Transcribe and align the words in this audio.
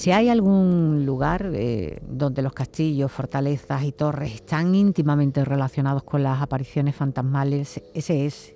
Si 0.00 0.12
hay 0.12 0.30
algún 0.30 1.04
lugar 1.04 1.50
eh, 1.52 2.00
donde 2.08 2.40
los 2.40 2.54
castillos, 2.54 3.12
fortalezas 3.12 3.84
y 3.84 3.92
torres 3.92 4.36
están 4.36 4.74
íntimamente 4.74 5.44
relacionados 5.44 6.04
con 6.04 6.22
las 6.22 6.40
apariciones 6.40 6.96
fantasmales, 6.96 7.82
ese 7.92 8.24
es 8.24 8.54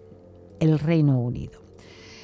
el 0.58 0.78
Reino 0.78 1.20
Unido. 1.20 1.60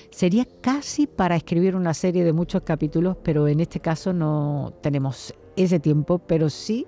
Sería 0.08 0.48
casi 0.62 1.06
para 1.06 1.36
escribir 1.36 1.76
una 1.76 1.92
serie 1.92 2.24
de 2.24 2.32
muchos 2.32 2.62
capítulos, 2.62 3.18
pero 3.22 3.46
en 3.46 3.60
este 3.60 3.78
caso 3.78 4.14
no 4.14 4.72
tenemos 4.80 5.34
ese 5.54 5.78
tiempo, 5.80 6.18
pero 6.20 6.48
sí 6.48 6.86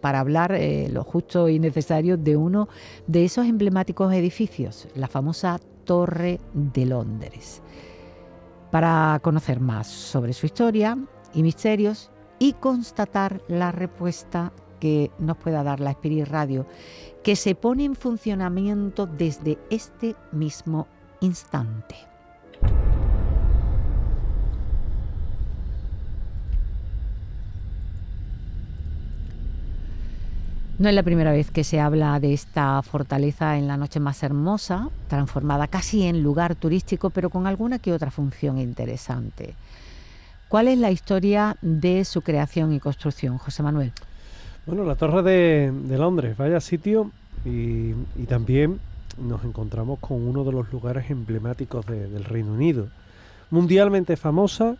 para 0.00 0.20
hablar 0.20 0.52
eh, 0.52 0.88
lo 0.92 1.02
justo 1.02 1.48
y 1.48 1.58
necesario 1.58 2.18
de 2.18 2.36
uno 2.36 2.68
de 3.08 3.24
esos 3.24 3.46
emblemáticos 3.46 4.12
edificios, 4.12 4.86
la 4.94 5.08
famosa 5.08 5.58
Torre 5.84 6.38
de 6.52 6.86
Londres. 6.86 7.62
Para 8.70 9.18
conocer 9.22 9.60
más 9.60 9.86
sobre 9.86 10.32
su 10.32 10.46
historia 10.46 10.96
y 11.34 11.42
misterios 11.42 12.10
y 12.38 12.54
constatar 12.54 13.42
la 13.48 13.72
respuesta 13.72 14.52
que 14.80 15.10
nos 15.18 15.36
pueda 15.36 15.62
dar 15.62 15.80
la 15.80 15.90
Spirit 15.90 16.28
Radio, 16.28 16.66
que 17.22 17.36
se 17.36 17.54
pone 17.54 17.84
en 17.84 17.94
funcionamiento 17.94 19.06
desde 19.06 19.58
este 19.70 20.16
mismo 20.32 20.88
instante. 21.20 21.96
No 30.80 30.88
es 30.88 30.94
la 30.94 31.02
primera 31.02 31.30
vez 31.30 31.50
que 31.50 31.62
se 31.62 31.78
habla 31.78 32.18
de 32.20 32.32
esta 32.32 32.80
fortaleza 32.80 33.58
en 33.58 33.68
la 33.68 33.76
noche 33.76 34.00
más 34.00 34.22
hermosa, 34.22 34.88
transformada 35.08 35.66
casi 35.66 36.04
en 36.04 36.22
lugar 36.22 36.54
turístico, 36.54 37.10
pero 37.10 37.28
con 37.28 37.46
alguna 37.46 37.78
que 37.78 37.92
otra 37.92 38.10
función 38.10 38.56
interesante. 38.56 39.52
¿Cuál 40.48 40.68
es 40.68 40.78
la 40.78 40.90
historia 40.90 41.58
de 41.60 42.06
su 42.06 42.22
creación 42.22 42.72
y 42.72 42.80
construcción, 42.80 43.36
José 43.36 43.62
Manuel? 43.62 43.92
Bueno, 44.64 44.84
la 44.84 44.94
Torre 44.94 45.22
de, 45.22 45.98
Londres, 45.98 46.34
vaya 46.38 46.60
sitio, 46.60 47.10
y, 47.44 47.92
también 48.26 48.80
nos 49.18 49.44
encontramos 49.44 49.98
con 49.98 50.26
uno 50.26 50.44
de 50.44 50.52
los 50.52 50.72
lugares 50.72 51.10
emblemáticos 51.10 51.84
del 51.84 52.24
Reino 52.24 52.54
Unido. 52.54 52.88
Mundialmente 53.50 54.16
famosa, 54.16 54.76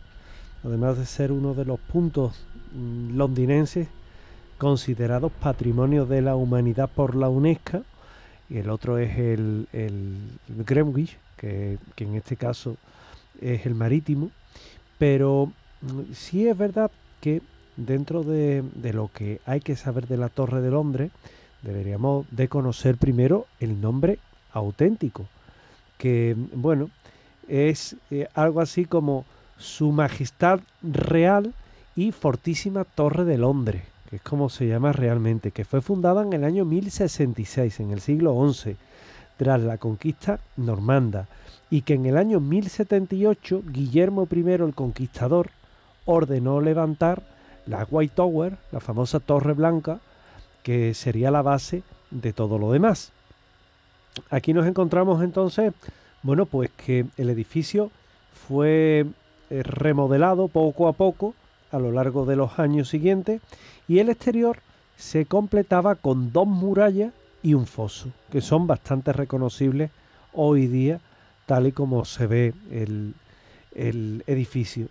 además 0.64 0.96
de 0.96 1.04
ser 1.04 1.30
uno 1.30 1.52
de 1.52 1.66
los 1.66 1.78
puntos 1.78 2.42
mm, 2.72 3.18
londinenses 3.18 3.88
considerados 4.60 5.32
patrimonio 5.32 6.04
de 6.04 6.20
la 6.20 6.36
humanidad 6.36 6.90
por 6.94 7.16
la 7.16 7.30
UNESCO, 7.30 7.82
y 8.50 8.58
el 8.58 8.68
otro 8.68 8.98
es 8.98 9.16
el, 9.16 9.66
Greenwich, 10.48 11.16
que, 11.38 11.78
en 11.96 12.14
este 12.14 12.36
caso 12.36 12.76
es 13.40 13.64
el 13.64 13.74
marítimo, 13.74 14.30
pero 14.98 15.50
mm, 15.80 16.12
sí 16.12 16.46
es 16.46 16.58
verdad 16.58 16.90
que 17.22 17.40
dentro 17.78 18.22
de, 18.22 18.62
de, 18.74 18.92
lo 18.92 19.08
que 19.08 19.40
hay 19.46 19.60
que 19.60 19.76
saber 19.76 20.06
de 20.06 20.18
la 20.18 20.28
Torre 20.28 20.60
de 20.60 20.70
Londres, 20.70 21.10
deberíamos 21.62 22.26
de 22.30 22.48
conocer 22.48 22.98
primero 22.98 23.46
el 23.60 23.80
nombre 23.80 24.18
auténtico, 24.52 25.26
que 25.96 26.36
bueno, 26.52 26.90
es 27.48 27.96
eh, 28.10 28.28
algo 28.34 28.60
así 28.60 28.84
como 28.84 29.24
Su 29.56 29.90
Majestad 29.90 30.60
Real 30.82 31.54
y 31.96 32.12
Fortísima 32.12 32.84
Torre 32.84 33.24
de 33.24 33.38
Londres 33.38 33.89
que 34.10 34.16
es 34.16 34.22
como 34.22 34.48
se 34.48 34.66
llama 34.66 34.92
realmente, 34.92 35.52
que 35.52 35.64
fue 35.64 35.80
fundada 35.80 36.22
en 36.22 36.32
el 36.32 36.42
año 36.42 36.64
1066, 36.64 37.78
en 37.78 37.92
el 37.92 38.00
siglo 38.00 38.34
XI, 38.52 38.76
tras 39.36 39.60
la 39.60 39.78
conquista 39.78 40.40
normanda, 40.56 41.28
y 41.70 41.82
que 41.82 41.94
en 41.94 42.06
el 42.06 42.16
año 42.16 42.40
1078 42.40 43.62
Guillermo 43.66 44.26
I 44.30 44.50
el 44.50 44.74
Conquistador 44.74 45.50
ordenó 46.04 46.60
levantar 46.60 47.22
la 47.66 47.86
White 47.88 48.14
Tower, 48.16 48.56
la 48.72 48.80
famosa 48.80 49.20
Torre 49.20 49.52
Blanca, 49.52 50.00
que 50.64 50.92
sería 50.94 51.30
la 51.30 51.42
base 51.42 51.84
de 52.10 52.32
todo 52.32 52.58
lo 52.58 52.72
demás. 52.72 53.12
Aquí 54.30 54.52
nos 54.52 54.66
encontramos 54.66 55.22
entonces, 55.22 55.72
bueno, 56.22 56.46
pues 56.46 56.70
que 56.70 57.06
el 57.16 57.30
edificio 57.30 57.92
fue 58.48 59.06
eh, 59.50 59.62
remodelado 59.62 60.48
poco 60.48 60.88
a 60.88 60.92
poco 60.92 61.34
a 61.70 61.78
lo 61.78 61.92
largo 61.92 62.26
de 62.26 62.34
los 62.36 62.58
años 62.58 62.88
siguientes 62.88 63.40
y 63.90 63.98
el 63.98 64.08
exterior 64.08 64.60
se 64.96 65.26
completaba 65.26 65.96
con 65.96 66.32
dos 66.32 66.46
murallas 66.46 67.12
y 67.42 67.54
un 67.54 67.66
foso, 67.66 68.10
que 68.30 68.40
son 68.40 68.68
bastante 68.68 69.12
reconocibles 69.12 69.90
hoy 70.32 70.68
día, 70.68 71.00
tal 71.44 71.66
y 71.66 71.72
como 71.72 72.04
se 72.04 72.28
ve 72.28 72.54
el, 72.70 73.14
edificio. 74.28 74.86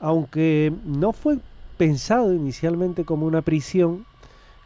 Aunque 0.00 0.72
no 0.84 1.12
fue 1.12 1.38
pensado 1.76 2.34
inicialmente 2.34 3.04
como 3.04 3.26
una 3.26 3.42
prisión, 3.42 4.06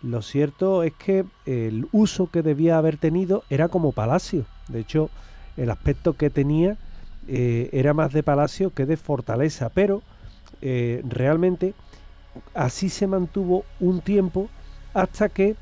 lo 0.03 0.22
cierto 0.22 0.82
es 0.82 0.94
que 0.94 1.26
el 1.44 1.86
uso 1.92 2.31
que 2.31 2.41
debía 2.41 2.78
haber 2.78 2.97
tenido 2.97 3.44
era 3.50 3.69
como 3.69 3.92
palacio. 3.92 4.47
De 4.69 4.81
hecho, 4.81 5.10
el 5.59 5.69
aspecto 5.69 6.15
que 6.15 6.31
tenía 6.31 6.78
eh, 7.28 7.69
era 7.75 7.92
más 7.92 8.15
de 8.15 8.22
palacio 8.22 8.70
que 8.70 8.86
de 8.86 8.97
fortaleza, 8.97 9.69
pero 9.69 10.03
eh, 10.62 11.03
realmente 11.06 11.75
así 12.54 12.88
se 12.88 13.06
mantuvo 13.06 13.64
un 13.80 14.00
tiempo 14.00 14.48
hasta 14.94 15.28
que 15.28 15.56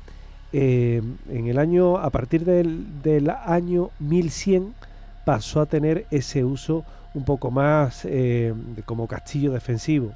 eh, 0.53 1.01
en 1.29 1.47
el 1.47 1.59
año, 1.59 1.97
a 1.97 2.09
partir 2.09 2.45
del, 2.45 3.01
del, 3.01 3.29
año 3.29 3.89
1100, 3.99 4.73
pasó 5.25 5.59
a 5.59 5.65
tener 5.65 6.05
ese 6.11 6.45
uso 6.45 6.85
un 7.13 7.25
poco 7.25 7.51
más 7.51 8.05
eh, 8.05 8.53
como 8.85 9.07
castillo 9.07 9.51
defensivo. 9.51 10.13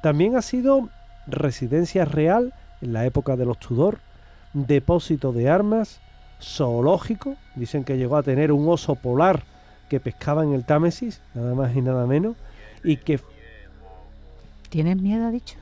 También 0.00 0.36
ha 0.36 0.42
sido 0.42 0.88
residencia 1.26 2.04
real 2.04 2.52
en 2.80 2.92
la 2.92 3.06
época 3.06 3.36
de 3.36 3.44
los 3.44 3.58
Tudor, 3.58 3.98
depósito 4.52 5.32
de 5.32 5.48
armas, 5.48 6.00
zoológico, 6.40 7.36
dicen 7.54 7.84
que 7.84 7.96
llegó 7.96 8.16
a 8.16 8.22
tener 8.22 8.52
un 8.52 8.68
oso 8.68 8.96
polar 8.96 9.44
que 9.88 10.00
pescaba 10.00 10.42
en 10.42 10.52
el 10.52 10.64
Támesis, 10.64 11.20
nada 11.34 11.54
más 11.54 11.74
y 11.76 11.80
nada 11.80 12.06
menos, 12.06 12.36
y 12.84 12.96
que 12.96 13.20
¿Tienes 14.68 14.96
miedo, 14.96 15.26
ha 15.26 15.30
dicho? 15.30 15.61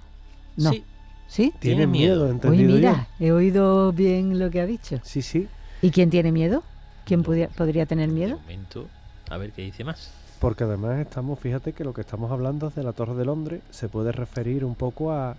No. 0.56 0.72
Sí. 1.26 1.54
Tiene 1.60 1.86
miedo, 1.86 2.28
Uy, 2.44 2.58
mira, 2.58 3.06
he 3.20 3.30
oído 3.30 3.92
bien 3.92 4.38
lo 4.40 4.50
que 4.50 4.60
ha 4.60 4.66
dicho. 4.66 4.98
Sí, 5.04 5.22
sí. 5.22 5.46
¿Y 5.80 5.92
quién 5.92 6.10
tiene 6.10 6.32
miedo? 6.32 6.64
¿Quién 7.04 7.22
podría 7.22 7.86
tener 7.86 8.08
miedo? 8.08 8.38
momento, 8.38 8.88
a 9.28 9.36
ver 9.36 9.52
qué 9.52 9.62
dice 9.62 9.84
más. 9.84 10.10
Porque 10.40 10.64
además 10.64 10.98
estamos, 10.98 11.38
fíjate 11.38 11.72
que 11.72 11.84
lo 11.84 11.94
que 11.94 12.00
estamos 12.00 12.32
hablando 12.32 12.68
es 12.68 12.74
de 12.74 12.82
la 12.82 12.92
Torre 12.92 13.14
de 13.14 13.24
Londres, 13.24 13.60
se 13.70 13.88
puede 13.88 14.10
referir 14.10 14.64
un 14.64 14.74
poco 14.74 15.12
a, 15.12 15.36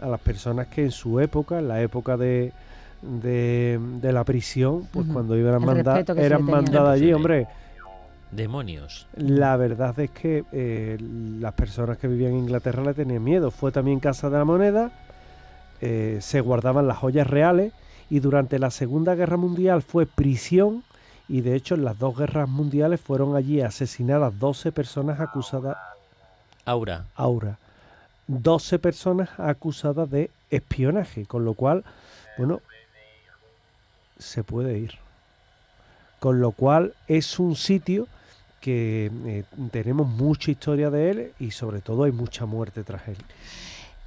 a 0.00 0.06
las 0.08 0.20
personas 0.20 0.66
que 0.66 0.82
en 0.82 0.90
su 0.90 1.20
época, 1.20 1.60
en 1.60 1.68
la 1.68 1.82
época 1.82 2.16
de, 2.16 2.52
de, 3.02 3.78
la 4.12 4.24
prisión, 4.24 4.88
pues 4.92 5.06
cuando 5.06 5.36
iban 5.36 5.54
a 5.54 5.58
mandar, 5.60 6.04
eran 6.18 6.42
mandadas 6.42 6.94
allí, 6.94 7.12
hombre 7.12 7.46
demonios. 8.30 9.06
La 9.16 9.56
verdad 9.56 9.98
es 10.00 10.10
que 10.10 10.44
eh, 10.52 10.98
las 11.40 11.54
personas 11.54 11.98
que 11.98 12.08
vivían 12.08 12.32
en 12.32 12.38
Inglaterra 12.38 12.82
le 12.82 12.94
tenían 12.94 13.24
miedo. 13.24 13.50
Fue 13.50 13.72
también 13.72 14.00
Casa 14.00 14.30
de 14.30 14.38
la 14.38 14.44
Moneda, 14.44 14.90
eh, 15.80 16.18
se 16.20 16.40
guardaban 16.40 16.88
las 16.88 16.98
joyas 16.98 17.26
reales 17.26 17.72
y 18.10 18.20
durante 18.20 18.58
la 18.58 18.70
Segunda 18.70 19.14
Guerra 19.14 19.36
Mundial 19.36 19.82
fue 19.82 20.06
prisión 20.06 20.82
y 21.28 21.42
de 21.42 21.54
hecho 21.54 21.74
en 21.74 21.84
las 21.84 21.98
dos 21.98 22.16
guerras 22.16 22.48
mundiales 22.48 23.00
fueron 23.00 23.36
allí 23.36 23.60
asesinadas 23.60 24.38
12 24.38 24.72
personas 24.72 25.20
acusadas. 25.20 25.76
Aura. 26.64 27.04
Aura. 27.14 27.58
12 28.26 28.78
personas 28.78 29.30
acusadas 29.38 30.10
de 30.10 30.30
espionaje, 30.50 31.26
con 31.26 31.44
lo 31.44 31.54
cual, 31.54 31.84
bueno, 32.36 32.60
se 34.18 34.42
puede 34.42 34.78
ir. 34.78 34.94
Con 36.18 36.40
lo 36.40 36.50
cual 36.50 36.94
es 37.06 37.38
un 37.38 37.56
sitio 37.56 38.06
que 38.60 39.10
eh, 39.26 39.44
tenemos 39.70 40.06
mucha 40.06 40.50
historia 40.50 40.90
de 40.90 41.10
él 41.10 41.32
y 41.38 41.50
sobre 41.50 41.80
todo 41.80 42.04
hay 42.04 42.12
mucha 42.12 42.46
muerte 42.46 42.84
tras 42.84 43.06
él. 43.08 43.16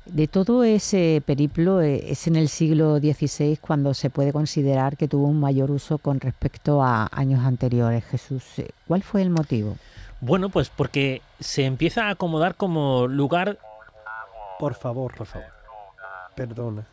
De 0.06 0.27
todo 0.27 0.63
ese 0.63 1.21
periplo 1.25 1.81
eh, 1.81 2.12
es 2.12 2.27
en 2.27 2.36
el 2.36 2.50
siglo 2.50 2.98
XVI 2.98 3.57
cuando 3.57 3.94
se 3.94 4.09
puede 4.09 4.33
considerar 4.33 4.98
que 4.98 5.07
tuvo 5.07 5.27
un 5.27 5.39
mayor 5.39 5.71
uso 5.71 6.00
con 6.00 6.19
respecto 6.19 6.83
a 6.83 7.07
años 7.12 7.45
anteriores. 7.45 8.03
Jesús, 8.06 8.44
eh, 8.59 8.69
¿cuál 8.88 9.03
fue 9.03 9.21
el 9.21 9.30
motivo? 9.30 9.77
Bueno, 10.19 10.50
pues 10.50 10.69
porque 10.69 11.21
se 11.39 11.65
empieza 11.65 12.07
a 12.07 12.12
acomodar 12.12 12.56
como 12.56 13.07
lugar... 13.07 13.57
Por 14.59 14.75
favor, 14.75 15.15
por 15.15 15.27
favor. 15.27 15.50
Perdona. 16.36 16.86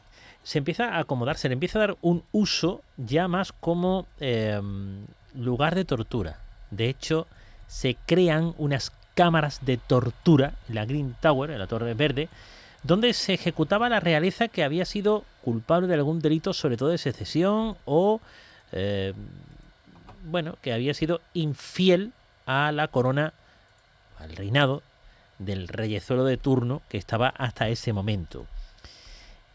Se 0.42 0.58
empieza 0.58 0.94
a 0.94 1.00
acomodar, 1.00 1.36
se 1.36 1.48
le 1.48 1.54
empieza 1.54 1.78
a 1.78 1.80
dar 1.80 1.96
un 2.00 2.22
uso 2.32 2.80
ya 2.96 3.28
más 3.28 3.52
como 3.52 4.06
lugar 5.34 5.74
de 5.74 5.84
tortura. 5.84 6.38
De 6.70 6.88
hecho, 6.88 7.26
se 7.68 7.96
crean 8.06 8.54
unas 8.58 8.92
cámaras 9.14 9.64
de 9.64 9.76
tortura 9.76 10.54
en 10.68 10.74
la 10.74 10.84
Green 10.84 11.14
Tower, 11.20 11.50
en 11.50 11.58
la 11.58 11.66
Torre 11.66 11.94
Verde, 11.94 12.28
donde 12.82 13.12
se 13.12 13.34
ejecutaba 13.34 13.88
la 13.88 14.00
realeza 14.00 14.48
que 14.48 14.64
había 14.64 14.84
sido 14.84 15.24
culpable 15.42 15.86
de 15.86 15.94
algún 15.94 16.20
delito, 16.20 16.52
sobre 16.52 16.76
todo 16.76 16.88
de 16.88 16.98
secesión 16.98 17.76
o, 17.84 18.20
eh, 18.72 19.12
bueno, 20.24 20.56
que 20.62 20.72
había 20.72 20.94
sido 20.94 21.20
infiel 21.34 22.12
a 22.46 22.72
la 22.72 22.88
corona, 22.88 23.32
al 24.18 24.34
reinado 24.34 24.82
del 25.38 25.68
reyezuelo 25.68 26.24
de 26.24 26.36
turno 26.36 26.82
que 26.88 26.98
estaba 26.98 27.28
hasta 27.28 27.68
ese 27.68 27.92
momento. 27.92 28.46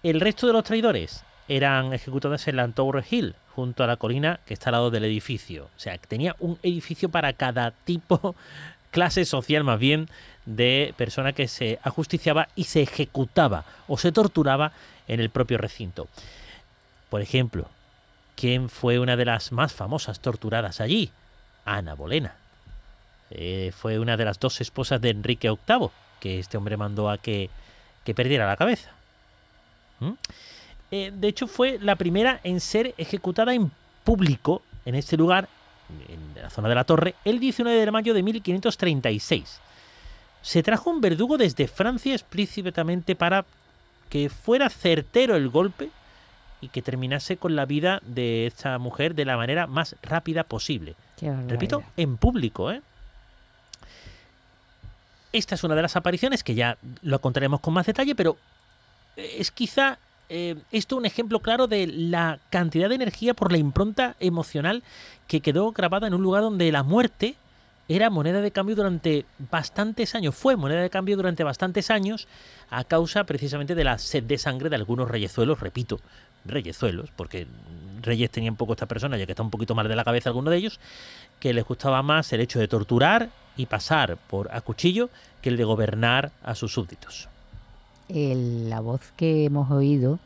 El 0.04 0.20
resto 0.22 0.48
de 0.48 0.54
los 0.54 0.64
traidores 0.64 1.24
eran 1.48 1.94
ejecutados 1.94 2.48
en 2.48 2.58
la 2.58 2.68
Tower 2.68 3.04
Hill, 3.10 3.36
junto 3.56 3.84
a 3.84 3.88
la 3.88 3.98
colina 3.98 4.40
que 4.46 4.54
está 4.54 4.70
al 4.70 4.74
lado 4.74 4.92
del 4.92 5.06
edificio. 5.06 5.66
O 5.66 5.80
sea, 5.80 5.98
tenía 5.98 6.36
un 6.40 6.58
edificio 6.64 7.10
para 7.10 7.34
cada 7.34 7.72
tipo, 7.72 8.36
clase 8.92 9.26
social 9.26 9.64
más 9.64 9.80
bien, 9.80 10.10
de 10.46 10.94
persona 10.98 11.34
que 11.34 11.48
se 11.48 11.80
ajusticiaba 11.84 12.50
y 12.56 12.66
se 12.66 12.82
ejecutaba 12.82 13.66
o 13.88 13.98
se 13.98 14.12
torturaba 14.12 14.72
en 15.08 15.20
el 15.20 15.30
propio 15.30 15.58
recinto. 15.58 16.08
Por 17.10 17.22
ejemplo, 17.22 17.70
¿quién 18.36 18.70
fue 18.70 19.00
una 19.00 19.16
de 19.16 19.26
las 19.26 19.52
más 19.52 19.74
famosas 19.74 20.20
torturadas 20.20 20.82
allí? 20.82 21.12
Ana 21.66 21.94
Bolena. 21.94 22.36
Eh, 23.30 23.72
fue 23.76 24.00
una 24.00 24.18
de 24.18 24.26
las 24.26 24.40
dos 24.40 24.62
esposas 24.62 25.02
de 25.02 25.10
Enrique 25.10 25.50
VIII, 25.50 25.90
que 26.20 26.40
este 26.40 26.58
hombre 26.58 26.78
mandó 26.78 27.10
a 27.10 27.18
que, 27.18 27.50
que 28.04 28.14
perdiera 28.14 28.48
la 28.48 28.58
cabeza. 28.58 28.92
¿Mm? 30.00 30.14
Eh, 30.96 31.12
de 31.12 31.28
hecho, 31.28 31.48
fue 31.48 31.80
la 31.82 31.96
primera 31.96 32.40
en 32.44 32.60
ser 32.60 32.94
ejecutada 33.00 33.56
en 33.56 33.72
público 34.04 34.62
en 34.86 34.94
este 34.94 35.18
lugar, 35.18 35.50
en 36.08 36.40
la 36.40 36.52
zona 36.52 36.70
de 36.70 36.76
la 36.76 36.84
torre, 36.84 37.16
el 37.26 37.40
19 37.40 37.84
de 37.84 37.92
mayo 37.92 38.14
de 38.14 38.22
1536. 38.22 39.60
Se 40.44 40.62
trajo 40.62 40.92
un 40.92 41.02
verdugo 41.02 41.40
desde 41.40 41.68
Francia 41.68 42.14
explícitamente 42.14 43.16
para 43.16 43.44
que 44.08 44.30
fuera 44.30 44.70
certero 44.70 45.36
el 45.36 45.50
golpe 45.50 45.90
y 46.62 46.68
que 46.68 46.84
terminase 46.84 47.38
con 47.38 47.56
la 47.56 47.66
vida 47.66 48.00
de 48.06 48.46
esta 48.46 48.78
mujer 48.78 49.16
de 49.16 49.26
la 49.26 49.36
manera 49.36 49.66
más 49.66 49.96
rápida 50.04 50.44
posible. 50.44 50.94
Repito, 51.48 51.82
en 51.98 52.18
público, 52.18 52.72
¿eh? 52.72 52.84
Esta 55.32 55.56
es 55.56 55.64
una 55.64 55.74
de 55.74 55.82
las 55.82 55.96
apariciones 55.96 56.44
que 56.44 56.54
ya 56.54 56.78
lo 57.02 57.20
contaremos 57.20 57.62
con 57.62 57.74
más 57.74 57.88
detalle, 57.88 58.14
pero 58.14 58.38
es 59.16 59.50
quizá 59.50 59.98
eh, 60.36 60.56
esto 60.72 60.96
un 60.96 61.06
ejemplo 61.06 61.42
claro 61.42 61.68
de 61.68 61.86
la 61.86 62.40
cantidad 62.50 62.90
de 62.90 62.96
energía 62.96 63.36
por 63.36 63.52
la 63.52 63.60
impronta 63.60 64.16
emocional 64.20 64.82
que 65.28 65.42
quedó 65.42 65.72
grabada 65.74 66.08
en 66.08 66.16
un 66.16 66.24
lugar 66.24 66.42
donde 66.42 66.72
la 66.72 66.82
muerte 66.82 67.36
era 67.88 68.10
moneda 68.10 68.42
de 68.42 68.50
cambio 68.50 68.76
durante 68.76 69.28
bastantes 69.52 70.16
años, 70.16 70.34
fue 70.34 70.56
moneda 70.56 70.82
de 70.82 70.90
cambio 70.90 71.18
durante 71.18 71.44
bastantes 71.44 71.92
años 71.92 72.28
a 72.72 72.84
causa 72.84 73.26
precisamente 73.26 73.76
de 73.76 73.84
la 73.84 74.00
sed 74.00 74.24
de 74.24 74.40
sangre 74.40 74.72
de 74.72 74.76
algunos 74.76 75.08
reyezuelos, 75.08 75.60
repito, 75.60 76.00
reyezuelos, 76.46 77.12
porque 77.16 77.46
reyes 78.02 78.32
tenían 78.32 78.56
poco 78.56 78.74
esta 78.74 78.88
persona, 78.88 79.18
ya 79.18 79.28
que 79.28 79.34
está 79.34 79.44
un 79.44 79.52
poquito 79.52 79.76
mal 79.76 79.88
de 79.88 79.96
la 79.96 80.04
cabeza 80.04 80.30
alguno 80.30 80.50
de 80.50 80.58
ellos, 80.58 80.80
que 81.40 81.54
les 81.54 81.64
gustaba 81.64 82.02
más 82.02 82.34
el 82.34 82.42
hecho 82.42 82.58
de 82.58 82.68
torturar 82.68 83.30
y 83.56 83.68
pasar 83.68 84.18
por 84.18 84.52
a 84.52 84.62
cuchillo 84.62 85.12
que 85.44 85.50
el 85.50 85.58
de 85.58 85.64
gobernar 85.64 86.32
a 86.42 86.56
sus 86.56 86.74
súbditos. 86.74 87.30
La 88.10 88.80
voz 88.80 89.02
que 89.16 89.46
hemos 89.46 89.72
oído 89.72 90.20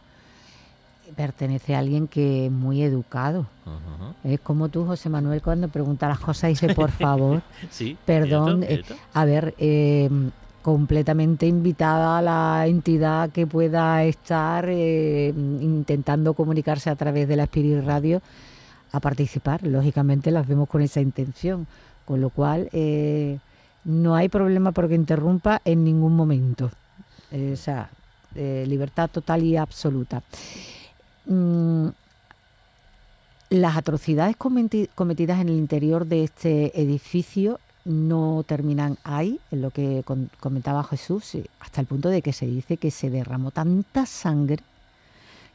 pertenece 1.15 1.75
a 1.75 1.79
alguien 1.79 2.07
que 2.07 2.47
es 2.47 2.51
muy 2.51 2.81
educado. 2.83 3.45
Es 4.23 4.39
como 4.39 4.69
tú, 4.69 4.85
José 4.85 5.09
Manuel, 5.09 5.41
cuando 5.41 5.67
pregunta 5.67 6.07
las 6.07 6.19
cosas 6.19 6.49
dice, 6.49 6.73
por 6.73 6.91
favor, 7.03 7.41
sí, 7.69 7.97
perdón. 8.05 8.63
Eh, 8.63 8.83
a 9.13 9.25
ver, 9.25 9.55
eh, 9.57 10.09
completamente 10.61 11.47
invitada 11.47 12.17
a 12.17 12.21
la 12.21 12.67
entidad 12.67 13.29
que 13.29 13.47
pueda 13.47 14.03
estar 14.03 14.65
eh, 14.67 15.33
intentando 15.35 16.33
comunicarse 16.33 16.89
a 16.89 16.95
través 16.95 17.27
de 17.27 17.37
la 17.37 17.43
Spirit 17.43 17.85
Radio 17.85 18.21
a 18.91 18.99
participar. 18.99 19.63
Lógicamente 19.63 20.31
las 20.31 20.47
vemos 20.47 20.67
con 20.67 20.81
esa 20.81 20.99
intención, 20.99 21.67
con 22.05 22.21
lo 22.21 22.29
cual 22.29 22.69
no 23.85 24.15
hay 24.15 24.27
problema 24.29 24.71
porque 24.71 24.95
interrumpa 24.95 25.61
en 25.63 25.83
ningún 25.83 26.15
momento. 26.15 26.69
O 27.31 27.55
sea, 27.55 27.89
libertad 28.35 29.09
total 29.09 29.43
y 29.43 29.57
absoluta. 29.57 30.23
Mm, 31.25 31.87
las 33.49 33.77
atrocidades 33.77 34.35
cometidas 34.35 35.39
en 35.39 35.49
el 35.49 35.55
interior 35.55 36.05
de 36.05 36.23
este 36.23 36.79
edificio 36.79 37.59
no 37.85 38.43
terminan 38.45 38.97
ahí, 39.03 39.39
en 39.51 39.61
lo 39.61 39.71
que 39.71 40.03
comentaba 40.39 40.83
Jesús, 40.83 41.37
hasta 41.59 41.81
el 41.81 41.87
punto 41.87 42.09
de 42.09 42.21
que 42.21 42.33
se 42.33 42.45
dice 42.45 42.77
que 42.77 42.91
se 42.91 43.09
derramó 43.09 43.51
tanta 43.51 44.05
sangre 44.05 44.63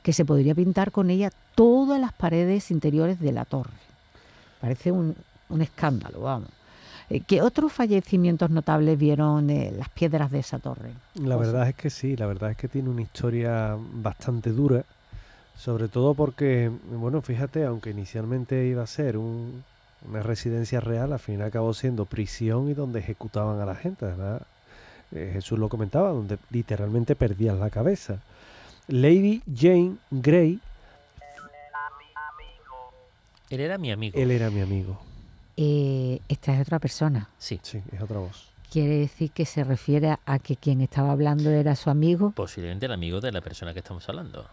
que 0.02 0.12
se 0.12 0.24
podría 0.24 0.54
pintar 0.54 0.90
con 0.90 1.10
ella 1.10 1.30
todas 1.54 2.00
las 2.00 2.12
paredes 2.12 2.70
interiores 2.70 3.20
de 3.20 3.32
la 3.32 3.44
torre. 3.44 3.70
Parece 4.60 4.90
un, 4.90 5.14
escándalo, 5.60 6.20
vamos. 6.20 6.48
Eh, 7.10 7.20
¿Qué 7.26 7.42
otros 7.42 7.72
fallecimientos 7.72 8.50
notables 8.50 8.98
vieron 8.98 9.48
las 9.76 9.88
piedras 9.90 10.30
de 10.30 10.40
esa 10.40 10.58
torre? 10.58 10.90
La 11.14 11.36
verdad 11.36 11.68
es 11.68 11.74
que 11.74 11.90
sí, 11.90 12.16
la 12.16 12.26
verdad 12.26 12.50
es 12.50 12.56
que 12.56 12.68
tiene 12.68 12.88
una 12.88 13.02
historia 13.02 13.76
bastante 13.78 14.50
dura 14.50 14.84
sobre 15.62 15.86
todo 15.88 16.14
porque, 16.14 16.72
bueno, 16.90 17.22
fíjate, 17.22 17.64
aunque 17.64 17.90
inicialmente 17.90 18.66
iba 18.66 18.82
a 18.82 18.86
ser 18.88 19.16
una 19.16 20.22
residencia 20.22 20.80
real, 20.80 21.12
al 21.12 21.20
final 21.20 21.46
acabó 21.46 21.72
siendo 21.72 22.04
prisión 22.04 22.68
y 22.68 22.74
donde 22.74 22.98
ejecutaban 22.98 23.60
a 23.60 23.66
la 23.66 23.76
gente, 23.76 24.06
¿verdad? 24.06 24.42
Eh, 25.12 25.30
Jesús 25.34 25.60
lo 25.60 25.68
comentaba, 25.68 26.08
donde 26.08 26.38
literalmente 26.50 27.14
perdían 27.14 27.60
la 27.60 27.70
cabeza. 27.70 28.18
Lady 28.88 29.42
Jane 29.54 29.98
Grey. 30.10 30.58
Él 33.50 33.60
era 33.60 33.78
mi 33.78 33.92
amigo. 33.92 34.18
Él 34.18 34.30
era 34.30 34.50
mi 34.50 34.62
amigo. 34.62 34.98
Eh, 35.56 36.20
esta 36.28 36.54
es 36.54 36.60
otra 36.60 36.78
persona. 36.78 37.28
Sí. 37.38 37.60
Sí, 37.62 37.82
es 37.92 38.00
otra 38.00 38.18
voz. 38.18 38.50
¿Quiere 38.70 38.96
decir 38.96 39.30
que 39.32 39.44
se 39.44 39.64
refiere 39.64 40.16
a 40.24 40.38
que 40.38 40.56
quien 40.56 40.80
estaba 40.80 41.12
hablando 41.12 41.50
era 41.50 41.76
su 41.76 41.90
amigo? 41.90 42.30
Posiblemente 42.30 42.86
el 42.86 42.92
amigo 42.92 43.20
de 43.20 43.30
la 43.30 43.42
persona 43.42 43.74
que 43.74 43.80
estamos 43.80 44.08
hablando. 44.08 44.46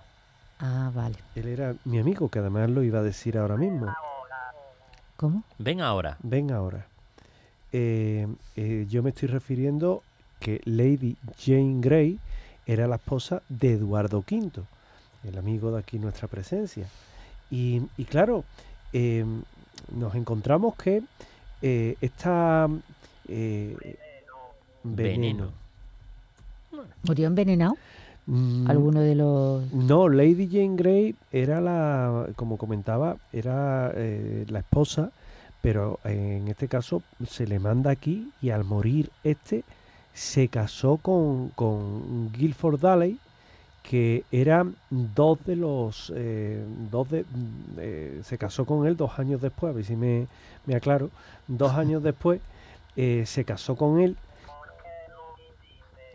Ah, 0.60 0.92
vale. 0.94 1.16
Él 1.36 1.48
era 1.48 1.76
mi 1.86 2.00
amigo, 2.00 2.28
que 2.28 2.40
además 2.40 2.70
lo 2.70 2.84
iba 2.84 3.00
a 3.00 3.04
decir 3.04 3.38
ahora 3.38 3.56
mismo. 3.56 3.88
¿Cómo? 5.16 5.44
Ven 5.58 5.80
ahora. 5.80 6.18
Ven 6.22 6.52
ahora. 6.52 6.86
Eh, 7.72 8.28
eh, 8.58 8.86
yo 8.90 9.04
me 9.04 9.12
estoy 9.12 9.30
refiriendo 9.30 10.04
que 10.40 10.62
Lady 10.66 11.16
Jane 11.38 11.78
Grey 11.80 12.20
era 12.66 12.88
la 12.88 12.96
esposa 12.96 13.42
de 13.48 13.74
Eduardo 13.74 14.20
V, 14.20 14.64
el 15.24 15.38
amigo 15.38 15.72
de 15.72 15.80
aquí 15.80 15.98
nuestra 15.98 16.28
presencia. 16.28 16.88
Y, 17.52 17.82
claro, 18.10 18.44
eh, 18.94 19.26
nos 19.96 20.16
encontramos 20.16 20.76
que 20.76 21.04
esta 21.62 22.68
veneno. 24.84 25.52
¿Murió 27.04 27.28
envenenado? 27.28 27.76
Mm, 28.26 28.70
¿Alguno 28.70 29.02
de 29.02 29.16
los...? 29.16 29.74
No, 29.74 30.08
Lady 30.08 30.48
Jane 30.48 30.76
Grey 30.76 31.16
era 31.32 31.62
la, 31.62 32.28
como 32.36 32.58
comentaba, 32.58 33.18
era 33.34 33.92
eh, 33.96 34.46
la 34.50 34.60
esposa, 34.60 35.12
pero 35.62 36.00
en 36.04 36.48
este 36.48 36.68
caso 36.68 37.02
se 37.28 37.48
le 37.48 37.60
manda 37.60 37.92
aquí 37.92 38.32
y 38.42 38.52
al 38.52 38.64
morir 38.64 39.10
este 39.24 39.64
se 40.14 40.48
casó 40.48 40.98
con, 40.98 41.50
con 41.50 42.32
Guilford 42.34 42.80
Dalley, 42.80 43.18
que 43.90 44.24
eran 44.32 44.76
dos 44.90 45.40
de 45.46 45.56
los 45.56 46.14
eh, 46.16 46.64
dos 46.92 47.10
de 47.10 47.26
eh, 47.78 48.22
se 48.24 48.38
casó 48.38 48.66
con 48.66 48.86
él 48.86 48.96
dos 48.96 49.18
años 49.18 49.42
después 49.42 49.72
a 49.72 49.74
ver 49.74 49.86
si 49.86 49.96
me, 49.96 50.28
me 50.66 50.76
aclaro 50.76 51.10
dos 51.48 51.74
años 51.84 52.04
después 52.04 52.40
se 52.96 53.46
casó 53.46 53.78
con 53.78 54.02
él 54.02 54.18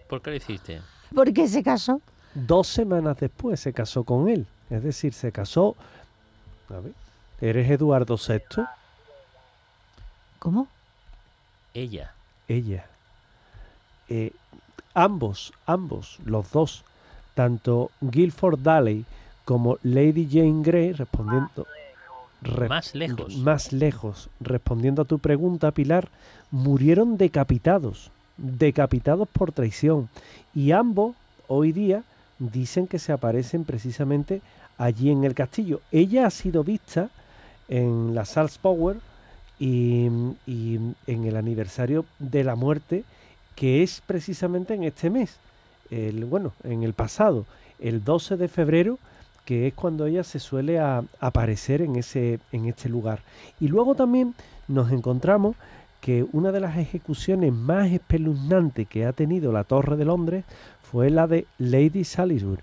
¿por 0.08 0.22
qué 0.22 0.30
lo 0.30 0.36
hiciste? 0.36 0.80
¿Por 1.14 1.32
qué 1.32 1.48
se 1.48 1.62
casó? 1.62 2.00
Dos 2.34 2.68
semanas 2.68 3.16
después 3.18 3.60
se 3.60 3.72
casó 3.72 4.04
con 4.04 4.28
él. 4.28 4.46
Es 4.70 4.82
decir, 4.82 5.12
se 5.12 5.32
casó. 5.32 5.76
A 6.68 6.80
ver, 6.80 6.92
¿eres 7.40 7.70
Eduardo 7.70 8.16
VI? 8.16 8.64
¿Cómo? 10.38 10.68
Ella. 11.72 12.12
Ella. 12.48 12.86
Eh, 14.08 14.32
ambos, 14.94 15.52
ambos, 15.66 16.18
los 16.24 16.50
dos, 16.50 16.84
tanto 17.34 17.90
Guilford 18.00 18.60
Dalley 18.60 19.04
como 19.44 19.78
Lady 19.82 20.28
Jane 20.30 20.62
Grey, 20.62 20.92
respondiendo. 20.92 21.66
más 22.68 22.94
lejos. 22.94 23.36
Más 23.36 23.72
lejos. 23.72 24.30
Respondiendo 24.40 25.02
a 25.02 25.04
tu 25.04 25.18
pregunta, 25.18 25.70
Pilar, 25.72 26.08
murieron 26.50 27.16
decapitados. 27.16 28.10
Decapitados 28.36 29.28
por 29.28 29.52
traición. 29.52 30.08
Y 30.54 30.72
ambos, 30.72 31.14
hoy 31.46 31.72
día, 31.72 32.02
dicen 32.38 32.86
que 32.86 32.98
se 32.98 33.12
aparecen 33.12 33.64
precisamente 33.64 34.40
allí 34.78 35.10
en 35.10 35.24
el 35.24 35.34
castillo. 35.34 35.80
Ella 35.92 36.26
ha 36.26 36.30
sido 36.30 36.64
vista 36.64 37.10
en 37.68 38.14
la 38.14 38.24
Sals 38.24 38.58
Power 38.58 38.96
y, 39.58 40.06
en 40.06 41.24
el 41.24 41.36
aniversario 41.36 42.04
de 42.18 42.44
la 42.44 42.54
muerte 42.56 43.04
que 43.54 43.82
es 43.82 44.02
precisamente 44.04 44.74
en 44.74 44.84
este 44.84 45.10
mes, 45.10 45.36
bueno, 46.26 46.52
en 46.62 46.82
el 46.82 46.92
pasado, 46.92 47.46
el 47.78 48.04
12 48.04 48.36
de 48.36 48.48
febrero, 48.48 48.98
que 49.44 49.66
es 49.66 49.74
cuando 49.74 50.06
ella 50.06 50.24
se 50.24 50.38
suele 50.38 50.80
aparecer 50.80 51.82
en, 51.82 51.96
ese, 51.96 52.40
en 52.52 52.66
este 52.66 52.88
lugar. 52.88 53.20
Y 53.60 53.68
luego 53.68 53.94
también 53.94 54.34
nos 54.68 54.90
encontramos 54.90 55.56
que 56.00 56.26
una 56.32 56.50
de 56.52 56.60
las 56.60 56.76
ejecuciones 56.76 57.52
más 57.52 57.90
espeluznantes 57.90 58.88
que 58.88 59.06
ha 59.06 59.12
tenido 59.12 59.52
la 59.52 59.64
Torre 59.64 59.96
de 59.96 60.04
Londres 60.04 60.44
fue 60.82 61.10
la 61.10 61.26
de 61.26 61.46
Lady 61.58 62.04
Salisbury, 62.04 62.62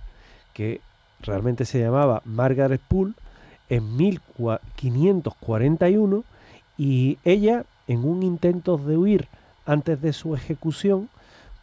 que 0.54 0.80
realmente 1.22 1.66
se 1.66 1.80
llamaba 1.80 2.22
Margaret 2.26 2.82
Poole, 2.88 3.14
en 3.70 3.96
1541 3.96 6.24
y 6.78 7.18
ella, 7.24 7.66
en 7.88 8.06
un 8.06 8.22
intento 8.22 8.78
de 8.78 8.98
huir 8.98 9.28
antes 9.66 10.00
de 10.02 10.14
su 10.14 10.36
ejecución, 10.36 11.10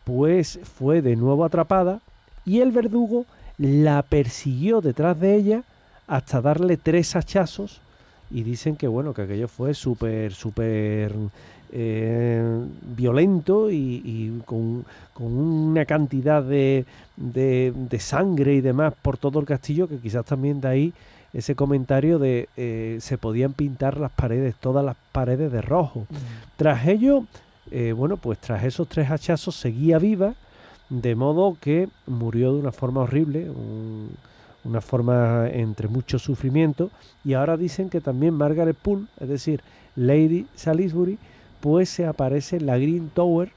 pues 0.08 0.58
fue 0.62 1.02
de 1.02 1.16
nuevo 1.16 1.44
atrapada 1.44 2.00
y 2.46 2.60
el 2.60 2.72
verdugo 2.72 3.26
la 3.58 4.00
persiguió 4.00 4.80
detrás 4.80 5.20
de 5.20 5.34
ella 5.34 5.64
hasta 6.06 6.40
darle 6.40 6.78
tres 6.78 7.14
hachazos 7.14 7.82
y 8.30 8.42
dicen 8.42 8.76
que 8.76 8.88
bueno, 8.88 9.12
que 9.12 9.22
aquello 9.22 9.48
fue 9.48 9.74
súper, 9.74 10.32
súper 10.32 11.12
eh, 11.72 12.42
violento 12.96 13.70
y, 13.70 14.40
con, 14.46 14.86
una 15.18 15.84
cantidad 15.84 16.42
de, 16.42 16.86
de, 17.16 17.98
sangre 18.00 18.54
y 18.54 18.62
demás 18.62 18.94
por 19.02 19.18
todo 19.18 19.38
el 19.40 19.44
castillo 19.44 19.88
que 19.88 19.98
quizás 19.98 20.24
también 20.24 20.62
de 20.62 20.68
ahí 20.68 20.92
ese 21.34 21.54
comentario 21.54 22.18
de 22.18 22.48
eh, 22.56 22.96
se 23.02 23.18
podían 23.18 23.52
pintar 23.52 23.98
las 23.98 24.12
paredes, 24.12 24.54
todas 24.54 24.82
las 24.82 24.96
paredes 25.12 25.52
de 25.52 25.60
rojo. 25.60 26.06
Tras 26.56 26.86
ello, 26.86 27.24
eh, 27.70 27.92
bueno, 27.92 28.16
pues 28.16 28.38
tras 28.38 28.64
esos 28.64 28.88
tres 28.88 29.10
hachazos 29.10 29.54
seguía 29.54 29.98
viva, 29.98 30.34
de 30.88 31.14
modo 31.14 31.56
que 31.60 31.88
murió 32.06 32.52
de 32.52 32.60
una 32.60 32.72
forma 32.72 33.02
horrible, 33.02 33.50
una 34.64 34.80
forma 34.80 35.48
entre 35.48 35.88
mucho 35.88 36.18
sufrimiento, 36.18 36.90
y 37.24 37.34
ahora 37.34 37.56
dicen 37.56 37.90
que 37.90 38.00
también 38.00 38.34
Margaret 38.34 38.76
Poole, 38.76 39.06
es 39.20 39.28
decir, 39.28 39.60
Lady 39.96 40.46
Salisbury, 40.54 41.18
pues 41.60 41.88
se 41.88 42.06
aparece 42.06 42.56
en 42.56 42.66
la 42.66 42.78
Green 42.78 43.10
Tower, 43.12 43.50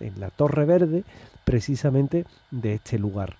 en 0.00 0.20
la 0.20 0.30
Torre 0.30 0.64
Verde, 0.64 1.04
precisamente 1.44 2.24
de 2.50 2.74
este 2.74 2.98
lugar. 2.98 3.34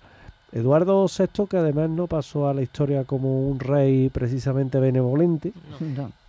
Eduardo 0.51 1.07
VI, 1.07 1.47
que 1.47 1.57
además 1.57 1.89
no 1.89 2.07
pasó 2.07 2.47
a 2.47 2.53
la 2.53 2.61
historia 2.61 3.05
como 3.05 3.47
un 3.47 3.59
rey 3.59 4.09
precisamente 4.09 4.79
benevolente, 4.79 5.53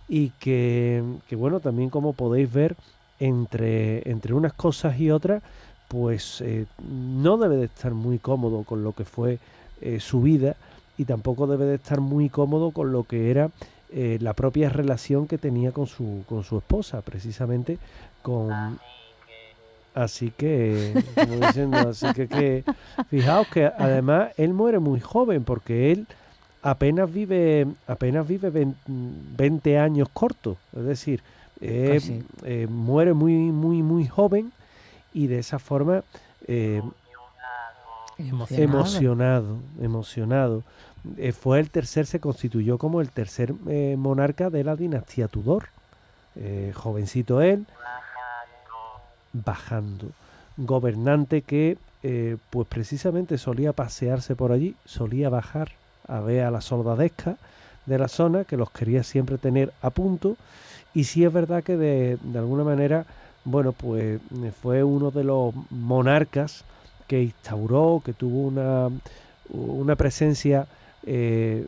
y 0.07 0.29
que, 0.39 1.03
bueno, 1.31 1.59
también 1.59 1.89
como 1.89 2.13
podéis 2.13 2.51
ver, 2.51 2.75
entre, 3.19 4.09
entre 4.09 4.33
unas 4.33 4.53
cosas 4.53 4.99
y 4.99 5.11
otras, 5.11 5.41
pues 5.87 6.41
eh, 6.41 6.65
no 6.89 7.37
debe 7.37 7.57
de 7.57 7.65
estar 7.65 7.93
muy 7.93 8.19
cómodo 8.19 8.63
con 8.63 8.83
lo 8.83 8.93
que 8.93 9.05
fue 9.05 9.39
eh, 9.81 9.99
su 9.99 10.21
vida 10.21 10.55
y 10.97 11.05
tampoco 11.05 11.47
debe 11.47 11.65
de 11.65 11.75
estar 11.75 12.01
muy 12.01 12.29
cómodo 12.29 12.71
con 12.71 12.91
lo 12.91 13.03
que 13.03 13.31
era 13.31 13.49
eh, 13.91 14.17
la 14.21 14.33
propia 14.33 14.69
relación 14.69 15.27
que 15.27 15.37
tenía 15.37 15.71
con 15.71 15.87
su, 15.87 16.23
con 16.27 16.43
su 16.43 16.57
esposa, 16.57 17.01
precisamente 17.01 17.77
con, 18.21 18.79
Así 19.95 20.29
que, 20.31 20.93
así 21.71 22.07
que, 22.13 22.65
fijaos 23.09 23.47
que 23.47 23.65
además 23.65 24.31
él 24.35 24.53
muere 24.53 24.79
muy 24.79 24.99
joven 24.99 25.45
porque 25.45 25.93
él 25.93 26.05
apenas 26.61 27.11
vive 27.11 27.65
apenas 27.87 28.27
vive 28.27 28.73
20 28.87 29.79
años 29.79 30.09
cortos, 30.11 30.57
es 30.75 30.83
decir, 30.83 31.21
eh, 31.67 32.23
eh, 32.43 32.67
muere 32.67 33.13
muy 33.13 33.33
muy 33.33 33.81
muy 33.81 34.07
joven 34.07 34.51
y 35.13 35.27
de 35.27 35.39
esa 35.39 35.59
forma 35.59 36.03
eh, 36.47 36.81
emocionado, 38.49 39.57
emocionado. 39.81 40.63
fue 41.39 41.59
el 41.59 41.69
tercer, 41.69 42.05
se 42.05 42.19
constituyó 42.19 42.77
como 42.77 43.01
el 43.01 43.09
tercer 43.09 43.53
monarca 43.97 44.49
de 44.49 44.63
la 44.63 44.75
dinastía 44.75 45.27
Tudor. 45.27 45.69
jovencito 46.73 47.41
él, 47.41 47.65
bajando. 49.33 50.07
Gobernante 50.57 51.41
que 51.41 51.77
pues 52.49 52.67
precisamente 52.67 53.37
solía 53.37 53.73
pasearse 53.73 54.35
por 54.35 54.51
allí, 54.51 54.75
solía 54.85 55.29
bajar 55.29 55.71
a 56.07 56.19
ver 56.19 56.43
a 56.45 56.51
la 56.51 56.61
soldadesca 56.61 57.37
de 57.85 57.97
la 57.97 58.07
zona, 58.07 58.43
que 58.43 58.57
los 58.57 58.71
quería 58.71 59.03
siempre 59.03 59.37
tener 59.37 59.73
a 59.81 59.89
punto. 59.89 60.37
Y 60.95 61.03
sí 61.03 61.25
es 61.25 61.31
verdad 61.31 61.63
que 61.63 61.75
de, 61.75 62.17
alguna 62.35 62.63
manera, 62.63 63.05
bueno, 63.43 63.73
pues 63.73 64.21
fue 64.61 64.83
uno 64.83 65.11
de 65.11 65.25
los 65.25 65.53
monarcas 65.69 66.63
que 67.05 67.21
instauró, 67.21 68.01
que 68.03 68.13
tuvo 68.13 68.47
una, 68.47 68.89
una 69.49 69.95
presencia 69.97 70.67
eh, 71.05 71.63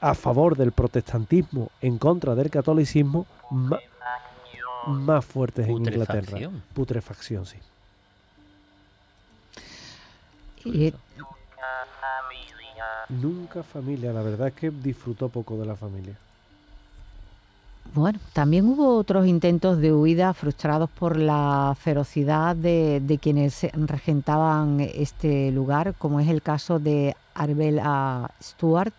a 0.00 0.14
favor 0.14 0.56
del 0.56 0.72
protestantismo, 0.72 1.70
en 1.80 1.96
contra 1.98 2.34
del 2.34 2.50
catolicismo, 2.50 3.26
más 4.86 5.24
fuertes 5.24 5.66
en 5.66 5.78
Inglaterra. 5.78 6.50
Putrefacción, 6.74 7.46
sí. 7.46 7.56
Nunca 13.08 13.62
familia, 13.62 14.12
la 14.12 14.22
verdad 14.22 14.48
es 14.48 14.54
que 14.54 14.70
disfrutó 14.70 15.28
poco 15.30 15.56
de 15.56 15.64
la 15.64 15.76
familia. 15.76 16.16
Bueno, 17.96 18.18
también 18.34 18.66
hubo 18.68 18.94
otros 18.98 19.26
intentos 19.26 19.78
de 19.78 19.90
huida 19.90 20.34
frustrados 20.34 20.90
por 20.90 21.16
la 21.16 21.74
ferocidad 21.80 22.54
de, 22.54 23.18
quienes 23.22 23.66
regentaban 23.72 24.80
este 24.80 25.50
lugar, 25.50 25.94
como 25.96 26.20
es 26.20 26.28
el 26.28 26.42
caso 26.42 26.78
de 26.78 27.16
Arbella 27.32 28.30
Stuart. 28.42 28.92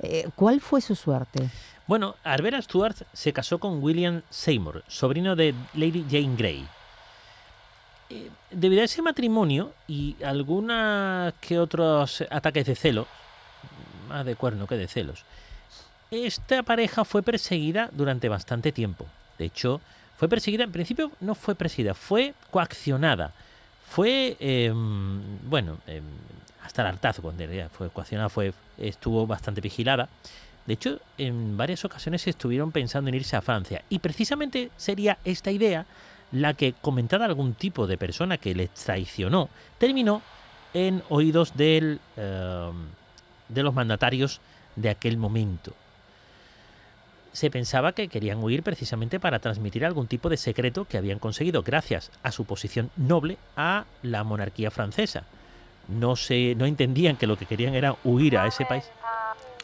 Eh, 0.00 0.28
¿Cuál 0.34 0.60
fue 0.60 0.80
su 0.80 0.96
suerte? 0.96 1.48
Bueno, 1.86 2.16
Arbella 2.24 2.60
Stuart 2.60 2.96
se 3.12 3.32
casó 3.32 3.60
con 3.60 3.80
William 3.80 4.22
Seymour, 4.28 4.82
sobrino 4.88 5.36
de 5.36 5.54
Lady 5.74 6.04
Jane 6.10 6.34
Grey. 6.36 6.66
Eh, 8.10 8.28
debido 8.50 8.82
a 8.82 8.86
ese 8.86 9.02
matrimonio 9.02 9.72
y 9.86 10.16
algunos 10.24 11.32
que 11.40 11.60
otros 11.60 12.24
ataques 12.28 12.66
de 12.66 12.74
celo, 12.74 13.06
más 14.08 14.26
de 14.26 14.34
cuerno 14.34 14.66
que 14.66 14.76
de 14.76 14.88
celos, 14.88 15.24
esta 16.10 16.62
pareja 16.62 17.04
fue 17.04 17.22
perseguida 17.22 17.90
durante 17.92 18.28
bastante 18.28 18.72
tiempo. 18.72 19.06
De 19.38 19.46
hecho, 19.46 19.80
fue 20.16 20.28
perseguida, 20.28 20.64
en 20.64 20.72
principio 20.72 21.12
no 21.20 21.34
fue 21.34 21.54
perseguida, 21.54 21.94
fue 21.94 22.34
coaccionada. 22.50 23.32
Fue, 23.88 24.36
em, 24.40 25.20
bueno, 25.48 25.78
em, 25.86 26.04
hasta 26.62 26.82
el 26.82 26.88
hartazgo, 26.88 27.30
en 27.30 27.38
realidad, 27.38 27.70
fue 27.70 27.90
coaccionada, 27.90 28.28
fue, 28.28 28.52
estuvo 28.78 29.26
bastante 29.26 29.60
vigilada. 29.60 30.08
De 30.66 30.74
hecho, 30.74 30.98
en 31.18 31.56
varias 31.56 31.84
ocasiones 31.84 32.26
estuvieron 32.26 32.72
pensando 32.72 33.08
en 33.08 33.14
irse 33.14 33.36
a 33.36 33.42
Francia. 33.42 33.82
Y 33.88 34.00
precisamente 34.00 34.70
sería 34.76 35.18
esta 35.24 35.50
idea 35.50 35.86
la 36.32 36.54
que, 36.54 36.72
comentada 36.72 37.24
algún 37.24 37.54
tipo 37.54 37.86
de 37.86 37.98
persona 37.98 38.38
que 38.38 38.54
les 38.54 38.70
traicionó, 38.70 39.48
terminó 39.78 40.22
en 40.74 41.02
oídos 41.08 41.56
del, 41.56 42.00
em, 42.16 42.88
de 43.48 43.62
los 43.62 43.74
mandatarios 43.74 44.40
de 44.74 44.90
aquel 44.90 45.16
momento. 45.16 45.72
Se 47.36 47.50
pensaba 47.50 47.92
que 47.92 48.08
querían 48.08 48.42
huir 48.42 48.62
precisamente 48.62 49.20
para 49.20 49.40
transmitir 49.40 49.84
algún 49.84 50.06
tipo 50.06 50.30
de 50.30 50.38
secreto 50.38 50.86
que 50.86 50.96
habían 50.96 51.18
conseguido 51.18 51.62
gracias 51.62 52.10
a 52.22 52.32
su 52.32 52.46
posición 52.46 52.90
noble 52.96 53.36
a 53.56 53.84
la 54.02 54.24
monarquía 54.24 54.70
francesa. 54.70 55.24
No, 55.88 56.16
se, 56.16 56.54
no 56.54 56.64
entendían 56.64 57.16
que 57.16 57.26
lo 57.26 57.36
que 57.36 57.44
querían 57.44 57.74
era 57.74 57.94
huir 58.04 58.38
a 58.38 58.46
ese 58.46 58.64
país 58.64 58.84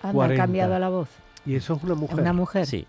ha 0.02 0.35
cambiado 0.35 0.79
la 0.79 0.88
voz. 0.88 1.09
Y 1.45 1.57
eso 1.57 1.75
es 1.75 1.83
una 1.83 1.95
mujer. 1.95 2.21
Una 2.21 2.33
mujer. 2.33 2.67
Sí. 2.67 2.87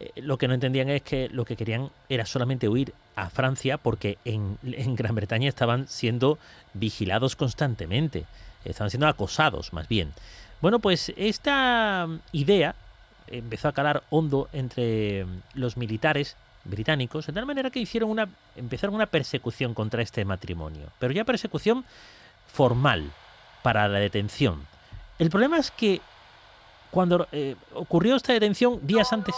Eh, 0.00 0.12
lo 0.16 0.36
que 0.36 0.48
no 0.48 0.54
entendían 0.54 0.88
es 0.88 1.02
que 1.02 1.28
lo 1.28 1.44
que 1.44 1.56
querían 1.56 1.90
era 2.08 2.26
solamente 2.26 2.68
huir 2.68 2.92
a 3.14 3.30
Francia 3.30 3.78
porque 3.78 4.18
en, 4.24 4.58
Gran 4.96 5.14
Bretaña 5.14 5.48
estaban 5.48 5.86
siendo 5.86 6.38
vigilados 6.72 7.36
constantemente. 7.36 8.24
Estaban 8.64 8.90
siendo 8.90 9.06
acosados, 9.06 9.72
más 9.72 9.86
bien. 9.86 10.12
Bueno, 10.60 10.78
pues 10.78 11.12
esta 11.16 12.08
idea 12.32 12.74
empezó 13.28 13.68
a 13.68 13.72
calar 13.72 14.02
hondo 14.10 14.48
entre 14.52 15.26
los 15.54 15.76
militares 15.76 16.36
británicos, 16.64 17.26
de 17.26 17.32
tal 17.32 17.46
manera 17.46 17.70
que 17.70 17.80
hicieron 17.80 18.10
una, 18.10 18.28
empezaron 18.56 18.94
una 18.94 19.06
persecución 19.06 19.74
contra 19.74 20.02
este 20.02 20.24
matrimonio. 20.24 20.88
Pero 20.98 21.12
ya 21.12 21.24
persecución 21.24 21.84
formal 22.46 23.10
para 23.62 23.88
la 23.88 23.98
detención. 23.98 24.66
El 25.18 25.30
problema 25.30 25.58
es 25.58 25.70
que 25.70 26.00
cuando 26.90 27.26
eh, 27.32 27.56
ocurrió 27.74 28.16
esta 28.16 28.32
detención 28.32 28.86
días 28.86 29.12
antes, 29.12 29.34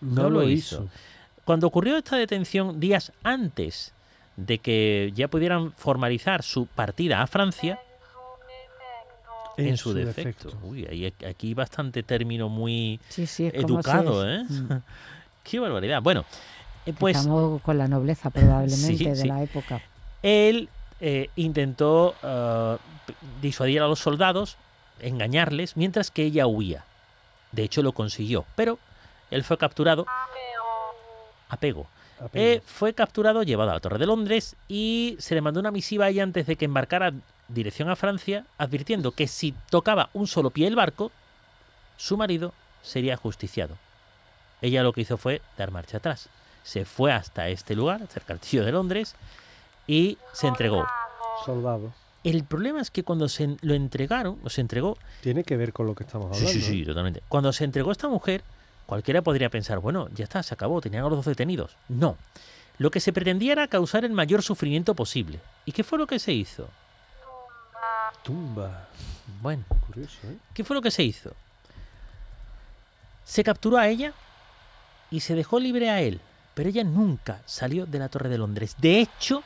no, 0.00 0.28
lo 0.28 0.42
hizo. 0.42 0.88
Cuando 1.44 1.66
ocurrió 1.66 1.96
esta 1.96 2.16
detención 2.16 2.78
días 2.78 3.12
antes 3.22 3.92
de 4.36 4.58
que 4.58 5.12
ya 5.14 5.28
pudieran 5.28 5.72
formalizar 5.72 6.42
su 6.42 6.66
partida 6.66 7.22
a 7.22 7.26
Francia, 7.26 7.80
en, 9.56 9.76
su, 9.76 9.92
defecto. 9.92 10.52
Uy, 10.62 10.86
hay 10.86 11.12
aquí 11.26 11.54
bastante 11.54 12.02
término 12.02 12.48
muy 12.48 13.00
educado, 13.38 14.28
¿eh? 14.28 14.44
Mm. 14.48 14.72
Qué 15.44 15.58
barbaridad. 15.58 16.02
Bueno, 16.02 16.24
eh, 16.86 16.92
pues. 16.98 17.16
Estamos 17.16 17.60
con 17.62 17.78
la 17.78 17.88
nobleza 17.88 18.30
probablemente 18.30 19.14
de 19.14 19.24
la 19.26 19.42
época. 19.42 19.82
Él 20.22 20.68
eh, 21.00 21.30
intentó 21.36 22.14
disuadir 23.40 23.82
a 23.82 23.88
los 23.88 23.98
soldados, 23.98 24.56
engañarles 25.00 25.76
mientras 25.76 26.10
que 26.10 26.24
ella 26.24 26.46
huía. 26.46 26.84
De 27.50 27.62
hecho 27.62 27.82
lo 27.82 27.92
consiguió, 27.92 28.44
pero 28.56 28.78
él 29.30 29.44
fue 29.44 29.58
capturado. 29.58 30.06
Apego. 31.48 31.86
eh, 32.32 32.62
fue 32.64 32.94
capturado, 32.94 33.42
llevado 33.42 33.70
a 33.70 33.74
la 33.74 33.80
Torre 33.80 33.98
de 33.98 34.06
Londres 34.06 34.56
y 34.68 35.16
se 35.18 35.34
le 35.34 35.42
mandó 35.42 35.60
una 35.60 35.70
misiva 35.70 36.06
a 36.06 36.08
ella 36.08 36.22
antes 36.22 36.46
de 36.46 36.56
que 36.56 36.64
embarcara 36.64 37.12
dirección 37.52 37.88
a 37.88 37.96
Francia, 37.96 38.46
advirtiendo 38.58 39.12
que 39.12 39.28
si 39.28 39.54
tocaba 39.70 40.10
un 40.12 40.26
solo 40.26 40.50
pie 40.50 40.66
el 40.66 40.76
barco, 40.76 41.10
su 41.96 42.16
marido 42.16 42.52
sería 42.82 43.16
justiciado. 43.16 43.76
Ella 44.60 44.82
lo 44.82 44.92
que 44.92 45.02
hizo 45.02 45.16
fue 45.16 45.42
dar 45.58 45.70
marcha 45.70 45.98
atrás. 45.98 46.28
Se 46.62 46.84
fue 46.84 47.12
hasta 47.12 47.48
este 47.48 47.74
lugar, 47.74 48.06
cerca 48.06 48.32
del 48.32 48.40
castillo 48.40 48.64
de 48.64 48.72
Londres, 48.72 49.16
y 49.86 50.18
se 50.32 50.46
entregó. 50.46 50.86
Soldado. 51.44 51.92
El 52.24 52.44
problema 52.44 52.80
es 52.80 52.90
que 52.90 53.02
cuando 53.02 53.28
se 53.28 53.56
lo 53.62 53.74
entregaron, 53.74 54.38
o 54.44 54.50
se 54.50 54.60
entregó. 54.60 54.96
Tiene 55.22 55.42
que 55.42 55.56
ver 55.56 55.72
con 55.72 55.86
lo 55.86 55.94
que 55.94 56.04
estamos 56.04 56.26
hablando. 56.26 56.48
Sí, 56.48 56.60
sí, 56.60 56.66
sí, 56.66 56.84
totalmente. 56.84 57.22
Cuando 57.28 57.52
se 57.52 57.64
entregó 57.64 57.90
esta 57.90 58.08
mujer, 58.08 58.44
cualquiera 58.86 59.22
podría 59.22 59.50
pensar, 59.50 59.80
bueno, 59.80 60.08
ya 60.14 60.24
está, 60.24 60.42
se 60.42 60.54
acabó, 60.54 60.80
tenían 60.80 61.04
a 61.04 61.08
los 61.08 61.18
dos 61.18 61.26
detenidos. 61.26 61.76
No. 61.88 62.16
Lo 62.78 62.90
que 62.90 63.00
se 63.00 63.12
pretendía 63.12 63.52
era 63.52 63.66
causar 63.66 64.04
el 64.04 64.12
mayor 64.12 64.42
sufrimiento 64.42 64.94
posible. 64.94 65.40
¿Y 65.66 65.72
qué 65.72 65.82
fue 65.82 65.98
lo 65.98 66.06
que 66.06 66.20
se 66.20 66.32
hizo? 66.32 66.68
Tumba. 68.22 68.88
Bueno, 69.40 69.64
curioso, 69.86 70.18
¿eh? 70.24 70.36
¿Qué 70.54 70.64
fue 70.64 70.76
lo 70.76 70.82
que 70.82 70.90
se 70.90 71.02
hizo? 71.02 71.32
Se 73.24 73.42
capturó 73.42 73.78
a 73.78 73.88
ella 73.88 74.12
y 75.10 75.20
se 75.20 75.34
dejó 75.34 75.58
libre 75.58 75.90
a 75.90 76.00
él, 76.00 76.20
pero 76.54 76.68
ella 76.68 76.84
nunca 76.84 77.40
salió 77.46 77.86
de 77.86 77.98
la 77.98 78.08
Torre 78.08 78.28
de 78.28 78.38
Londres. 78.38 78.76
De 78.78 79.00
hecho, 79.00 79.42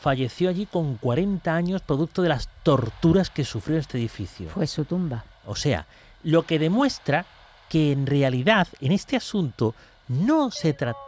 falleció 0.00 0.48
allí 0.48 0.66
con 0.66 0.96
40 0.96 1.54
años 1.54 1.82
producto 1.82 2.22
de 2.22 2.30
las 2.30 2.48
torturas 2.62 3.30
que 3.30 3.44
sufrió 3.44 3.78
este 3.78 3.98
edificio. 3.98 4.48
Fue 4.48 4.66
su 4.66 4.84
tumba. 4.84 5.24
O 5.46 5.54
sea, 5.54 5.86
lo 6.24 6.44
que 6.44 6.58
demuestra 6.58 7.26
que 7.68 7.92
en 7.92 8.06
realidad 8.06 8.66
en 8.80 8.92
este 8.92 9.16
asunto 9.16 9.74
no 10.08 10.50
se 10.50 10.72
trata... 10.72 10.98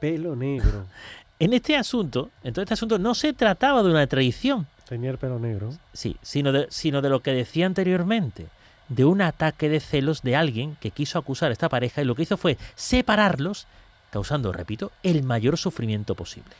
Pelo 0.00 0.36
negro. 0.36 0.86
En 1.38 1.52
este 1.52 1.76
asunto, 1.76 2.30
en 2.42 2.54
todo 2.54 2.62
este 2.62 2.72
asunto 2.72 2.98
no 2.98 3.14
se 3.14 3.34
trataba 3.34 3.82
de 3.82 3.90
una 3.90 4.06
traición. 4.06 4.66
Tenía 4.88 5.10
el 5.10 5.18
pelo 5.18 5.38
negro. 5.38 5.70
Sí, 5.92 6.16
sino 6.22 6.52
de, 6.52 6.66
sino 6.70 7.02
de 7.02 7.08
lo 7.08 7.20
que 7.20 7.32
decía 7.32 7.66
anteriormente, 7.66 8.46
de 8.88 9.04
un 9.04 9.20
ataque 9.20 9.68
de 9.68 9.80
celos 9.80 10.22
de 10.22 10.36
alguien 10.36 10.76
que 10.80 10.92
quiso 10.92 11.18
acusar 11.18 11.50
a 11.50 11.52
esta 11.52 11.68
pareja 11.68 12.02
y 12.02 12.04
lo 12.04 12.14
que 12.14 12.22
hizo 12.22 12.36
fue 12.36 12.56
separarlos, 12.76 13.66
causando, 14.10 14.52
repito, 14.52 14.92
el 15.02 15.24
mayor 15.24 15.58
sufrimiento 15.58 16.14
posible. 16.14 16.50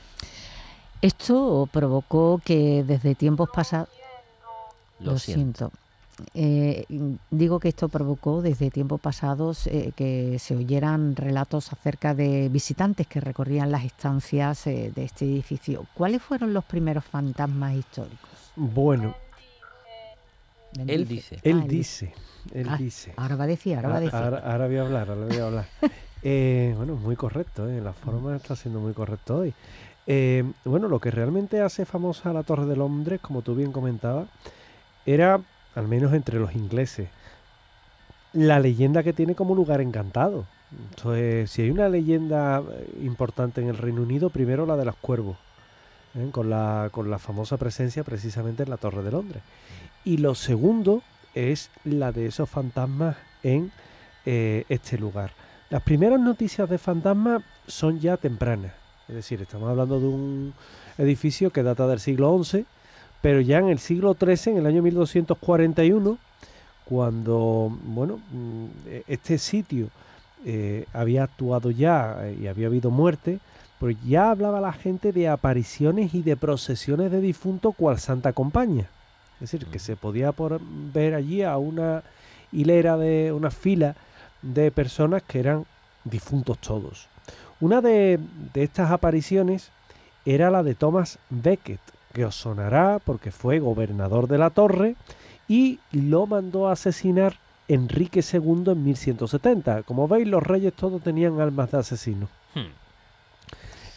Esto 1.03 1.69
provocó 1.71 2.41
que 2.45 2.83
desde 2.85 3.15
tiempos 3.15 3.49
pasados... 3.53 3.89
Lo, 4.99 5.19
siento. 5.19 5.71
Eh, 6.35 6.87
digo 7.31 7.61
que 7.61 7.69
esto 7.69 7.89
provocó 7.89 8.41
desde 8.41 8.71
tiempos 8.71 9.01
pasados 9.01 9.67
eh, 9.67 9.93
que 9.95 10.39
se 10.39 10.57
oyeran 10.57 11.15
relatos 11.15 11.73
acerca 11.73 12.15
de 12.15 12.49
visitantes 12.49 13.07
que 13.07 13.21
recorrían 13.21 13.71
las 13.71 13.85
estancias 13.85 14.67
eh, 14.67 14.93
de 14.95 15.05
este 15.05 15.27
edificio. 15.27 15.87
¿Cuáles 15.95 16.23
fueron 16.23 16.55
los 16.55 16.65
primeros 16.65 17.05
fantasmas 17.05 17.75
históricos? 17.75 18.31
Bueno, 18.57 19.15
él 20.87 21.07
dice. 21.07 21.39
Él 21.43 21.61
ah, 21.63 21.67
dice. 21.69 22.13
Él 22.53 22.67
ah, 22.71 22.77
dice. 22.79 23.13
Ahora 23.17 23.37
va 23.37 23.45
a 23.45 23.49
decir, 23.49 23.77
ahora 23.77 23.89
va 23.89 23.97
a 23.97 24.01
decir. 24.01 24.15
Ahora, 24.15 24.67
voy 24.67 24.77
a 24.77 24.83
hablar, 24.83 25.11
ahora 25.11 25.27
voy 25.27 25.37
a 25.37 25.47
hablar. 25.47 25.67
bueno, 26.77 26.97
muy 26.97 27.17
correcto, 27.17 27.67
la 27.67 27.93
forma 27.93 28.37
está 28.37 28.57
siendo 28.57 28.81
muy 28.81 28.95
correcto 28.95 29.37
hoy. 29.37 29.55
bueno, 30.65 30.89
lo 30.89 30.99
que 30.99 31.11
realmente 31.11 31.61
hace 31.61 31.85
famosa 31.85 32.33
la 32.33 32.43
Torre 32.43 32.65
de 32.65 32.77
Londres, 32.77 33.21
como 33.21 33.43
tú 33.43 33.55
bien 33.55 33.71
comentabas, 33.71 34.29
era 35.05 35.41
al 35.77 35.87
menos 35.87 36.13
entre 36.15 36.41
los 36.41 36.57
ingleses, 36.57 37.09
la 38.33 38.59
leyenda 38.59 39.05
que 39.05 39.13
tiene 39.13 39.37
como 39.37 39.55
lugar 39.55 39.81
encantado. 39.81 40.45
Entonces, 40.91 41.51
si 41.51 41.63
hay 41.63 41.71
una 41.71 41.89
leyenda 41.89 42.61
eh, 42.61 42.99
importante 43.03 43.61
en 43.61 43.69
el 43.69 43.77
Reino 43.77 44.03
Unido, 44.03 44.31
primero 44.31 44.67
la 44.67 44.77
de 44.77 44.85
los 44.85 44.97
cuervos, 44.97 45.37
¿eh? 46.17 46.29
con, 46.33 46.51
la, 46.51 46.89
con 46.91 47.11
la 47.11 47.19
famosa 47.19 47.57
presencia 47.57 48.03
precisamente 48.03 48.65
en 48.65 48.71
la 48.71 48.79
Torre 48.79 49.03
de 49.03 49.13
Londres. 49.13 49.43
Y 50.05 50.17
lo 50.17 50.35
segundo 50.35 51.03
es 51.35 51.71
la 51.85 52.11
de 52.11 52.27
esos 52.27 52.49
fantasmas 52.49 53.17
en 53.43 53.71
eh, 54.25 54.65
este 54.69 54.99
lugar. 54.99 55.33
Las 55.71 55.83
primeras 55.83 56.21
noticias 56.21 56.69
de 56.69 56.79
fantasmas 56.79 57.43
son 57.67 58.01
ya 58.01 58.17
tempranas, 58.17 58.73
es 59.09 59.15
decir, 59.15 59.43
estamos 59.43 59.69
hablando 59.69 60.01
de 60.01 60.07
un 60.07 60.55
edificio 60.99 61.51
que 61.51 61.63
data 61.63 61.87
del 61.87 62.01
siglo 62.01 62.43
XI, 62.43 62.65
pero 63.23 63.41
ya 63.41 63.59
en 63.59 63.69
el 63.69 63.79
siglo 63.79 64.15
XIII, 64.19 64.53
en 64.53 64.59
el 64.59 64.67
año 64.67 64.83
1241, 64.83 66.19
cuando 66.85 67.77
bueno, 67.85 68.21
mm, 68.31 68.67
este 69.09 69.39
sitio 69.39 69.89
eh, 70.45 70.87
había 70.93 71.25
actuado 71.25 71.71
ya 71.71 72.19
eh, 72.23 72.39
y 72.43 72.47
había 72.47 72.69
habido 72.69 72.91
muerte, 72.91 73.41
pues 73.81 73.97
ya 74.07 74.31
hablaba 74.31 74.61
la 74.61 74.73
gente 74.73 75.13
de 75.13 75.29
apariciones 75.29 76.15
y 76.15 76.23
de 76.23 76.37
procesiones 76.37 77.11
de 77.11 77.21
difuntos 77.21 77.75
cual 77.77 77.99
Santa 77.99 78.33
Compañía. 78.33 78.89
Es 79.41 79.51
decir, 79.51 79.67
que 79.67 79.79
se 79.79 79.97
podía 79.97 80.33
por 80.33 80.61
ver 80.95 81.15
allí 81.15 81.43
a 81.43 81.57
una 81.59 82.03
hilera 82.53 82.97
de 82.97 83.33
una 83.33 83.51
fila 83.51 83.97
de 84.41 84.71
personas 84.71 85.23
que 85.23 85.41
eran 85.41 85.67
difuntos 86.05 86.59
todos. 86.59 87.09
Una 87.61 87.81
de, 87.81 88.21
de 88.55 88.63
estas 88.63 88.91
apariciones 88.91 89.71
era 90.25 90.51
la 90.51 90.63
de 90.63 90.75
Thomas 90.75 91.19
Becket, 91.29 91.81
que 92.17 92.25
os 92.25 92.35
sonará 92.35 92.99
porque 93.05 93.31
fue 93.31 93.59
gobernador 93.59 94.27
de 94.27 94.39
la 94.39 94.49
Torre 94.49 94.97
y 95.49 95.81
lo 95.93 96.27
mandó 96.27 96.67
a 96.67 96.73
asesinar 96.73 97.37
Enrique 97.69 98.21
II 98.21 98.73
en 98.73 98.85
1170. 98.85 99.83
Como 99.83 100.09
veis, 100.09 100.27
los 100.27 100.43
reyes 100.43 100.73
todos 100.73 101.03
tenían 101.03 101.43
almas 101.43 101.71
de 101.73 101.79
asesinos. 101.79 102.31
Hmm. 102.55 102.73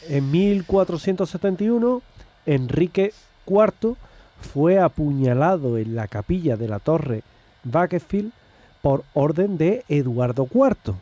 En 0.09 0.31
1471, 0.31 2.01
Enrique 2.45 3.13
IV 3.47 3.95
fue 4.41 4.79
apuñalado 4.79 5.77
en 5.77 5.95
la 5.95 6.09
capilla 6.09 6.57
de 6.57 6.67
la 6.67 6.79
torre 6.79 7.23
Bakefield 7.63 8.33
por 8.81 9.05
orden 9.13 9.57
de 9.57 9.85
Eduardo 9.87 10.45
IV, 10.53 10.95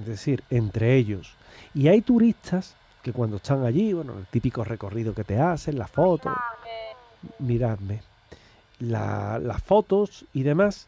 es 0.00 0.06
decir, 0.06 0.42
entre 0.48 0.96
ellos. 0.96 1.34
Y 1.74 1.88
hay 1.88 2.00
turistas 2.00 2.74
cuando 3.12 3.36
están 3.36 3.64
allí, 3.64 3.92
bueno, 3.92 4.18
el 4.18 4.26
típico 4.26 4.64
recorrido 4.64 5.14
que 5.14 5.24
te 5.24 5.38
hacen, 5.40 5.78
las 5.78 5.90
fotos, 5.90 6.32
miradme, 7.38 8.00
las 8.80 9.62
fotos 9.62 10.24
y 10.32 10.42
demás, 10.42 10.86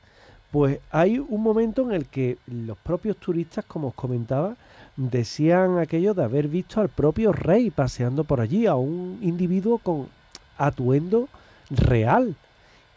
pues 0.50 0.80
hay 0.90 1.18
un 1.18 1.42
momento 1.42 1.82
en 1.82 1.92
el 1.92 2.06
que 2.06 2.38
los 2.46 2.76
propios 2.78 3.16
turistas, 3.16 3.64
como 3.64 3.88
os 3.88 3.94
comentaba, 3.94 4.56
decían 4.96 5.78
aquello 5.78 6.14
de 6.14 6.24
haber 6.24 6.48
visto 6.48 6.80
al 6.80 6.88
propio 6.88 7.32
rey 7.32 7.70
paseando 7.70 8.24
por 8.24 8.40
allí, 8.40 8.66
a 8.66 8.74
un 8.74 9.18
individuo 9.22 9.78
con 9.78 10.08
atuendo 10.58 11.28
real. 11.70 12.34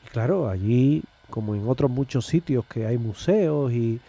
Y 0.06 0.10
claro, 0.10 0.50
allí, 0.50 1.04
como 1.30 1.56
en 1.56 1.68
otros 1.68 1.90
muchos 1.90 2.26
sitios 2.26 2.66
que 2.66 2.86
hay 2.86 2.98
museos 2.98 3.72
y 3.72 4.00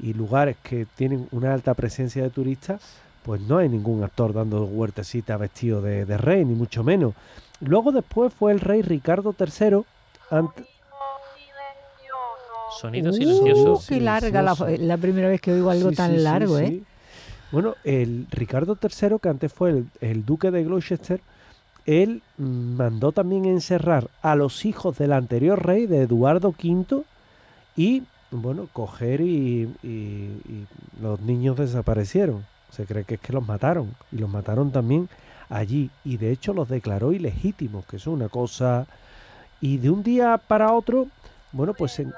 lugares 0.00 0.56
que 0.62 0.86
tienen 0.96 1.28
una 1.30 1.52
alta 1.52 1.74
presencia 1.74 2.22
de 2.22 2.30
turistas, 2.30 2.80
pues 3.24 3.40
no 3.40 3.58
hay 3.58 3.68
ningún 3.68 4.02
actor 4.02 4.32
dando 4.32 4.64
huertecita 4.64 5.36
vestido 5.36 5.80
de, 5.80 6.04
rey, 6.16 6.44
ni 6.44 6.54
mucho 6.54 6.82
menos. 6.82 7.14
Luego 7.60 7.92
después 7.92 8.32
fue 8.34 8.52
el 8.52 8.60
rey 8.60 8.82
Ricardo 8.82 9.34
III. 9.38 9.84
Sonido 12.80 13.12
uh, 13.12 13.80
qué 13.86 14.00
larga 14.00 14.42
la, 14.42 14.96
primera 14.96 15.28
vez 15.28 15.40
que 15.40 15.52
oigo 15.52 15.70
algo 15.70 15.92
tan 15.92 16.24
largo, 16.24 16.58
¿eh? 16.58 16.82
Bueno, 17.52 17.76
el 17.84 18.26
Ricardo 18.30 18.78
III, 18.82 19.18
que 19.20 19.28
antes 19.28 19.52
fue 19.52 19.70
el, 19.70 19.86
el, 20.00 20.24
duque 20.24 20.50
de 20.50 20.64
Gloucester, 20.64 21.20
él 21.84 22.22
mandó 22.38 23.12
también 23.12 23.44
encerrar 23.44 24.08
a 24.22 24.34
los 24.34 24.64
hijos 24.64 24.96
del 24.96 25.12
anterior 25.12 25.64
rey, 25.64 25.86
de 25.86 26.02
Eduardo 26.02 26.48
V, 26.48 27.04
y, 27.76 28.04
bueno, 28.30 28.68
coger 28.72 29.20
y 29.20 29.68
los 31.00 31.20
niños 31.20 31.58
desaparecieron. 31.58 32.44
Se 32.72 32.86
cree 32.86 33.04
que 33.04 33.14
es 33.14 33.20
que 33.20 33.32
los 33.32 33.46
mataron 33.46 33.94
y 34.10 34.16
los 34.16 34.30
mataron 34.30 34.72
también 34.72 35.08
allí 35.48 35.90
y 36.04 36.16
de 36.16 36.32
hecho 36.32 36.54
los 36.54 36.68
declaró 36.68 37.12
ilegítimos, 37.12 37.84
que 37.86 37.96
es 37.96 38.06
una 38.06 38.28
cosa... 38.28 38.86
Y 39.60 39.76
de 39.76 39.90
un 39.90 40.02
día 40.02 40.38
para 40.38 40.72
otro, 40.72 41.06
bueno, 41.52 41.72
pues 41.72 42.00
en... 42.00 42.12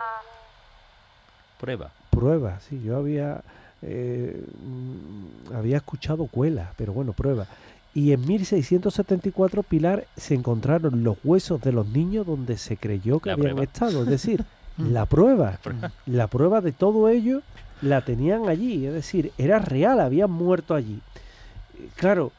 Prueba. 1.60 1.90
Prueba, 2.08 2.58
sí, 2.60 2.80
yo 2.82 2.96
había... 2.96 3.42
Eh, 3.82 4.42
mm, 4.62 5.54
había 5.54 5.76
escuchado 5.76 6.26
cuela, 6.26 6.72
pero 6.78 6.94
bueno, 6.94 7.12
prueba. 7.12 7.46
Y 7.92 8.12
en 8.12 8.26
1674 8.26 9.62
Pilar 9.62 10.06
se 10.16 10.34
encontraron 10.34 11.04
los 11.04 11.18
huesos 11.22 11.60
de 11.60 11.72
los 11.72 11.86
niños 11.86 12.26
donde 12.26 12.56
se 12.56 12.78
creyó 12.78 13.20
que 13.20 13.30
habían 13.30 13.58
estado. 13.58 14.04
Es 14.04 14.08
decir, 14.08 14.44
la 14.78 15.04
prueba, 15.04 15.58
la 16.06 16.26
prueba 16.28 16.62
de 16.62 16.72
todo 16.72 17.08
ello 17.10 17.42
la 17.82 18.04
tenían 18.04 18.48
allí, 18.48 18.86
es 18.86 18.92
decir, 18.92 19.32
era 19.38 19.58
real, 19.58 20.00
habían 20.00 20.30
muerto 20.30 20.74
allí. 20.74 21.00
Claro, 21.96 22.32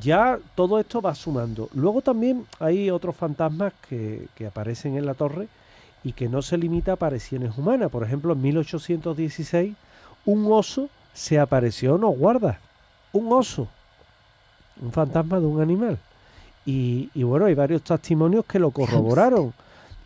ya 0.00 0.38
todo 0.54 0.78
esto 0.78 1.00
va 1.00 1.14
sumando. 1.14 1.68
Luego 1.74 2.02
también 2.02 2.46
hay 2.58 2.90
otros 2.90 3.16
fantasmas 3.16 3.72
que, 3.88 4.28
aparecen 4.46 4.96
en 4.96 5.06
la 5.06 5.14
torre 5.14 5.48
y 6.04 6.12
que 6.12 6.28
no 6.28 6.42
se 6.42 6.58
limita 6.58 6.92
a 6.92 6.94
apariciones 6.94 7.56
humanas. 7.56 7.90
Por 7.90 8.02
ejemplo, 8.02 8.32
en 8.32 8.42
1816 8.42 9.74
un 10.26 10.52
oso 10.52 10.88
se 11.14 11.38
apareció 11.38 11.96
no 11.96 12.08
guarda 12.10 12.60
Un 13.12 13.32
oso 13.32 13.68
un 14.80 14.92
fantasma 14.92 15.40
de 15.40 15.46
un 15.46 15.60
animal. 15.60 15.98
Y, 16.64 17.10
y 17.14 17.22
bueno, 17.22 17.46
hay 17.46 17.54
varios 17.54 17.82
testimonios 17.82 18.44
que 18.44 18.58
lo 18.58 18.70
corroboraron. 18.70 19.52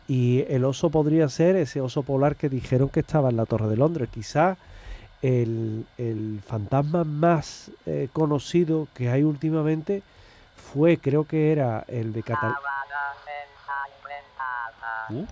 Y 0.09 0.45
el 0.49 0.65
oso 0.65 0.91
podría 0.91 1.29
ser 1.29 1.57
ese 1.57 1.81
oso 1.81 2.03
polar 2.03 2.37
que 2.37 2.49
dijeron 2.49 2.89
que 2.89 3.01
estaba 3.01 3.31
en 3.31 3.37
la 3.37 3.47
Torre 3.47 3.69
de 3.69 3.77
Londres. 3.77 4.09
Quizás 4.13 4.57
el, 5.23 5.87
el 5.99 6.41
fantasma 6.47 7.05
más 7.05 7.71
eh, 7.87 8.09
conocido 8.13 8.89
que 8.95 9.09
hay 9.09 9.23
últimamente 9.23 10.03
fue, 10.57 10.99
creo 10.99 11.25
que 11.25 11.53
era 11.53 11.85
el 11.89 12.13
de 12.13 12.23
Catalina. 12.23 12.59
Uh, 12.59 12.73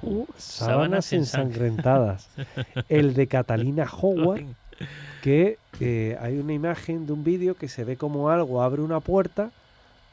Uh, 0.02 0.26
sábanas 0.36 1.12
ensangrentadas. 1.12 2.28
el 2.88 3.14
de 3.14 3.26
Catalina 3.26 3.88
Howard, 3.90 4.44
que 5.22 5.58
eh, 5.80 6.18
hay 6.20 6.38
una 6.38 6.52
imagen 6.52 7.06
de 7.06 7.12
un 7.12 7.24
vídeo 7.24 7.54
que 7.54 7.68
se 7.68 7.84
ve 7.84 7.96
como 7.96 8.28
algo 8.30 8.62
abre 8.62 8.82
una 8.82 9.00
puerta 9.00 9.50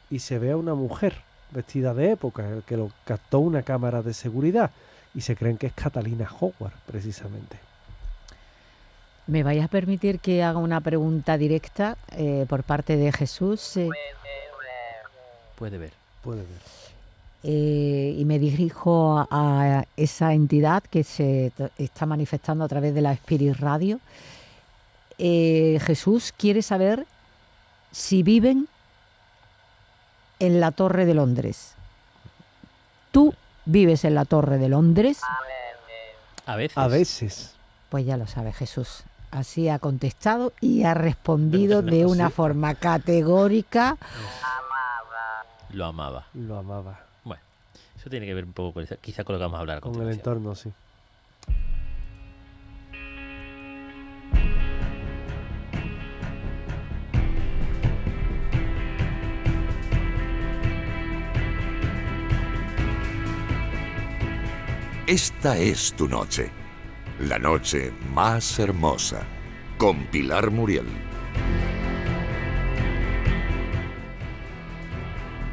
y 0.09 0.19
se 0.19 0.39
ve 0.39 0.51
a 0.51 0.57
una 0.57 0.73
mujer 0.73 1.15
vestida 1.51 1.93
de 1.93 2.11
época, 2.11 2.45
que 2.65 2.77
lo 2.77 2.91
captó 3.03 3.39
una 3.39 3.63
cámara 3.63 4.01
de 4.01 4.13
seguridad. 4.13 4.71
Y 5.13 5.21
se 5.21 5.35
creen 5.35 5.57
que 5.57 5.67
es 5.67 5.73
Catalina 5.73 6.29
Howard, 6.39 6.73
precisamente. 6.85 7.66
¿Me 9.27 9.43
vais 9.43 9.63
a 9.63 9.67
permitir 9.67 10.19
que 10.19 10.41
haga 10.43 10.59
una 10.59 10.79
pregunta 10.81 11.37
directa 11.37 11.97
eh, 12.11 12.45
por 12.47 12.63
parte 12.63 12.95
de 12.95 13.11
Jesús? 13.11 13.75
eh, 13.77 13.89
Puede 15.55 15.77
ver. 15.77 15.91
Puede 16.23 16.41
ver. 16.41 16.47
eh, 17.43 18.15
y 18.17 18.25
me 18.25 18.39
dirijo 18.39 19.17
a, 19.19 19.27
a 19.79 19.85
esa 19.97 20.33
entidad 20.33 20.83
que 20.83 21.03
se 21.03 21.51
está 21.77 22.05
manifestando 22.05 22.63
a 22.63 22.67
través 22.67 22.93
de 22.93 23.01
la 23.01 23.11
Spirit 23.13 23.55
Radio. 23.57 23.99
Eh, 25.17 25.79
Jesús 25.85 26.33
quiere 26.37 26.61
saber 26.61 27.05
si 27.91 28.23
viven 28.23 28.67
en 30.39 30.59
la 30.59 30.71
Torre 30.71 31.05
de 31.05 31.13
Londres. 31.15 31.73
¿Tú 33.11 33.33
vives 33.65 34.05
en 34.05 34.13
la 34.15 34.25
Torre 34.25 34.57
de 34.57 34.69
Londres? 34.69 35.19
A 36.45 36.55
veces. 36.55 36.77
A 36.77 36.87
veces. 36.87 37.53
Pues 37.89 38.05
ya 38.05 38.17
lo 38.17 38.27
sabe 38.27 38.53
Jesús. 38.53 39.03
Así 39.31 39.69
ha 39.69 39.79
contestado 39.79 40.53
y 40.61 40.83
ha 40.83 40.93
respondido 40.93 41.81
de 41.81 42.05
una 42.05 42.27
sí. 42.27 42.33
forma 42.33 42.75
categórica. 42.75 43.97
Lo 45.71 45.85
amaba. 45.85 46.27
Lo 46.33 46.57
amaba. 46.57 46.99
Bueno, 47.23 47.41
eso 47.95 48.09
tiene 48.09 48.25
que 48.25 48.33
ver 48.33 48.45
un 48.45 48.53
poco 48.53 48.73
con, 48.73 48.87
quizá 49.01 49.23
con 49.23 49.33
lo 49.33 49.39
que 49.39 49.43
vamos 49.43 49.57
a 49.57 49.61
hablar 49.61 49.77
a 49.77 49.81
Con 49.81 50.01
el 50.01 50.09
entorno, 50.09 50.55
sí. 50.55 50.71
Esta 65.07 65.57
es 65.57 65.93
tu 65.93 66.09
noche. 66.09 66.51
La 67.19 67.39
noche 67.39 67.91
más 68.13 68.60
hermosa. 68.60 69.25
Con 69.80 70.06
Pilar 70.06 70.51
Muriel. 70.51 70.86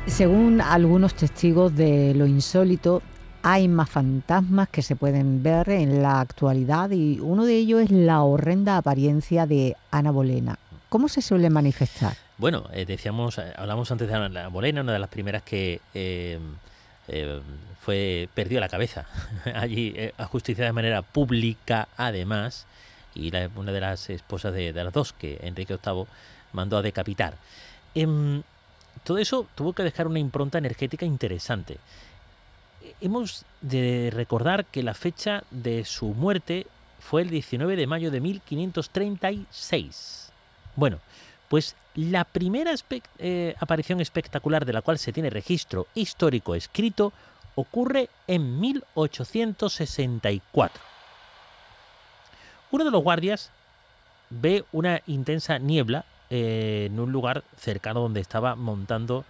Según 0.07 0.61
algunos 0.61 1.15
testigos 1.15 1.75
de 1.75 2.13
lo 2.13 2.27
insólito, 2.27 3.01
hay 3.43 3.69
más 3.69 3.89
fantasmas 3.89 4.69
que 4.69 4.83
se 4.83 4.95
pueden 4.95 5.43
ver 5.43 5.71
en 5.71 6.03
la 6.03 6.21
actualidad 6.21 6.91
y 6.91 7.19
uno 7.21 7.47
de 7.47 7.57
ellos 7.57 7.81
es 7.81 7.91
la 7.91 8.21
horrenda 8.21 8.77
apariencia 8.77 9.47
de 9.47 9.75
Ana 9.91 10.11
Bolena. 10.11 10.59
¿Cómo 10.91 11.09
se 11.09 11.23
suele 11.23 11.49
manifestar? 11.49 12.15
Bueno, 12.37 12.65
eh, 12.75 12.85
decíamos, 12.85 13.39
eh, 13.39 13.55
hablamos 13.57 13.91
antes 13.91 14.07
de 14.07 14.15
Ana 14.15 14.49
Bolena, 14.49 14.83
una 14.83 14.93
de 14.93 14.99
las 14.99 15.09
primeras 15.09 15.43
que 15.43 15.81
eh, 15.95 16.39
eh, 17.09 17.41
fue 17.85 18.29
perdió 18.35 18.61
la 18.61 18.69
cabeza 18.69 19.07
allí 19.55 19.93
eh, 19.97 20.13
ajusticiada 20.19 20.69
de 20.69 20.73
manera 20.73 21.03
pública, 21.03 21.89
además, 21.97 22.67
y 23.15 23.31
la- 23.31 23.51
una 23.57 23.73
de 23.73 23.81
las 23.81 24.11
esposas 24.11 24.55
de, 24.55 24.73
de 24.73 24.85
las 24.85 24.93
dos 24.93 25.13
que 25.13 25.39
Enrique 25.43 25.79
VIII 25.85 26.07
mandó 26.53 26.77
a 26.79 26.83
decapitar. 26.83 27.35
Em, 27.95 28.43
todo 29.05 29.19
eso 29.19 29.47
tuvo 29.55 29.73
que 29.73 29.83
dejar 29.83 30.07
una 30.07 30.19
impronta 30.19 30.59
energética 30.59 31.05
interesante. 31.05 31.79
Hemos 33.01 33.45
de 33.61 34.11
recordar 34.15 34.65
que 34.67 34.83
la 34.83 34.95
fecha 34.95 35.43
de 35.51 35.85
su 35.85 36.07
muerte 36.15 36.67
fue 37.01 37.23
el 37.23 37.31
19 37.31 37.77
de 37.77 37.87
mayo 37.87 38.11
de 38.11 38.21
1536. 38.21 40.31
Bueno, 40.77 40.99
pues 41.49 41.77
la 41.95 42.25
primera 42.25 42.73
eh, 43.19 43.55
aparición 43.61 44.01
espectacular 44.01 44.65
de 44.65 44.73
la 44.73 44.83
cual 44.83 44.99
se 44.99 45.13
tiene 45.13 45.31
registro 45.31 45.87
histórico 45.95 46.55
escrito 46.55 47.13
ocurre 47.55 48.11
en 48.27 48.61
1864. 48.61 50.83
Uno 52.71 52.85
de 52.85 52.91
los 52.91 53.03
guardias 53.03 53.51
ve 54.31 54.65
una 54.73 55.03
intensa 55.07 55.59
niebla 55.59 56.07
eh, 56.31 56.89
en 56.91 56.99
un 56.99 57.13
lugar 57.13 57.45
cercano 57.57 58.01
donde 58.01 58.21
estaba 58.21 58.57
montando, 58.57 59.25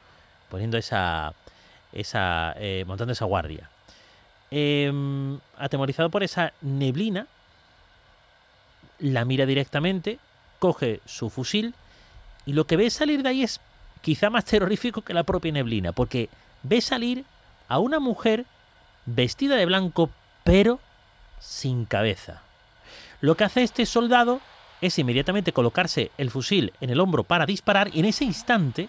poniendo 0.48 0.78
esa, 0.78 1.34
esa 1.92 2.54
eh, 2.56 2.84
montando 2.86 3.12
esa 3.12 3.26
guardia. 3.26 3.68
Em, 4.50 5.38
atemorizado 5.58 6.10
por 6.10 6.22
esa 6.22 6.52
neblina, 6.62 7.26
la 9.00 9.24
mira 9.24 9.46
directamente, 9.46 10.18
coge 10.58 11.00
su 11.04 11.28
fusil 11.28 11.74
y 12.46 12.52
lo 12.52 12.66
que 12.66 12.76
ve 12.76 12.88
salir 12.90 13.22
de 13.22 13.30
ahí 13.30 13.42
es 13.42 13.60
quizá 14.00 14.30
más 14.30 14.44
terrorífico 14.44 15.02
que 15.02 15.14
la 15.14 15.24
propia 15.24 15.52
neblina, 15.52 15.92
porque 15.92 16.28
ve 16.62 16.80
salir 16.80 17.24
a 17.68 17.78
una 17.78 18.00
mujer 18.00 18.46
vestida 19.06 19.56
de 19.56 19.66
blanco 19.66 20.10
pero 20.44 20.80
sin 21.40 21.84
cabeza. 21.84 22.42
Lo 23.20 23.36
que 23.36 23.44
hace 23.44 23.62
este 23.62 23.86
soldado 23.86 24.40
es 24.80 24.98
inmediatamente 24.98 25.52
colocarse 25.52 26.10
el 26.18 26.30
fusil 26.30 26.72
en 26.80 26.90
el 26.90 27.00
hombro 27.00 27.24
para 27.24 27.46
disparar 27.46 27.90
y 27.94 28.00
en 28.00 28.06
ese 28.06 28.24
instante 28.24 28.88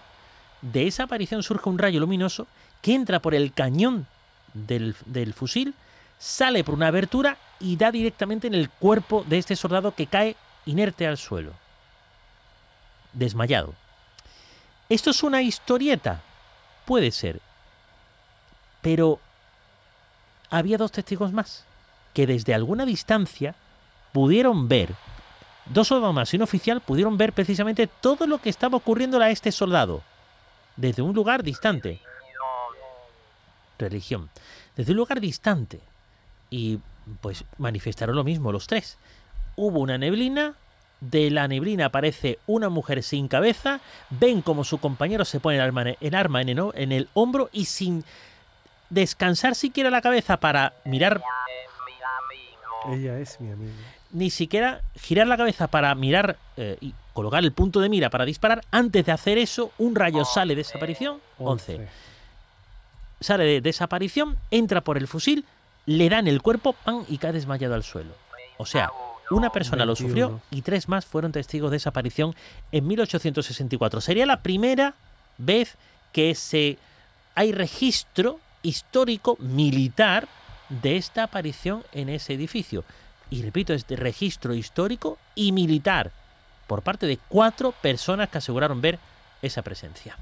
de 0.60 0.86
esa 0.86 1.04
aparición 1.04 1.42
surge 1.42 1.68
un 1.68 1.78
rayo 1.78 2.00
luminoso 2.00 2.46
que 2.82 2.94
entra 2.94 3.20
por 3.20 3.34
el 3.34 3.52
cañón 3.52 4.06
del, 4.52 4.94
del 5.06 5.32
fusil, 5.32 5.74
sale 6.18 6.64
por 6.64 6.74
una 6.74 6.88
abertura 6.88 7.38
y 7.60 7.76
da 7.76 7.90
directamente 7.90 8.46
en 8.46 8.54
el 8.54 8.68
cuerpo 8.68 9.24
de 9.26 9.38
este 9.38 9.56
soldado 9.56 9.94
que 9.94 10.06
cae 10.06 10.36
inerte 10.66 11.06
al 11.06 11.16
suelo, 11.16 11.52
desmayado. 13.12 13.74
¿Esto 14.88 15.10
es 15.10 15.22
una 15.22 15.42
historieta? 15.42 16.20
Puede 16.84 17.10
ser. 17.10 17.40
Pero 18.86 19.18
había 20.48 20.78
dos 20.78 20.92
testigos 20.92 21.32
más 21.32 21.64
que 22.14 22.24
desde 22.24 22.54
alguna 22.54 22.86
distancia 22.86 23.56
pudieron 24.12 24.68
ver, 24.68 24.94
dos 25.64 25.90
más 25.90 26.32
y 26.32 26.36
un 26.36 26.42
oficial 26.42 26.80
pudieron 26.80 27.18
ver 27.18 27.32
precisamente 27.32 27.88
todo 27.88 28.28
lo 28.28 28.38
que 28.38 28.48
estaba 28.48 28.76
ocurriendo 28.76 29.20
a 29.20 29.30
este 29.30 29.50
soldado, 29.50 30.04
desde 30.76 31.02
un 31.02 31.16
lugar 31.16 31.42
distante. 31.42 32.00
Religión. 33.76 34.30
Desde 34.76 34.92
un 34.92 34.98
lugar 34.98 35.20
distante. 35.20 35.80
Y 36.48 36.78
pues 37.20 37.44
manifestaron 37.58 38.14
lo 38.14 38.22
mismo 38.22 38.52
los 38.52 38.68
tres. 38.68 38.98
Hubo 39.56 39.80
una 39.80 39.98
neblina, 39.98 40.54
de 41.00 41.32
la 41.32 41.48
neblina 41.48 41.86
aparece 41.86 42.38
una 42.46 42.68
mujer 42.68 43.02
sin 43.02 43.26
cabeza, 43.26 43.80
ven 44.10 44.42
como 44.42 44.62
su 44.62 44.78
compañero 44.78 45.24
se 45.24 45.40
pone 45.40 45.56
el 45.56 46.14
arma, 46.14 46.40
en 46.40 46.92
el 46.92 47.08
hombro 47.14 47.50
y 47.52 47.64
sin 47.64 48.04
descansar 48.90 49.54
siquiera 49.54 49.90
la 49.90 50.00
cabeza 50.00 50.36
para 50.38 50.72
mirar, 50.84 51.20
Ella 52.88 53.18
es 53.18 53.40
mi 53.40 53.50
amiga. 53.50 53.72
ni 54.12 54.30
siquiera 54.30 54.80
girar 55.00 55.26
la 55.26 55.36
cabeza 55.36 55.66
para 55.66 55.94
mirar 55.94 56.36
eh, 56.56 56.76
y 56.80 56.94
colocar 57.12 57.42
el 57.42 57.52
punto 57.52 57.80
de 57.80 57.88
mira 57.88 58.10
para 58.10 58.24
disparar, 58.24 58.62
antes 58.70 59.04
de 59.04 59.12
hacer 59.12 59.38
eso, 59.38 59.72
un 59.78 59.94
rayo 59.94 60.24
sale 60.24 60.54
de 60.54 60.62
desaparición, 60.62 61.20
11. 61.38 61.88
Sale 63.20 63.44
de 63.44 63.60
desaparición, 63.60 64.36
entra 64.50 64.82
por 64.82 64.98
el 64.98 65.08
fusil, 65.08 65.44
le 65.86 66.08
da 66.08 66.18
en 66.18 66.28
el 66.28 66.42
cuerpo, 66.42 66.74
pan, 66.74 67.04
y 67.08 67.18
cae 67.18 67.32
desmayado 67.32 67.74
al 67.74 67.82
suelo. 67.82 68.12
O 68.58 68.66
sea, 68.66 68.90
una 69.30 69.50
persona 69.50 69.84
lo 69.84 69.94
21. 69.94 70.08
sufrió 70.08 70.40
y 70.50 70.62
tres 70.62 70.88
más 70.88 71.06
fueron 71.06 71.32
testigos 71.32 71.70
de 71.70 71.78
esa 71.78 71.90
aparición 71.90 72.34
en 72.72 72.86
1864. 72.86 74.00
Sería 74.00 74.26
la 74.26 74.42
primera 74.42 74.94
vez 75.38 75.76
que 76.12 76.34
se 76.34 76.78
hay 77.34 77.52
registro 77.52 78.38
histórico 78.66 79.36
militar 79.38 80.28
de 80.68 80.96
esta 80.96 81.22
aparición 81.22 81.84
en 81.92 82.08
ese 82.08 82.34
edificio. 82.34 82.84
Y 83.30 83.42
repito, 83.42 83.72
es 83.72 83.86
de 83.86 83.96
registro 83.96 84.54
histórico 84.54 85.18
y 85.34 85.52
militar 85.52 86.10
por 86.66 86.82
parte 86.82 87.06
de 87.06 87.18
cuatro 87.28 87.72
personas 87.72 88.28
que 88.28 88.38
aseguraron 88.38 88.80
ver 88.80 88.98
esa 89.42 89.62
presencia. 89.62 90.16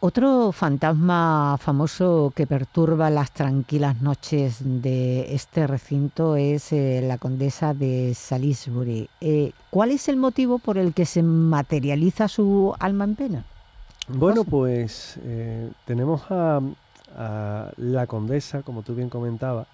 Otro 0.00 0.52
fantasma 0.52 1.56
famoso 1.58 2.30
que 2.36 2.46
perturba 2.46 3.08
las 3.08 3.30
tranquilas 3.32 4.02
noches 4.02 4.58
de 4.60 5.34
este 5.34 5.66
recinto 5.66 6.36
es 6.36 6.72
eh, 6.72 7.00
la 7.02 7.16
condesa 7.16 7.72
de 7.72 8.12
Salisbury. 8.12 9.08
Eh, 9.22 9.52
¿Cuál 9.70 9.92
es 9.92 10.10
el 10.10 10.16
motivo 10.16 10.58
por 10.58 10.76
el 10.76 10.92
que 10.92 11.06
se 11.06 11.22
materializa 11.22 12.28
su 12.28 12.74
alma 12.80 13.04
en 13.04 13.14
pena? 13.14 13.44
Bueno, 14.08 14.44
pues 14.44 15.18
eh, 15.22 15.70
tenemos 15.86 16.22
a, 16.30 16.60
la 17.76 18.06
condesa, 18.06 18.62
como 18.62 18.82
tú 18.82 18.94
bien 18.94 19.08
comentabas, 19.08 19.66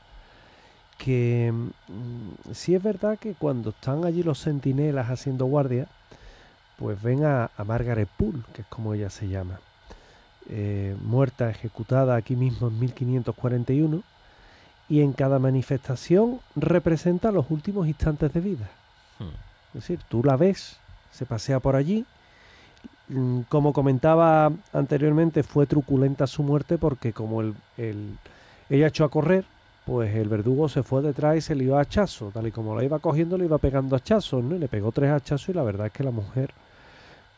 que 0.98 1.50
mm, 1.52 2.52
sí 2.52 2.74
es 2.74 2.82
verdad 2.82 3.18
que 3.18 3.34
cuando 3.34 3.70
están 3.70 4.04
allí 4.04 4.22
los 4.22 4.42
centinelas 4.42 5.08
haciendo 5.08 5.46
guardia, 5.46 5.86
pues 6.78 7.00
ven 7.02 7.24
a, 7.24 7.50
a 7.56 7.64
Margaret 7.64 8.08
Poole, 8.16 8.42
que 8.52 8.62
es 8.62 8.68
como 8.68 8.92
ella 8.94 9.08
se 9.08 9.28
llama 9.28 9.58
eh, 10.48 10.96
muerta, 11.04 11.48
ejecutada 11.48 12.16
aquí 12.16 12.34
mismo 12.34 12.68
en 12.68 12.80
1541, 12.80 14.02
y 14.88 15.00
en 15.00 15.12
cada 15.12 15.38
manifestación 15.38 16.40
representa 16.56 17.30
los 17.30 17.50
últimos 17.50 17.86
instantes 17.86 18.32
de 18.32 18.40
vida. 18.40 18.68
Hmm. 19.20 19.28
Es 19.68 19.74
decir, 19.74 20.00
tú 20.08 20.24
la 20.24 20.36
ves, 20.36 20.78
se 21.12 21.24
pasea 21.24 21.60
por 21.60 21.76
allí. 21.76 22.04
Mm, 23.10 23.40
como 23.48 23.72
comentaba 23.72 24.52
anteriormente, 24.72 25.42
fue 25.42 25.66
truculenta 25.66 26.28
su 26.28 26.44
muerte 26.44 26.78
porque 26.78 27.12
como 27.12 27.40
el, 27.42 27.54
ella 28.68 28.86
echó 28.86 29.04
a 29.04 29.10
correr, 29.10 29.44
pues 29.84 30.14
el 30.14 30.28
verdugo 30.28 30.68
se 30.68 30.84
fue 30.84 31.02
detrás 31.02 31.36
y 31.36 31.40
se 31.40 31.56
le 31.56 31.64
iba 31.64 31.78
a 31.78 31.82
hachazo. 31.82 32.30
Tal 32.32 32.46
y 32.46 32.52
como 32.52 32.76
la 32.76 32.84
iba 32.84 33.00
cogiendo, 33.00 33.36
le 33.36 33.46
iba 33.46 33.58
pegando 33.58 33.96
hachazos, 33.96 34.44
¿no? 34.44 34.54
Y 34.54 34.60
le 34.60 34.68
pegó 34.68 34.92
tres 34.92 35.10
hachazos 35.10 35.48
y 35.48 35.52
la 35.54 35.64
verdad 35.64 35.88
es 35.88 35.92
que 35.92 36.04
la 36.04 36.12
mujer, 36.12 36.50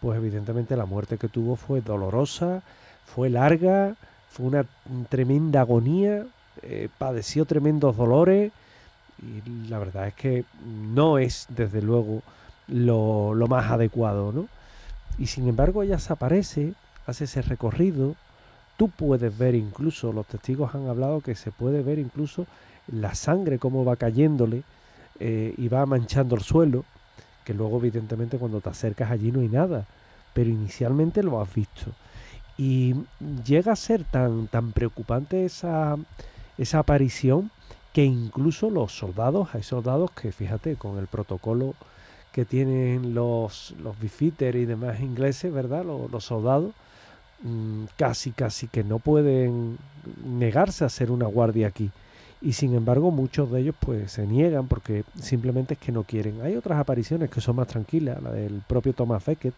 pues 0.01 0.19
evidentemente 0.19 0.77
la 0.77 0.85
muerte 0.85 1.17
que 1.17 1.29
tuvo 1.29 1.57
fue 1.57 1.81
dolorosa, 1.81 2.63
fue 3.07 3.31
larga, 3.31 3.95
fue 4.29 4.47
una 4.47 4.67
tremenda 5.09 5.63
agonía, 5.63 6.27
eh, 6.63 6.89
padeció 6.99 7.47
tremendos 7.47 7.97
dolores 7.97 8.53
y 9.23 9.69
la 9.69 9.79
verdad 9.79 10.09
es 10.09 10.15
que 10.15 10.45
no 10.95 11.17
es 11.19 11.47
desde 11.49 11.81
luego 11.81 12.23
lo, 12.69 13.35
lo 13.35 13.47
más 13.49 13.71
adecuado, 13.71 14.33
¿no? 14.33 14.49
Y 15.19 15.27
sin 15.27 15.49
embargo 15.49 15.83
ella 15.83 15.99
se 15.99 16.13
aparece, 16.13 16.75
hace 17.07 17.25
ese 17.25 17.43
recorrido, 17.43 18.17
tú 18.77 18.89
puedes 18.89 19.37
ver 19.37 19.55
incluso, 19.55 20.13
los 20.13 20.27
testigos 20.27 20.75
han 20.75 20.89
hablado 20.89 21.21
que 21.21 21.35
se 21.35 21.51
puede 21.51 21.83
ver 21.83 21.99
incluso 21.99 22.47
la 22.89 23.15
sangre 23.15 23.59
cómo 23.59 23.85
va 23.85 23.97
cayéndole 23.97 24.63
eh, 25.21 25.55
y 25.57 25.69
va 25.69 25.87
manchando 25.87 26.35
el 26.35 26.43
suelo, 26.43 26.85
que 27.45 27.55
luego 27.55 27.79
evidentemente 27.79 28.39
cuando 28.39 28.61
te 28.61 28.71
acercas 28.71 29.11
allí 29.11 29.31
no 29.31 29.41
hay 29.41 29.49
nada, 29.49 29.87
pero 30.33 30.51
inicialmente 30.51 31.23
lo 31.23 31.41
has 31.41 31.55
visto. 31.55 31.93
Y 32.59 32.95
llega 33.45 33.73
a 33.73 33.77
ser 33.77 34.05
tan, 34.05 34.47
tan 34.49 34.73
preocupante 34.73 35.45
esa, 35.45 35.97
esa 36.59 36.79
aparición 36.79 37.51
que 37.93 38.05
incluso 38.05 38.71
los 38.71 38.93
soldados, 38.97 39.55
hay 39.55 39.63
soldados 39.63 40.11
que 40.13 40.33
fíjate, 40.33 40.77
con 40.77 40.99
el 40.99 41.07
protocolo 41.07 41.75
que 42.33 42.45
tienen 42.47 43.15
los, 43.15 43.75
los 43.83 43.95
y 44.03 44.65
demás 44.65 45.01
ingleses, 45.01 45.53
¿verdad? 45.53 45.85
Los, 45.85 46.25
soldados, 46.25 46.73
mm, 47.43 47.85
casi, 47.97 48.31
casi 48.31 48.67
que 48.69 48.83
no 48.83 48.99
pueden 48.99 49.79
negarse 50.25 50.85
a 50.85 50.87
hacer 50.87 51.11
una 51.11 51.27
guardia 51.27 51.69
aquí. 51.69 51.91
Y 52.41 52.55
sin 52.55 52.75
embargo, 52.75 53.11
muchos 53.11 53.53
de 53.53 53.61
ellos 53.61 53.77
pues 53.79 54.13
se 54.13 54.27
niegan 54.27 54.67
porque 54.67 55.05
simplemente 55.21 55.75
es 55.75 55.81
que 55.81 55.93
no 55.93 56.03
quieren. 56.03 56.41
Hay 56.43 56.57
otras 56.57 56.79
apariciones 56.79 57.31
que 57.31 57.41
son 57.41 57.57
más 57.57 57.69
tranquilas, 57.69 58.21
la 58.21 58.33
del 58.33 58.63
propio 58.67 58.95
Thomas 58.95 59.25
Becket, 59.25 59.55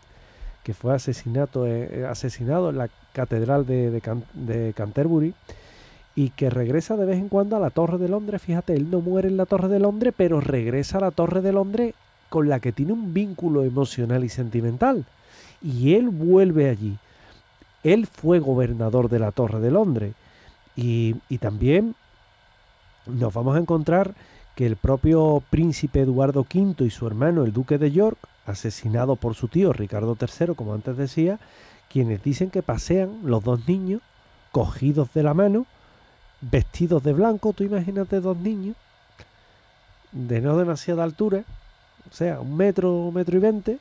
que 0.63 0.75
fue 0.75 0.95
asesinato, 0.95 1.67
eh, 1.67 1.89
eh, 1.91 2.07
asesinado 2.07 2.71
en 2.71 2.79
la 2.79 2.91
Catedral 3.13 3.65
de, 3.67 4.73
Canterbury 4.75 5.33
y 6.17 6.31
que 6.31 6.51
regresa 6.51 6.97
de 6.97 7.07
vez 7.07 7.19
en 7.19 7.29
cuando 7.29 7.57
a 7.57 7.61
la 7.61 7.71
Torre 7.71 7.99
de 7.99 8.09
Londres. 8.09 8.43
Fíjate, 8.43 8.75
él 8.75 8.91
no 8.91 9.01
muere 9.01 9.29
en 9.29 9.37
la 9.37 9.47
Torre 9.47 9.69
de 9.69 9.79
Londres, 9.79 10.13
pero 10.17 10.41
regresa 10.41 10.99
a 10.99 11.03
la 11.03 11.11
Torre 11.11 11.41
de 11.41 11.53
Londres 11.53 11.95
con 12.35 12.49
la 12.49 12.59
que 12.59 12.73
tiene 12.73 12.93
un 12.93 13.15
vínculo 13.15 13.63
emocional 13.63 14.25
y 14.25 14.29
sentimental. 14.29 15.05
Y 15.63 15.95
él 15.95 16.09
vuelve 16.09 16.69
allí. 16.69 16.99
Él 17.85 18.09
fue 18.09 18.41
gobernador 18.41 19.09
de 19.09 19.21
la 19.21 19.31
Torre 19.31 19.61
de 19.61 19.71
Londres. 19.71 20.15
Y, 20.75 21.15
y 21.29 21.39
también 21.39 21.95
nos 23.07 23.33
vamos 23.33 23.55
a 23.55 23.61
encontrar 23.61 24.17
que 24.57 24.67
el 24.67 24.75
propio 24.75 25.45
príncipe 25.49 26.01
Eduardo 26.01 26.41
V 26.41 26.85
y 26.85 26.91
su 26.91 27.07
hermano, 27.07 27.45
el 27.45 27.53
duque 27.53 27.79
de 27.79 27.93
York, 27.93 28.19
asesinado 28.47 29.15
por 29.15 29.37
su 29.37 29.47
tío 29.47 29.73
Ricardo 29.73 30.17
III, 30.21 30.57
como 30.57 30.75
antes 30.75 30.97
decía, 30.97 31.39
quienes 31.89 32.21
dicen 32.25 32.51
que 32.51 32.63
pasean 32.63 33.21
los 33.23 33.45
dos 33.45 33.69
niños 33.69 34.03
cogidos 34.51 35.15
de 35.15 35.23
la 35.23 35.35
mano, 35.35 35.67
vestidos 36.41 37.05
de 37.05 37.13
blanco, 37.13 37.53
tú 37.53 37.63
imagínate 37.63 38.19
dos 38.19 38.37
niños, 38.37 38.75
de 40.11 40.41
no 40.41 40.59
demasiada 40.59 41.05
altura, 41.05 41.45
o 42.11 42.15
sea, 42.15 42.41
un 42.41 42.57
metro, 42.57 42.93
un 42.93 43.15
metro 43.15 43.37
y 43.37 43.41
veinte, 43.41 43.79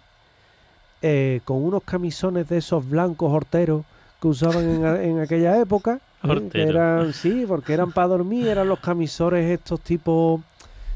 eh, 1.01 1.41
con 1.45 1.63
unos 1.63 1.83
camisones 1.83 2.47
de 2.49 2.57
esos 2.57 2.88
blancos 2.88 3.31
horteros 3.31 3.86
que 4.21 4.27
usaban 4.27 4.63
en, 5.01 5.19
aquella 5.19 5.59
época, 5.59 5.99
¿eh? 6.23 6.49
eran, 6.53 7.13
sí, 7.13 7.45
porque 7.47 7.73
eran 7.73 7.91
para 7.91 8.07
dormir, 8.07 8.47
eran 8.47 8.67
los 8.67 8.79
camisones 8.79 9.51
estos 9.51 9.81
tipo, 9.81 10.41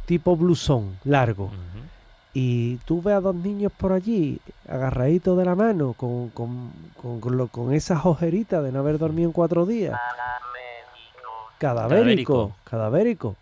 tipo 0.05 0.35
blusón, 0.35 0.97
largo 1.03 1.51
y 2.39 2.75
tú 2.85 3.01
ves 3.01 3.15
a 3.15 3.19
dos 3.19 3.33
niños 3.33 3.71
por 3.75 3.93
allí, 3.93 4.39
agarraditos 4.69 5.35
de 5.39 5.43
la 5.43 5.55
mano, 5.55 5.93
con, 5.93 6.29
con, 6.29 6.71
con, 7.49 7.73
esas 7.73 8.05
ojeritas 8.05 8.63
de 8.63 8.71
no 8.71 8.77
haber 8.77 8.99
dormido 8.99 9.27
en 9.27 9.33
cuatro 9.33 9.65
días. 9.65 9.99
Cadavérico, 11.57 12.55
cadavérico. 12.63 13.35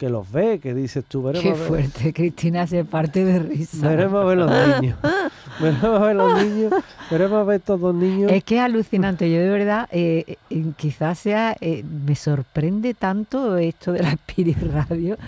Que 0.00 0.08
los 0.08 0.32
ve, 0.32 0.60
que 0.60 0.72
dices 0.72 1.04
tú, 1.04 1.22
veremos. 1.22 1.46
Qué 1.46 1.54
fuerte, 1.54 2.14
Cristina 2.14 2.66
se 2.66 2.86
parte 2.86 3.22
de 3.22 3.38
risa. 3.38 3.86
Veremos 3.86 4.22
a 4.22 4.24
ver 4.24 4.38
los 4.38 4.50
niños. 4.50 4.98
veremos 5.60 5.84
a 5.84 5.98
ver 5.98 6.16
los 6.16 6.42
niños. 6.42 6.72
Veremos 7.10 7.38
a 7.38 7.44
ver 7.44 7.60
estos 7.60 7.78
dos 7.78 7.94
niños. 7.94 8.32
Es 8.32 8.42
que 8.42 8.56
es 8.56 8.62
alucinante. 8.62 9.30
Yo 9.30 9.38
de 9.38 9.50
verdad, 9.50 9.86
eh, 9.92 10.38
eh, 10.48 10.64
quizás 10.78 11.18
sea, 11.18 11.54
eh, 11.60 11.84
me 11.84 12.14
sorprende 12.14 12.94
tanto 12.94 13.58
esto 13.58 13.92
de 13.92 14.02
la 14.02 14.12
Spirit 14.12 14.56
Radio 14.72 15.18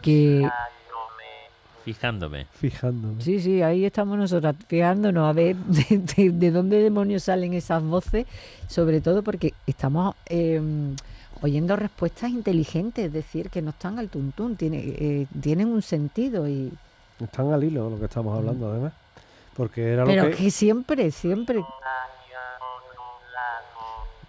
que 0.00 0.48
Fijándome. 1.84 2.46
Fijándome. 2.52 3.20
Sí, 3.20 3.40
sí, 3.40 3.62
ahí 3.62 3.84
estamos 3.84 4.16
nosotros, 4.16 4.54
fijándonos 4.68 5.28
a 5.28 5.32
ver 5.32 5.56
de, 5.66 6.50
dónde 6.52 6.78
demonios 6.78 7.24
salen 7.24 7.52
esas 7.52 7.82
voces, 7.82 8.26
sobre 8.68 9.00
todo 9.00 9.24
porque 9.24 9.54
estamos 9.66 10.14
em, 10.26 10.94
oyendo 11.44 11.76
respuestas 11.76 12.30
inteligentes, 12.30 13.04
es 13.04 13.12
decir, 13.12 13.50
que 13.50 13.60
no 13.60 13.70
están 13.70 13.98
al 13.98 14.08
tuntún, 14.08 14.56
tiene, 14.56 14.78
eh, 14.78 15.26
tienen 15.42 15.68
un 15.68 15.82
sentido 15.82 16.48
y... 16.48 16.72
Están 17.20 17.52
al 17.52 17.62
hilo 17.62 17.90
lo 17.90 17.98
que 17.98 18.06
estamos 18.06 18.36
hablando, 18.36 18.70
además. 18.70 18.94
Porque 19.54 19.92
era 19.92 20.04
Pero 20.06 20.30
lo 20.30 20.36
que... 20.36 20.50
siempre, 20.50 21.10
siempre... 21.10 21.62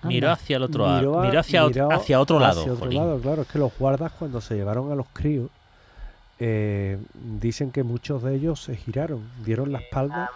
Miró 0.03 0.29
hacia 0.29 0.57
el 0.57 0.63
otro 0.63 0.85
lado, 0.85 1.21
miró 1.21 1.39
hacia, 1.39 1.63
hacia 1.63 2.19
otro 2.19 2.37
lado. 2.37 2.61
Hacia 2.61 2.73
otro 2.73 2.91
lado, 2.91 3.19
claro, 3.19 3.41
es 3.43 3.47
que 3.47 3.59
los 3.59 3.71
guardas 3.79 4.11
cuando 4.11 4.41
se 4.41 4.55
llevaron 4.55 4.91
a 4.91 4.95
los 4.95 5.07
críos 5.13 5.49
eh, 6.37 6.99
dicen 7.13 7.71
que 7.71 7.81
muchos 7.81 8.21
de 8.21 8.35
ellos 8.35 8.61
se 8.61 8.75
giraron, 8.75 9.23
dieron 9.45 9.71
la 9.71 9.79
espalda, 9.79 10.29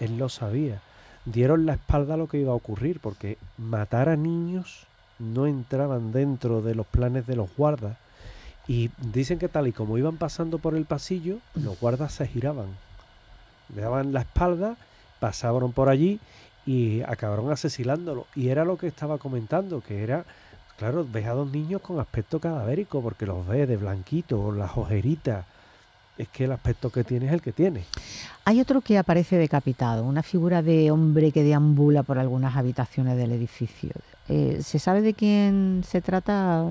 él 0.00 0.16
lo 0.16 0.28
sabía, 0.28 0.80
dieron 1.26 1.66
la 1.66 1.74
espalda 1.74 2.14
a 2.14 2.16
lo 2.16 2.28
que 2.28 2.38
iba 2.38 2.52
a 2.52 2.54
ocurrir, 2.54 3.00
porque 3.00 3.36
matar 3.58 4.08
a 4.08 4.16
niños 4.16 4.86
no 5.18 5.46
entraban 5.46 6.12
dentro 6.12 6.62
de 6.62 6.74
los 6.74 6.86
planes 6.86 7.26
de 7.26 7.36
los 7.36 7.54
guardas. 7.56 7.96
Y 8.68 8.90
dicen 9.12 9.38
que 9.38 9.48
tal 9.48 9.68
y 9.68 9.72
como 9.72 9.98
iban 9.98 10.16
pasando 10.16 10.58
por 10.58 10.74
el 10.74 10.86
pasillo, 10.86 11.38
los 11.54 11.78
guardas 11.78 12.12
se 12.12 12.26
giraban, 12.26 12.66
le 13.74 13.82
daban 13.82 14.12
la 14.12 14.22
espalda, 14.22 14.76
pasaron 15.20 15.72
por 15.72 15.88
allí 15.88 16.18
y 16.66 17.02
acabaron 17.02 17.52
asesinándolo. 17.52 18.26
Y 18.34 18.48
era 18.48 18.64
lo 18.64 18.76
que 18.76 18.88
estaba 18.88 19.18
comentando, 19.18 19.80
que 19.80 20.02
era 20.02 20.24
Claro, 20.76 21.06
ves 21.10 21.26
a 21.26 21.32
dos 21.32 21.50
niños 21.50 21.80
con 21.80 21.98
aspecto 22.00 22.38
cadavérico 22.38 23.00
porque 23.00 23.24
los 23.24 23.46
ves 23.46 23.66
de 23.66 23.78
blanquito, 23.78 24.52
las 24.52 24.76
ojeritas. 24.76 25.46
Es 26.18 26.28
que 26.28 26.44
el 26.44 26.52
aspecto 26.52 26.90
que 26.90 27.04
tiene 27.04 27.26
es 27.26 27.32
el 27.32 27.42
que 27.42 27.52
tiene. 27.52 27.84
Hay 28.44 28.60
otro 28.60 28.80
que 28.80 28.96
aparece 28.96 29.36
decapitado, 29.36 30.04
una 30.04 30.22
figura 30.22 30.62
de 30.62 30.90
hombre 30.90 31.30
que 31.30 31.42
deambula 31.42 32.02
por 32.02 32.18
algunas 32.18 32.56
habitaciones 32.56 33.16
del 33.16 33.32
edificio. 33.32 33.90
Eh, 34.28 34.60
¿Se 34.62 34.78
sabe 34.78 35.02
de 35.02 35.14
quién 35.14 35.84
se 35.86 36.00
trata, 36.00 36.64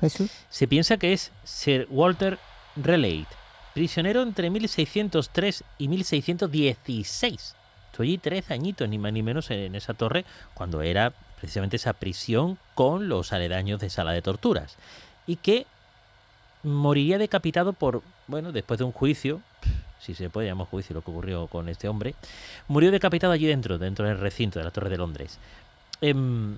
Jesús? 0.00 0.30
Se 0.48 0.66
piensa 0.66 0.96
que 0.96 1.12
es 1.12 1.32
Sir 1.44 1.86
Walter 1.90 2.38
Raleigh, 2.76 3.26
prisionero 3.74 4.22
entre 4.22 4.48
1603 4.48 5.64
y 5.78 5.88
1616. 5.88 7.56
Estoy 7.90 8.08
allí 8.08 8.18
tres 8.18 8.50
añitos, 8.50 8.88
ni 8.88 8.96
más 8.96 9.12
ni 9.12 9.22
menos, 9.22 9.50
en 9.50 9.74
esa 9.74 9.92
torre, 9.92 10.24
cuando 10.54 10.80
era 10.80 11.12
precisamente 11.38 11.76
esa 11.76 11.92
prisión 11.92 12.56
con 12.74 13.08
los 13.08 13.34
aledaños 13.34 13.80
de 13.80 13.90
sala 13.90 14.12
de 14.12 14.22
torturas. 14.22 14.76
Y 15.26 15.36
que 15.36 15.66
moriría 16.62 17.18
decapitado 17.18 17.72
por, 17.72 18.02
bueno, 18.32 18.50
después 18.50 18.78
de 18.78 18.84
un 18.84 18.92
juicio, 18.92 19.42
si 20.00 20.14
se 20.14 20.30
puede 20.30 20.48
llamar 20.48 20.66
juicio 20.66 20.94
lo 20.94 21.02
que 21.02 21.10
ocurrió 21.10 21.48
con 21.48 21.68
este 21.68 21.86
hombre, 21.86 22.14
murió 22.66 22.90
decapitado 22.90 23.34
allí 23.34 23.46
dentro, 23.46 23.76
dentro 23.76 24.06
del 24.06 24.18
recinto 24.18 24.58
de 24.58 24.64
la 24.64 24.70
Torre 24.70 24.88
de 24.88 24.96
Londres. 24.96 25.38
em, 26.00 26.56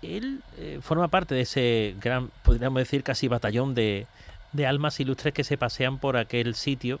él 0.00 0.42
eh, 0.58 0.78
forma 0.80 1.08
parte 1.08 1.34
de 1.34 1.40
ese 1.40 1.96
gran, 2.00 2.30
podríamos 2.44 2.78
decir, 2.78 3.02
casi 3.02 3.26
batallón 3.26 3.74
de, 3.74 4.06
de 4.52 4.66
almas 4.66 5.00
ilustres 5.00 5.34
que 5.34 5.42
se 5.42 5.58
pasean 5.58 5.98
por 5.98 6.16
aquel 6.16 6.54
sitio, 6.54 7.00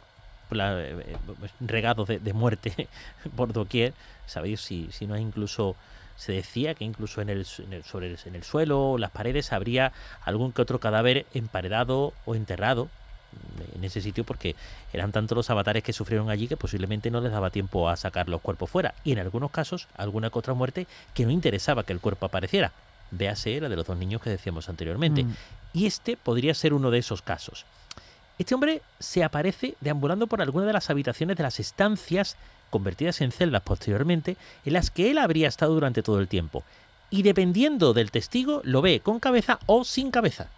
la, 0.50 0.80
eh, 0.80 0.96
eh, 0.98 1.16
regado 1.60 2.04
de, 2.04 2.32
muerte 2.32 2.88
por 3.36 3.52
doquier. 3.52 3.94
Sabéis, 4.26 4.60
si, 4.62 4.88
si 4.90 5.06
no 5.06 5.14
hay 5.14 5.22
incluso, 5.22 5.76
se 6.16 6.32
decía 6.32 6.74
que 6.74 6.84
incluso 6.84 7.20
en 7.20 7.28
el, 7.28 7.46
en 7.70 7.84
sobre 7.84 8.16
en 8.24 8.34
el 8.34 8.42
suelo, 8.42 8.98
las 8.98 9.12
paredes, 9.12 9.52
habría 9.52 9.92
algún 10.24 10.50
que 10.50 10.62
otro 10.62 10.80
cadáver 10.80 11.24
emparedado 11.34 12.14
o 12.26 12.34
enterrado 12.34 12.88
en 13.74 13.84
ese 13.84 14.00
sitio 14.00 14.24
porque 14.24 14.56
eran 14.92 15.12
tantos 15.12 15.36
los 15.36 15.50
avatares 15.50 15.82
que 15.82 15.92
sufrieron 15.92 16.30
allí 16.30 16.48
que 16.48 16.56
posiblemente 16.56 17.10
no 17.10 17.20
les 17.20 17.32
daba 17.32 17.50
tiempo 17.50 17.88
a 17.88 17.96
sacar 17.96 18.28
los 18.28 18.40
cuerpos 18.40 18.70
fuera. 18.70 18.94
Y 19.04 19.12
en 19.12 19.18
algunos 19.18 19.50
casos 19.50 19.88
alguna 19.96 20.30
que 20.30 20.38
otra 20.38 20.54
muerte 20.54 20.86
que 21.14 21.24
no 21.24 21.30
interesaba 21.30 21.84
que 21.84 21.92
el 21.92 22.00
cuerpo 22.00 22.26
apareciera. 22.26 22.72
Véase 23.10 23.60
la 23.60 23.68
de 23.68 23.76
los 23.76 23.86
dos 23.86 23.96
niños 23.96 24.20
que 24.20 24.30
decíamos 24.30 24.68
anteriormente. 24.68 25.24
Mm. 25.24 25.34
y 25.72 25.86
este 25.86 26.16
podría 26.16 26.54
ser 26.54 26.72
uno 26.72 26.90
de 26.90 26.98
esos 26.98 27.22
casos. 27.22 27.64
Este 28.38 28.54
hombre 28.54 28.82
se 28.98 29.24
aparece 29.24 29.74
deambulando 29.80 30.26
por 30.26 30.40
alguna 30.40 30.66
de 30.66 30.72
las 30.72 30.90
habitaciones 30.90 31.36
de 31.36 31.42
las 31.42 31.58
estancias 31.58 32.36
convertidas 32.70 33.20
en 33.20 33.32
celdas 33.32 33.62
posteriormente 33.62 34.36
en 34.64 34.72
las 34.74 34.90
que 34.90 35.10
él 35.10 35.18
habría 35.18 35.48
estado 35.48 35.74
durante 35.74 36.02
todo 36.02 36.20
el 36.20 36.28
tiempo. 36.28 36.62
Y 37.10 37.22
dependiendo 37.22 37.94
del 37.94 38.10
testigo 38.10 38.60
lo 38.64 38.82
ve 38.82 39.00
con 39.00 39.18
cabeza 39.18 39.58
o 39.66 39.84
sin 39.84 40.10
cabeza 40.10 40.48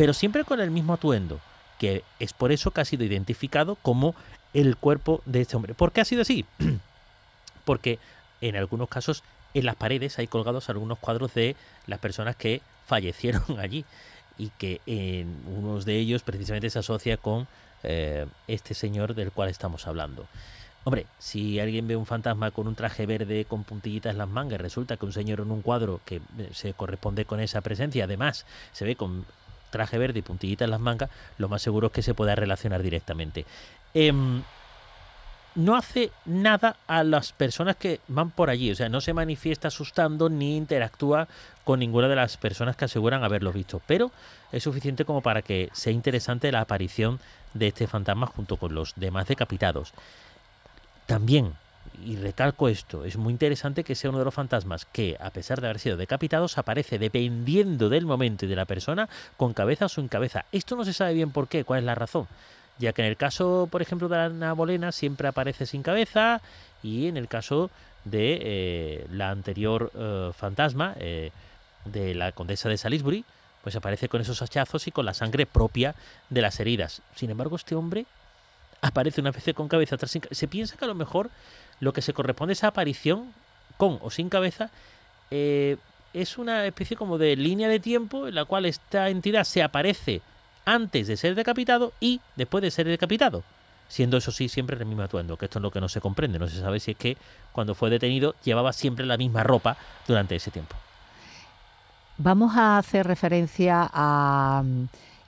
pero 0.00 0.14
siempre 0.14 0.44
con 0.44 0.60
el 0.60 0.70
mismo 0.70 0.94
atuendo 0.94 1.40
que 1.80 2.04
es 2.18 2.34
por 2.34 2.52
eso 2.52 2.72
que 2.72 2.82
ha 2.82 2.84
sido 2.84 3.04
identificado 3.04 3.76
como 3.76 4.14
el 4.52 4.76
cuerpo 4.76 5.22
de 5.24 5.40
este 5.40 5.56
hombre. 5.56 5.72
¿Por 5.72 5.92
qué 5.92 6.02
ha 6.02 6.04
sido 6.04 6.20
así? 6.20 6.44
Porque 7.64 7.98
en 8.42 8.54
algunos 8.54 8.90
casos 8.90 9.24
en 9.54 9.64
las 9.64 9.76
paredes 9.76 10.18
hay 10.18 10.26
colgados 10.26 10.68
algunos 10.68 10.98
cuadros 10.98 11.32
de 11.32 11.56
las 11.86 11.98
personas 11.98 12.36
que 12.36 12.60
fallecieron 12.84 13.42
allí 13.58 13.86
y 14.36 14.50
que 14.58 14.82
en 14.84 15.42
unos 15.46 15.86
de 15.86 15.96
ellos 15.96 16.22
precisamente 16.22 16.68
se 16.68 16.80
asocia 16.80 17.16
con 17.16 17.48
eh, 17.82 18.26
este 18.46 18.74
señor 18.74 19.14
del 19.14 19.32
cual 19.32 19.48
estamos 19.48 19.86
hablando. 19.86 20.26
Hombre, 20.84 21.06
si 21.18 21.60
alguien 21.60 21.88
ve 21.88 21.96
un 21.96 22.04
fantasma 22.04 22.50
con 22.50 22.66
un 22.66 22.74
traje 22.74 23.06
verde 23.06 23.46
con 23.46 23.64
puntillitas 23.64 24.12
en 24.12 24.18
las 24.18 24.28
mangas, 24.28 24.60
resulta 24.60 24.98
que 24.98 25.06
un 25.06 25.14
señor 25.14 25.40
en 25.40 25.50
un 25.50 25.62
cuadro 25.62 26.02
que 26.04 26.16
eh, 26.16 26.50
se 26.52 26.74
corresponde 26.74 27.24
con 27.24 27.40
esa 27.40 27.62
presencia, 27.62 28.04
además 28.04 28.44
se 28.72 28.84
ve 28.84 28.96
con 28.96 29.24
traje 29.70 29.98
verde 29.98 30.18
y 30.18 30.22
puntillita 30.22 30.64
en 30.64 30.70
las 30.70 30.80
mangas, 30.80 31.10
lo 31.38 31.48
más 31.48 31.62
seguro 31.62 31.88
es 31.88 31.92
que 31.92 32.02
se 32.02 32.14
pueda 32.14 32.34
relacionar 32.34 32.82
directamente. 32.82 33.46
Eh, 33.94 34.12
no 35.54 35.76
hace 35.76 36.10
nada 36.24 36.76
a 36.86 37.02
las 37.02 37.32
personas 37.32 37.76
que 37.76 38.00
van 38.08 38.30
por 38.30 38.50
allí, 38.50 38.70
o 38.70 38.74
sea, 38.74 38.88
no 38.88 39.00
se 39.00 39.12
manifiesta 39.12 39.68
asustando 39.68 40.28
ni 40.28 40.56
interactúa 40.56 41.26
con 41.64 41.80
ninguna 41.80 42.08
de 42.08 42.16
las 42.16 42.36
personas 42.36 42.76
que 42.76 42.84
aseguran 42.84 43.24
haberlo 43.24 43.52
visto, 43.52 43.80
pero 43.86 44.12
es 44.52 44.62
suficiente 44.62 45.04
como 45.04 45.22
para 45.22 45.42
que 45.42 45.68
sea 45.72 45.92
interesante 45.92 46.52
la 46.52 46.60
aparición 46.60 47.20
de 47.54 47.68
este 47.68 47.86
fantasma 47.86 48.26
junto 48.26 48.56
con 48.56 48.74
los 48.74 48.94
demás 48.96 49.26
decapitados. 49.26 49.92
También 51.06 51.54
y 52.04 52.16
recalco 52.16 52.68
esto, 52.68 53.04
es 53.04 53.16
muy 53.16 53.32
interesante 53.32 53.84
que 53.84 53.94
sea 53.94 54.10
uno 54.10 54.18
de 54.18 54.24
los 54.24 54.34
fantasmas 54.34 54.86
que, 54.86 55.16
a 55.20 55.30
pesar 55.30 55.60
de 55.60 55.66
haber 55.66 55.78
sido 55.78 55.96
decapitados, 55.96 56.56
aparece 56.58 56.98
dependiendo 56.98 57.88
del 57.88 58.06
momento 58.06 58.46
y 58.46 58.48
de 58.48 58.56
la 58.56 58.64
persona, 58.64 59.08
con 59.36 59.52
cabeza 59.52 59.86
o 59.86 59.88
sin 59.88 60.08
cabeza. 60.08 60.44
Esto 60.52 60.76
no 60.76 60.84
se 60.84 60.92
sabe 60.92 61.14
bien 61.14 61.30
por 61.30 61.48
qué, 61.48 61.64
cuál 61.64 61.80
es 61.80 61.84
la 61.84 61.94
razón. 61.94 62.26
Ya 62.78 62.92
que 62.92 63.02
en 63.02 63.08
el 63.08 63.16
caso, 63.16 63.68
por 63.70 63.82
ejemplo, 63.82 64.08
de 64.08 64.16
la 64.16 64.24
Ana 64.26 64.52
Bolena 64.54 64.92
siempre 64.92 65.28
aparece 65.28 65.66
sin 65.66 65.82
cabeza 65.82 66.40
y 66.82 67.08
en 67.08 67.18
el 67.18 67.28
caso 67.28 67.70
de 68.04 68.38
eh, 68.40 69.06
la 69.10 69.30
anterior 69.30 69.92
eh, 69.94 70.30
fantasma, 70.34 70.94
eh, 70.98 71.30
de 71.84 72.14
la 72.14 72.32
condesa 72.32 72.68
de 72.68 72.78
Salisbury, 72.78 73.24
pues 73.62 73.76
aparece 73.76 74.08
con 74.08 74.20
esos 74.20 74.40
hachazos 74.40 74.86
y 74.86 74.90
con 74.90 75.04
la 75.04 75.14
sangre 75.14 75.44
propia 75.44 75.94
de 76.30 76.40
las 76.40 76.58
heridas. 76.60 77.02
Sin 77.14 77.30
embargo, 77.30 77.56
este 77.56 77.74
hombre 77.74 78.06
aparece 78.80 79.20
una 79.20 79.30
vez 79.30 79.44
con 79.54 79.68
cabeza, 79.68 79.96
otra 79.96 80.08
sin 80.08 80.22
Se 80.30 80.48
piensa 80.48 80.76
que 80.76 80.84
a 80.84 80.88
lo 80.88 80.94
mejor 80.94 81.30
lo 81.80 81.92
que 81.92 82.02
se 82.02 82.12
corresponde 82.12 82.52
a 82.52 82.54
esa 82.54 82.68
aparición, 82.68 83.32
con 83.76 83.98
o 84.02 84.10
sin 84.10 84.28
cabeza, 84.28 84.70
eh, 85.30 85.76
es 86.12 86.38
una 86.38 86.66
especie 86.66 86.96
como 86.96 87.18
de 87.18 87.36
línea 87.36 87.68
de 87.68 87.80
tiempo 87.80 88.28
en 88.28 88.34
la 88.34 88.44
cual 88.44 88.66
esta 88.66 89.08
entidad 89.08 89.44
se 89.44 89.62
aparece 89.62 90.22
antes 90.64 91.06
de 91.06 91.16
ser 91.16 91.34
decapitado 91.34 91.92
y 92.00 92.20
después 92.36 92.62
de 92.62 92.70
ser 92.70 92.86
decapitado. 92.86 93.42
Siendo 93.88 94.18
eso 94.18 94.30
sí 94.30 94.48
siempre 94.48 94.76
el 94.76 94.86
mismo 94.86 95.02
atuendo, 95.02 95.36
que 95.36 95.46
esto 95.46 95.58
es 95.58 95.62
lo 95.62 95.70
que 95.70 95.80
no 95.80 95.88
se 95.88 96.00
comprende. 96.00 96.38
No 96.38 96.46
se 96.46 96.60
sabe 96.60 96.78
si 96.78 96.92
es 96.92 96.96
que 96.96 97.16
cuando 97.52 97.74
fue 97.74 97.90
detenido 97.90 98.34
llevaba 98.44 98.72
siempre 98.72 99.04
la 99.04 99.16
misma 99.16 99.42
ropa 99.42 99.76
durante 100.06 100.36
ese 100.36 100.50
tiempo. 100.50 100.76
Vamos 102.18 102.56
a 102.56 102.78
hacer 102.78 103.06
referencia 103.06 103.90
a 103.92 104.62
mm, 104.64 104.84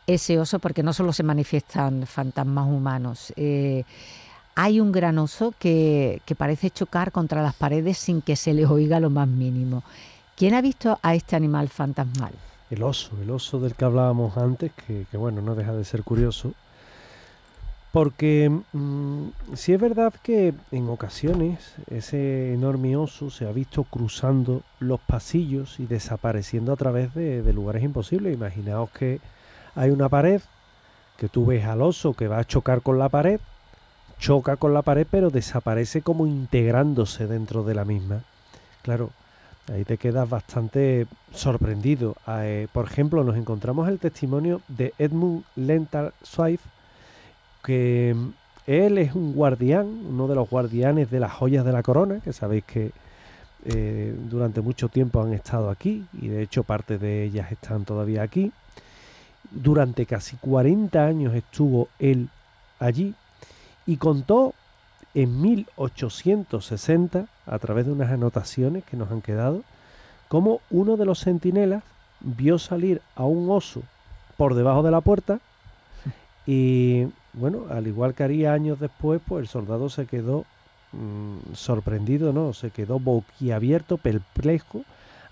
ese 0.07 0.39
oso 0.39 0.59
porque 0.59 0.83
no 0.83 0.93
solo 0.93 1.13
se 1.13 1.23
manifiestan 1.23 2.07
fantasmas 2.07 2.67
humanos. 2.67 3.33
Eh, 3.35 3.85
hay 4.55 4.81
un 4.81 4.93
gran 4.93 5.19
oso 5.19 5.55
que, 5.59 6.21
parece 6.37 6.71
chocar 6.71 7.13
contra 7.13 7.43
las 7.43 7.55
paredes 7.55 7.99
sin 7.99 8.23
que 8.23 8.37
se 8.37 8.55
le 8.55 8.67
oiga 8.67 9.01
lo 9.01 9.11
más 9.11 9.29
mínimo. 9.29 9.83
¿Quién 10.37 10.55
ha 10.55 10.61
visto 10.61 10.99
a 11.03 11.15
este 11.15 11.37
animal 11.37 11.69
fantasmal? 11.69 12.33
El 12.71 12.83
oso, 12.83 13.11
el 13.23 13.31
oso 13.31 13.61
del 13.61 13.75
que 13.75 13.85
hablábamos 13.85 14.37
antes, 14.37 14.73
que, 14.87 15.07
bueno, 15.17 15.43
no 15.43 15.55
deja 15.55 15.73
de 15.73 15.85
ser 15.85 16.03
curioso. 16.03 16.53
Porque 17.93 18.51
mm, 18.73 19.29
si 19.55 19.75
es 19.75 19.81
verdad 19.81 20.15
que 20.23 20.55
en 20.71 20.89
ocasiones 20.89 21.75
ese 21.91 22.55
enorme 22.55 22.97
oso 22.97 23.29
se 23.29 23.47
ha 23.47 23.53
visto 23.53 23.85
cruzando 23.85 24.63
los 24.81 24.99
pasillos 25.01 25.79
y 25.79 25.85
desapareciendo 25.85 26.73
a 26.73 26.77
través 26.77 27.13
de, 27.15 27.43
de 27.43 27.53
lugares 27.53 27.83
imposibles. 27.83 28.33
Imaginaos 28.33 28.89
que 28.91 29.21
hay 29.75 29.91
una 29.91 30.09
pared, 30.09 30.41
que 31.19 31.29
tú 31.29 31.45
ves 31.45 31.67
al 31.67 31.83
oso 31.83 32.15
que 32.15 32.29
va 32.29 32.39
a 32.39 32.47
chocar 32.47 32.81
con 32.81 32.99
la 32.99 33.11
pared 33.11 33.41
choca 34.23 34.57
con 34.57 34.73
la 34.73 34.83
pared 34.83 35.05
pero 35.11 35.31
desaparece 35.31 36.01
como 36.01 36.29
integrándose 36.29 37.27
dentro 37.27 37.65
de 37.65 37.75
la 37.75 37.85
misma. 37.85 38.23
Claro, 38.83 39.11
ahí 39.67 39.85
te 39.85 39.99
quedas 39.99 40.31
bastante 40.31 41.09
sorprendido. 41.35 42.15
Eh, 42.29 42.69
por 42.73 42.87
ejemplo, 42.87 43.25
nos 43.25 43.37
encontramos 43.37 43.89
el 43.89 43.99
testimonio 43.99 44.61
de 44.69 44.95
Edmund 44.97 45.43
Lentar 45.57 46.15
Swift, 46.23 46.63
que 47.65 48.15
mm, 48.17 48.29
él 48.69 48.99
es 48.99 49.13
un 49.17 49.33
guardián, 49.33 49.87
uno 50.09 50.29
de 50.29 50.37
los 50.37 50.49
guardianes 50.49 51.11
de 51.11 51.19
las 51.19 51.33
joyas 51.33 51.65
de 51.65 51.73
la 51.73 51.83
corona, 51.83 52.21
que 52.21 52.33
sabéis 52.33 52.63
que 52.63 52.93
eh, 53.65 54.15
durante 54.31 54.61
mucho 54.61 54.89
tiempo 54.89 55.21
han 55.21 55.33
estado 55.33 55.69
aquí 55.69 56.05
y 56.21 56.29
de 56.29 56.43
hecho 56.43 56.63
parte 56.63 56.97
de 56.97 57.25
ellas 57.25 57.51
están 57.51 57.85
todavía 57.85 58.23
aquí. 58.23 58.53
Durante 59.51 60.07
casi 60.07 60.37
40 60.37 61.05
años 61.05 61.35
estuvo 61.35 61.89
él 61.99 62.29
allí 62.79 63.17
y 63.87 63.97
contó 63.97 64.55
en 65.15 65.41
1860, 65.41 67.27
a 67.47 67.59
través 67.59 67.87
de 67.87 67.93
unas 67.93 68.11
anotaciones 68.11 68.85
que 68.85 68.97
nos 68.97 69.11
han 69.11 69.21
quedado, 69.21 69.63
cómo 70.29 70.61
uno 70.71 70.97
de 70.97 71.05
los 71.05 71.21
centinelas 71.21 71.83
vio 72.21 72.59
salir 72.59 73.03
a 73.17 73.25
un 73.25 73.51
oso 73.51 73.83
por 74.37 74.55
debajo 74.55 74.83
de 74.83 74.91
la 74.91 75.01
puerta 75.01 75.41
y 76.47 77.07
bueno, 77.35 77.67
al 77.71 77.87
igual 77.87 78.15
que 78.15 78.25
haría 78.25 78.53
años 78.53 78.81
después, 78.81 79.21
pues 79.27 79.43
el 79.43 79.49
soldado 79.49 79.89
se 79.89 80.07
quedó 80.07 80.45
mm, 80.93 81.55
sorprendido, 81.55 82.33
¿no? 82.33 82.53
Se 82.53 82.71
quedó 82.71 82.99
boquiabierto, 82.99 83.97
perplejo 83.97 84.83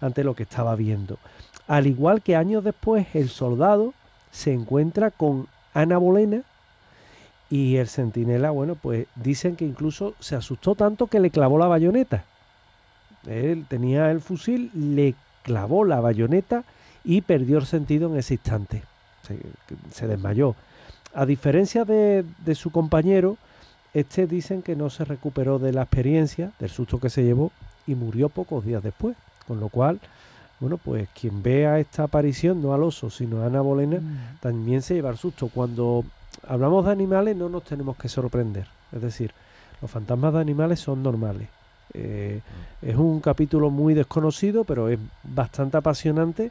ante 0.01 0.25
lo 0.25 0.35
que 0.35 0.45
estaba 0.45 0.75
viendo. 0.77 1.19
Al 1.67 1.87
igual 1.87 2.23
que 2.23 2.37
años 2.37 2.65
después, 2.65 3.07
el 3.15 3.29
soldado 3.29 3.93
se 4.31 4.53
encuentra 4.53 5.11
con 5.11 5.49
Ana 5.75 5.99
Bolena, 5.99 6.43
y 7.51 7.77
el 7.77 7.89
centinela, 7.89 8.53
bueno, 8.53 8.77
pues 8.77 9.09
dicen 9.17 9.57
que 9.57 9.65
incluso 9.65 10.15
se 10.21 10.37
asustó 10.37 10.77
tanto 10.77 11.09
que 11.09 11.19
le 11.19 11.31
clavó 11.31 11.59
la 11.59 11.67
bayoneta. 11.67 12.25
Él 13.27 13.67
tenía 13.69 14.11
el 14.13 14.21
fusil, 14.21 14.71
le 14.73 15.15
clavó 15.43 15.85
la 15.85 16.01
bayoneta 16.01 16.63
y 17.05 17.23
perdió 17.23 17.59
el 17.59 17.67
sentido 17.67 18.09
en 18.09 18.19
ese 18.19 18.35
instante. 18.35 18.85
Se, 19.93 20.07
desmayó. 20.07 20.55
A 21.13 21.27
diferencia 21.27 21.85
de, 21.85 22.25
de, 22.45 22.55
su 22.55 22.71
compañero, 22.71 23.37
este 23.95 24.27
dicen 24.27 24.63
que 24.63 24.77
no 24.77 24.91
se 24.91 25.05
recuperó 25.05 25.59
de 25.59 25.73
la 25.73 25.83
experiencia, 25.83 26.53
del 26.59 26.71
susto 26.71 26.99
que 26.99 27.11
se 27.11 27.23
llevó 27.23 27.53
y 27.87 27.95
murió 27.95 28.29
pocos 28.29 28.65
días 28.65 28.83
después. 28.83 29.17
Con 29.47 29.61
lo 29.61 29.69
cual, 29.69 30.01
bueno, 30.61 30.79
pues 30.79 31.09
quien 31.19 31.43
vea 31.43 31.79
esta 31.81 32.05
aparición, 32.05 32.63
no 32.63 32.75
al 32.75 32.83
oso, 32.83 33.11
sino 33.11 33.43
a 33.43 33.47
Ana 33.47 33.61
Bolena, 33.61 33.99
mm. 33.99 34.39
también 34.41 34.83
se 34.83 34.95
lleva 34.95 35.11
el 35.11 35.17
susto. 35.17 35.49
Cuando 35.49 36.05
hablamos 36.47 36.85
de 36.87 36.93
animales 36.93 37.37
no 37.37 37.49
nos 37.49 37.65
tenemos 37.65 37.97
que 37.97 38.09
sorprender. 38.09 38.67
Es 38.93 39.03
decir, 39.03 39.33
los 39.81 39.91
fantasmas 39.91 40.33
de 40.35 40.41
animales 40.41 40.81
son 40.81 41.03
normales. 41.03 41.49
Eh, 41.95 42.41
es 42.83 42.97
un 42.97 43.21
capítulo 43.21 43.71
muy 43.71 43.95
desconocido, 43.95 44.65
pero 44.65 44.89
es 44.89 44.99
bastante 45.23 45.77
apasionante, 45.77 46.51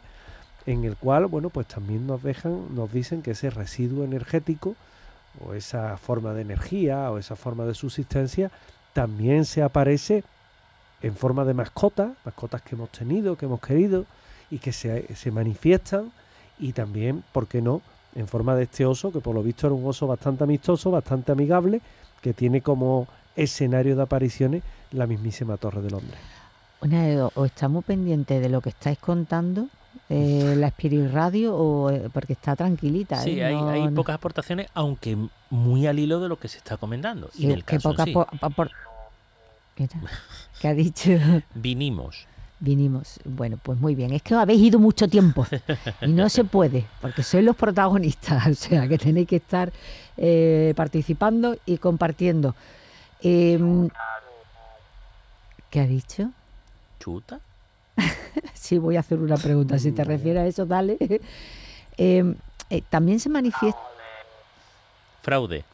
en 0.66 0.84
el 0.84 0.98
cual, 0.98 1.28
bueno, 1.28 1.50
pues 1.50 1.68
también 1.68 2.06
nos 2.06 2.22
dejan, 2.24 2.76
nos 2.76 2.92
dicen 2.92 3.22
que 3.22 3.32
ese 3.32 3.50
residuo 3.50 4.04
energético, 4.04 4.76
o 5.46 5.54
esa 5.54 5.98
forma 5.98 6.34
de 6.34 6.42
energía, 6.42 7.10
o 7.12 7.18
esa 7.18 7.36
forma 7.36 7.66
de 7.66 7.74
subsistencia, 7.74 8.52
también 8.94 9.46
se 9.46 9.62
aparece 9.62 10.24
en 11.02 11.16
forma 11.16 11.46
de 11.46 11.54
mascotas, 11.54 12.12
mascotas 12.26 12.62
que 12.62 12.76
hemos 12.76 12.90
tenido, 12.90 13.38
que 13.38 13.46
hemos 13.46 13.62
querido 13.62 14.06
y 14.52 14.58
que 14.58 14.74
se, 14.74 15.16
se 15.16 15.32
manifiestan 15.32 16.12
y 16.58 16.74
también, 16.74 17.24
¿por 17.32 17.48
qué 17.48 17.62
no?, 17.62 17.82
en 18.16 18.28
forma 18.28 18.55
de 18.55 18.64
este 18.64 18.86
oso, 18.86 19.12
que 19.12 19.20
por 19.20 19.36
lo 19.36 19.43
visto 19.43 19.68
era 19.68 19.76
un 19.76 19.86
oso 19.88 20.07
bastante 20.07 20.43
amistoso, 20.43 20.91
bastante 20.91 21.32
amigable, 21.32 21.82
que 22.22 22.34
tiene 22.34 22.62
como 22.62 23.07
escenario 23.36 23.95
de 23.95 24.01
apariciones 24.01 24.64
la 24.91 25.05
mismísima 25.07 25.57
Torre 25.57 25.82
de 25.82 25.91
Londres. 25.91 26.20
Bueno, 26.82 27.32
o 27.36 27.45
estamos 27.45 27.84
pendientes 27.86 28.41
de 28.41 28.49
lo 28.49 28.62
que 28.62 28.70
estáis 28.70 28.97
contando, 28.99 29.68
eh, 30.10 30.55
la 30.57 30.68
Spirit 30.68 31.12
Radio, 31.12 31.55
o 31.55 31.89
eh, 31.91 32.10
porque 32.14 32.34
está 32.34 32.55
tranquilita. 32.55 33.22
Sí, 33.22 33.39
¿eh? 33.39 33.45
hay, 33.45 33.55
No- 33.55 33.70
hay 33.70 33.84
no- 33.86 33.93
pocas 33.93 34.16
aportaciones, 34.16 34.68
aunque 34.74 35.18
muy 35.49 35.88
al 35.88 35.99
hilo 35.99 36.20
de 36.20 36.30
lo 36.30 36.39
que 36.39 36.47
se 36.47 36.57
está 36.57 36.78
comentando. 36.78 37.30
y 37.36 37.41
sí, 37.41 37.47
del 37.47 37.64
que 37.64 37.76
caso 37.76 37.89
pocas 37.91 38.05
sí. 38.05 38.14
po- 38.14 38.28
apor- 38.41 38.72
Mira, 39.78 39.89
¿qué 40.60 40.68
ha 40.68 40.74
dicho? 40.74 41.12
Vinimos. 41.53 42.28
Vinimos. 42.60 43.20
Bueno, 43.24 43.57
pues 43.62 43.80
muy 43.80 43.95
bien. 43.95 44.12
Es 44.14 44.22
que 44.22 44.36
habéis 44.36 44.62
ido 44.62 44.80
mucho 44.80 45.07
tiempo 45.07 45.45
y 46.01 46.07
no 46.12 46.28
se 46.30 46.43
puede, 46.43 46.86
porque 47.01 47.24
sois 47.24 47.43
los 47.43 47.55
protagonistas, 47.55 48.47
o 48.51 48.53
sea 48.53 48.88
que 48.88 48.97
tenéis 48.97 49.28
que 49.28 49.38
estar 49.38 49.72
eh, 50.18 50.74
participando 50.76 51.55
y 51.66 51.78
compartiendo. 51.78 52.55
Em, 53.22 53.89
¿Qué 55.70 55.80
ha 55.80 55.88
dicho? 55.88 56.32
Chuta. 56.99 57.39
Sí, 58.53 58.78
voy 58.78 58.97
a 58.97 58.99
hacer 58.99 59.18
una 59.20 59.36
pregunta. 59.38 59.80
Si 59.80 59.91
te 59.91 60.03
refieres 60.03 60.43
a 60.43 60.45
eso, 60.47 60.66
dale. 60.66 60.97
Em, 61.97 62.36
eh, 62.70 62.82
también 62.89 63.20
se 63.20 63.28
manifiesta 63.30 63.80
Fraude. 65.22 65.66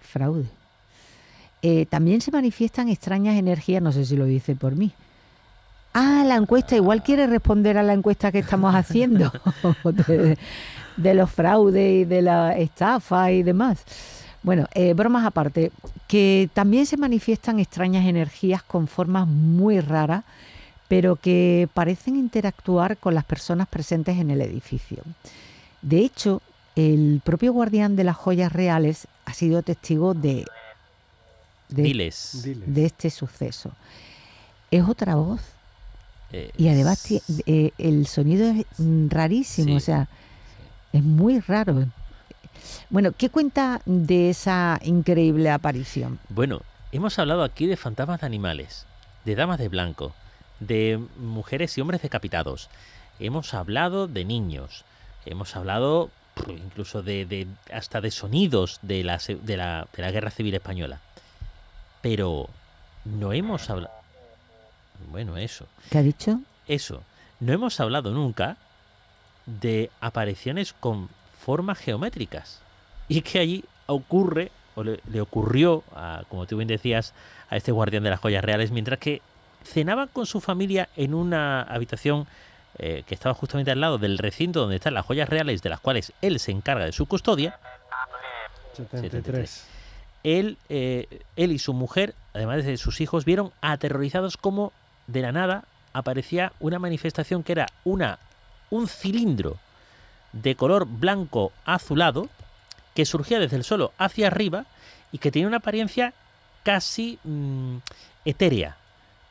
fraude. 0.00 0.44
Eh, 1.62 1.86
también 1.86 2.20
se 2.20 2.30
manifiestan 2.30 2.88
extrañas 2.88 3.36
energías, 3.36 3.82
no 3.82 3.90
sé 3.90 4.04
si 4.04 4.14
lo 4.16 4.24
dice 4.24 4.54
por 4.54 4.76
mí. 4.76 4.92
Ah, 5.92 6.22
la 6.26 6.36
encuesta, 6.36 6.76
igual 6.76 7.02
quiere 7.02 7.26
responder 7.26 7.78
a 7.78 7.82
la 7.82 7.92
encuesta 7.92 8.30
que 8.30 8.38
estamos 8.38 8.74
haciendo 8.74 9.32
de, 9.84 10.38
de 10.96 11.14
los 11.14 11.30
fraudes 11.30 12.02
y 12.02 12.04
de 12.04 12.22
la 12.22 12.56
estafa 12.56 13.30
y 13.32 13.42
demás. 13.42 13.84
Bueno, 14.42 14.66
eh, 14.74 14.94
bromas 14.94 15.26
aparte, 15.26 15.72
que 16.06 16.48
también 16.54 16.86
se 16.86 16.96
manifiestan 16.96 17.58
extrañas 17.58 18.06
energías 18.06 18.62
con 18.62 18.86
formas 18.86 19.26
muy 19.26 19.80
raras, 19.80 20.24
pero 20.86 21.16
que 21.16 21.68
parecen 21.74 22.16
interactuar 22.16 22.96
con 22.96 23.14
las 23.14 23.24
personas 23.24 23.68
presentes 23.68 24.16
en 24.16 24.30
el 24.30 24.40
edificio. 24.40 25.02
De 25.82 25.98
hecho, 25.98 26.40
el 26.76 27.20
propio 27.24 27.52
guardián 27.52 27.96
de 27.96 28.04
las 28.04 28.16
joyas 28.16 28.52
reales 28.52 29.06
ha 29.24 29.34
sido 29.34 29.62
testigo 29.62 30.14
de, 30.14 30.46
de, 31.68 31.82
Diles. 31.82 32.40
Diles. 32.44 32.74
de 32.74 32.86
este 32.86 33.10
suceso. 33.10 33.72
Es 34.70 34.84
otra 34.84 35.16
voz 35.16 35.40
Eh, 36.32 36.50
y 36.58 36.68
además 36.68 37.06
eh, 37.46 37.70
el 37.78 38.06
sonido 38.06 38.50
es 38.50 38.66
rarísimo, 39.08 39.68
Sí. 39.68 39.76
o 39.76 39.80
sea, 39.80 40.08
es 40.92 41.02
muy 41.02 41.40
raro. 41.40 41.86
Bueno, 42.90 43.12
¿qué 43.16 43.30
cuenta 43.30 43.80
de 43.86 44.30
esa 44.30 44.78
increíble 44.84 45.50
aparición? 45.50 46.18
Bueno, 46.28 46.60
hemos 46.92 47.18
hablado 47.18 47.44
aquí 47.44 47.66
de 47.66 47.76
fantasmas 47.76 48.20
de 48.20 48.26
animales, 48.26 48.84
de 49.24 49.34
damas 49.36 49.58
de 49.58 49.68
blanco, 49.68 50.12
de 50.60 51.00
mujeres 51.18 51.76
y 51.78 51.80
hombres 51.80 52.02
decapitados. 52.02 52.68
Hemos 53.20 53.54
hablado 53.54 54.06
de 54.06 54.24
niños. 54.24 54.84
Hemos 55.24 55.56
hablado 55.56 56.10
incluso 56.48 57.02
de, 57.02 57.24
de- 57.26 57.46
hasta 57.72 58.00
de 58.00 58.10
sonidos 58.10 58.78
de 58.82 59.02
la, 59.04 59.18
de, 59.18 59.56
la, 59.56 59.88
de 59.96 60.02
la 60.02 60.10
Guerra 60.10 60.30
Civil 60.30 60.54
Española. 60.54 61.00
Pero 62.02 62.48
no 63.04 63.32
hemos 63.32 63.68
hablado... 63.70 63.92
Bueno, 65.10 65.36
eso. 65.36 65.66
¿Qué 65.90 65.98
ha 65.98 66.02
dicho? 66.02 66.40
Eso. 66.66 67.02
No 67.40 67.52
hemos 67.52 67.78
hablado 67.80 68.12
nunca 68.12 68.56
de 69.46 69.90
apariciones 70.00 70.72
con 70.72 71.08
formas 71.40 71.78
geométricas. 71.78 72.60
Y 73.08 73.22
que 73.22 73.38
allí 73.38 73.64
ocurre, 73.86 74.50
o 74.74 74.82
le, 74.82 75.00
le 75.10 75.20
ocurrió, 75.20 75.82
a, 75.94 76.24
como 76.28 76.46
tú 76.46 76.56
bien 76.56 76.68
decías, 76.68 77.14
a 77.48 77.56
este 77.56 77.72
guardián 77.72 78.02
de 78.02 78.10
las 78.10 78.20
joyas 78.20 78.44
reales, 78.44 78.70
mientras 78.70 78.98
que 78.98 79.22
cenaba 79.64 80.06
con 80.06 80.26
su 80.26 80.40
familia 80.40 80.88
en 80.96 81.14
una 81.14 81.62
habitación 81.62 82.26
eh, 82.80 83.02
que 83.06 83.14
estaba 83.14 83.34
justamente 83.34 83.72
al 83.72 83.80
lado 83.80 83.98
del 83.98 84.18
recinto 84.18 84.60
donde 84.60 84.76
están 84.76 84.94
las 84.94 85.04
joyas 85.04 85.28
reales, 85.28 85.62
de 85.62 85.68
las 85.68 85.80
cuales 85.80 86.12
él 86.22 86.38
se 86.38 86.52
encarga 86.52 86.84
de 86.84 86.92
su 86.92 87.06
custodia. 87.06 87.58
73. 88.74 89.66
Él, 90.22 90.58
eh, 90.68 91.22
él 91.34 91.52
y 91.52 91.58
su 91.58 91.72
mujer, 91.72 92.14
además 92.34 92.64
de 92.64 92.76
sus 92.76 93.00
hijos, 93.00 93.24
vieron 93.24 93.50
aterrorizados 93.62 94.36
como 94.36 94.72
de 95.08 95.22
la 95.22 95.32
nada 95.32 95.64
aparecía 95.92 96.52
una 96.60 96.78
manifestación 96.78 97.42
que 97.42 97.52
era 97.52 97.66
una, 97.84 98.20
un 98.70 98.86
cilindro 98.86 99.56
de 100.32 100.54
color 100.54 100.86
blanco 100.86 101.50
azulado 101.64 102.28
que 102.94 103.04
surgía 103.04 103.40
desde 103.40 103.56
el 103.56 103.64
suelo 103.64 103.92
hacia 103.98 104.28
arriba 104.28 104.66
y 105.10 105.18
que 105.18 105.32
tenía 105.32 105.48
una 105.48 105.56
apariencia 105.56 106.12
casi 106.62 107.18
mm, 107.24 107.78
etérea 108.24 108.76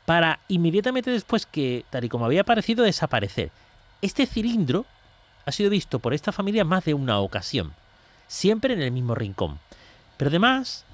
para 0.05 0.39
inmediatamente 0.47 1.11
después 1.11 1.45
que, 1.45 1.85
tal 1.89 2.05
y 2.05 2.09
como 2.09 2.25
había 2.25 2.41
aparecido, 2.41 2.83
desaparecer. 2.83 3.51
Este 4.01 4.25
cilindro 4.25 4.85
ha 5.45 5.51
sido 5.51 5.69
visto 5.69 5.99
por 5.99 6.13
esta 6.13 6.31
familia 6.31 6.63
más 6.63 6.85
de 6.85 6.93
una 6.93 7.19
ocasión, 7.19 7.73
siempre 8.27 8.73
en 8.73 8.81
el 8.81 8.91
mismo 8.91 9.15
rincón. 9.15 9.59
Pero 10.15 10.29
además, 10.29 10.85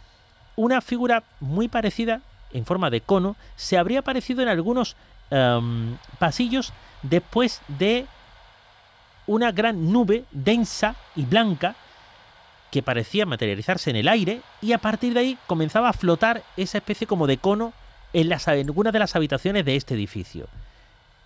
una 0.55 0.81
figura 0.81 1.23
muy 1.39 1.67
parecida, 1.67 2.21
en 2.53 2.65
forma 2.65 2.89
de 2.89 3.01
cono, 3.01 3.35
se 3.55 3.77
habría 3.77 3.99
aparecido 3.99 4.41
en 4.41 4.47
algunos 4.47 4.95
em, 5.31 5.97
pasillos 6.19 6.71
después 7.01 7.61
de 7.67 8.05
una 9.27 9.51
gran 9.51 9.91
nube 9.91 10.25
densa 10.31 10.95
y 11.15 11.23
blanca 11.23 11.75
que 12.71 12.81
parecía 12.81 13.25
materializarse 13.25 13.89
en 13.89 13.97
el 13.97 14.07
aire 14.07 14.41
y 14.61 14.73
a 14.73 14.79
partir 14.79 15.13
de 15.13 15.19
ahí 15.19 15.37
comenzaba 15.47 15.89
a 15.89 15.93
flotar 15.93 16.43
esa 16.57 16.79
especie 16.79 17.05
como 17.05 17.27
de 17.27 17.37
cono 17.37 17.73
en, 18.13 18.29
las, 18.29 18.45
de 18.45 18.99
las 18.99 19.15
habitaciones 19.15 19.65
de 19.65 19.75
este 19.75 19.93
edificio. 19.93 20.47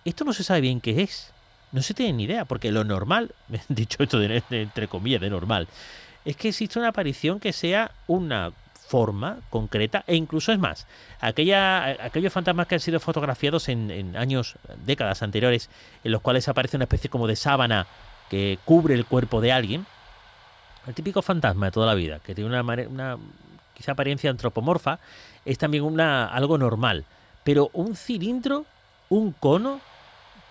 Esto 0.04 0.24
no 0.24 0.32
se 0.32 0.44
sabe 0.44 0.60
bien 0.60 0.80
qué 0.80 1.02
es. 1.02 1.32
No 1.72 1.82
se 1.82 1.94
tiene 1.94 2.12
ni 2.14 2.24
idea, 2.24 2.44
porque 2.44 2.72
lo 2.72 2.84
normal, 2.84 3.34
dicho 3.68 4.02
esto 4.02 4.20
entre 4.22 4.88
comillas 4.88 5.20
de 5.20 5.30
normal, 5.30 5.68
es 6.24 6.36
que 6.36 6.48
existe 6.48 6.78
una 6.78 6.88
aparición 6.88 7.40
que 7.40 7.52
sea 7.52 7.92
una 8.06 8.52
forma 8.88 9.38
concreta 9.50 10.02
e 10.06 10.16
incluso 10.16 10.50
es 10.50 10.58
más, 10.58 10.86
aquella, 11.20 11.84
aquellos 12.04 12.32
fantasmas 12.32 12.66
que 12.66 12.74
han 12.76 12.80
sido 12.80 13.00
fotografiados 13.00 13.68
en, 13.68 14.16
años, 14.16 14.54
décadas 14.84 15.22
anteriores, 15.22 15.68
en 16.04 16.12
los 16.12 16.22
cuales 16.22 16.48
aparece 16.48 16.76
una 16.76 16.84
especie 16.84 17.10
como 17.10 17.26
de 17.26 17.36
sábana 17.36 17.86
que 18.30 18.58
cubre 18.64 18.94
el 18.94 19.04
cuerpo 19.04 19.40
de 19.40 19.52
alguien, 19.52 19.86
el 20.86 20.94
típico 20.94 21.20
fantasma 21.22 21.66
de 21.66 21.72
toda 21.72 21.86
la 21.86 21.94
vida, 21.94 22.18
que 22.20 22.34
tiene 22.34 22.48
una, 22.48 22.62
una 22.88 23.18
quizá 23.74 23.92
apariencia 23.92 24.30
antropomorfa, 24.30 24.98
es 25.44 25.58
también 25.58 25.84
una, 25.84 26.26
algo 26.26 26.56
normal. 26.56 27.04
Pero 27.44 27.70
un 27.74 27.94
cilindro, 27.94 28.64
un 29.10 29.32
cono, 29.32 29.80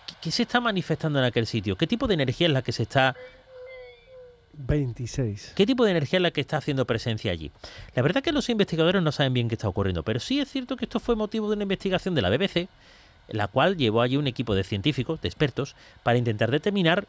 ¿qué- 0.05 0.15
¿qué 0.21 0.31
se 0.31 0.43
está 0.43 0.59
manifestando 0.61 1.17
en 1.19 1.25
aquel 1.25 1.47
sitio? 1.47 1.75
¿Qué 1.75 1.87
tipo 1.87 2.07
de 2.07 2.13
energía 2.13 2.47
es 2.47 2.53
la 2.53 2.61
que 2.61 2.71
se 2.71 2.83
está 2.83 3.15
26. 4.57 5.53
¿Qué 5.55 5.65
tipo 5.65 5.85
de 5.85 5.91
energía 5.91 6.17
es 6.17 6.23
la 6.23 6.31
que 6.31 6.41
está 6.41 6.57
haciendo 6.57 6.85
presencia 6.85 7.31
allí? 7.31 7.51
La 7.95 8.01
verdad 8.01 8.17
es 8.17 8.23
que 8.23 8.31
los 8.31 8.49
investigadores 8.49 9.01
no 9.01 9.11
saben 9.11 9.33
bien 9.33 9.47
qué 9.47 9.55
está 9.55 9.67
ocurriendo, 9.67 10.03
pero 10.03 10.19
sí 10.19 10.39
es 10.39 10.49
cierto 10.49 10.75
que 10.75 10.85
esto 10.85 10.99
fue 10.99 11.15
motivo 11.15 11.47
de 11.47 11.55
una 11.55 11.63
investigación 11.63 12.15
de 12.15 12.21
la 12.21 12.29
BBC, 12.29 12.67
la 13.29 13.47
cual 13.47 13.77
llevó 13.77 14.01
allí 14.01 14.17
un 14.17 14.27
equipo 14.27 14.55
de 14.55 14.63
científicos, 14.63 15.21
de 15.21 15.27
expertos, 15.27 15.75
para 16.03 16.17
intentar 16.17 16.49
determinar, 16.49 17.05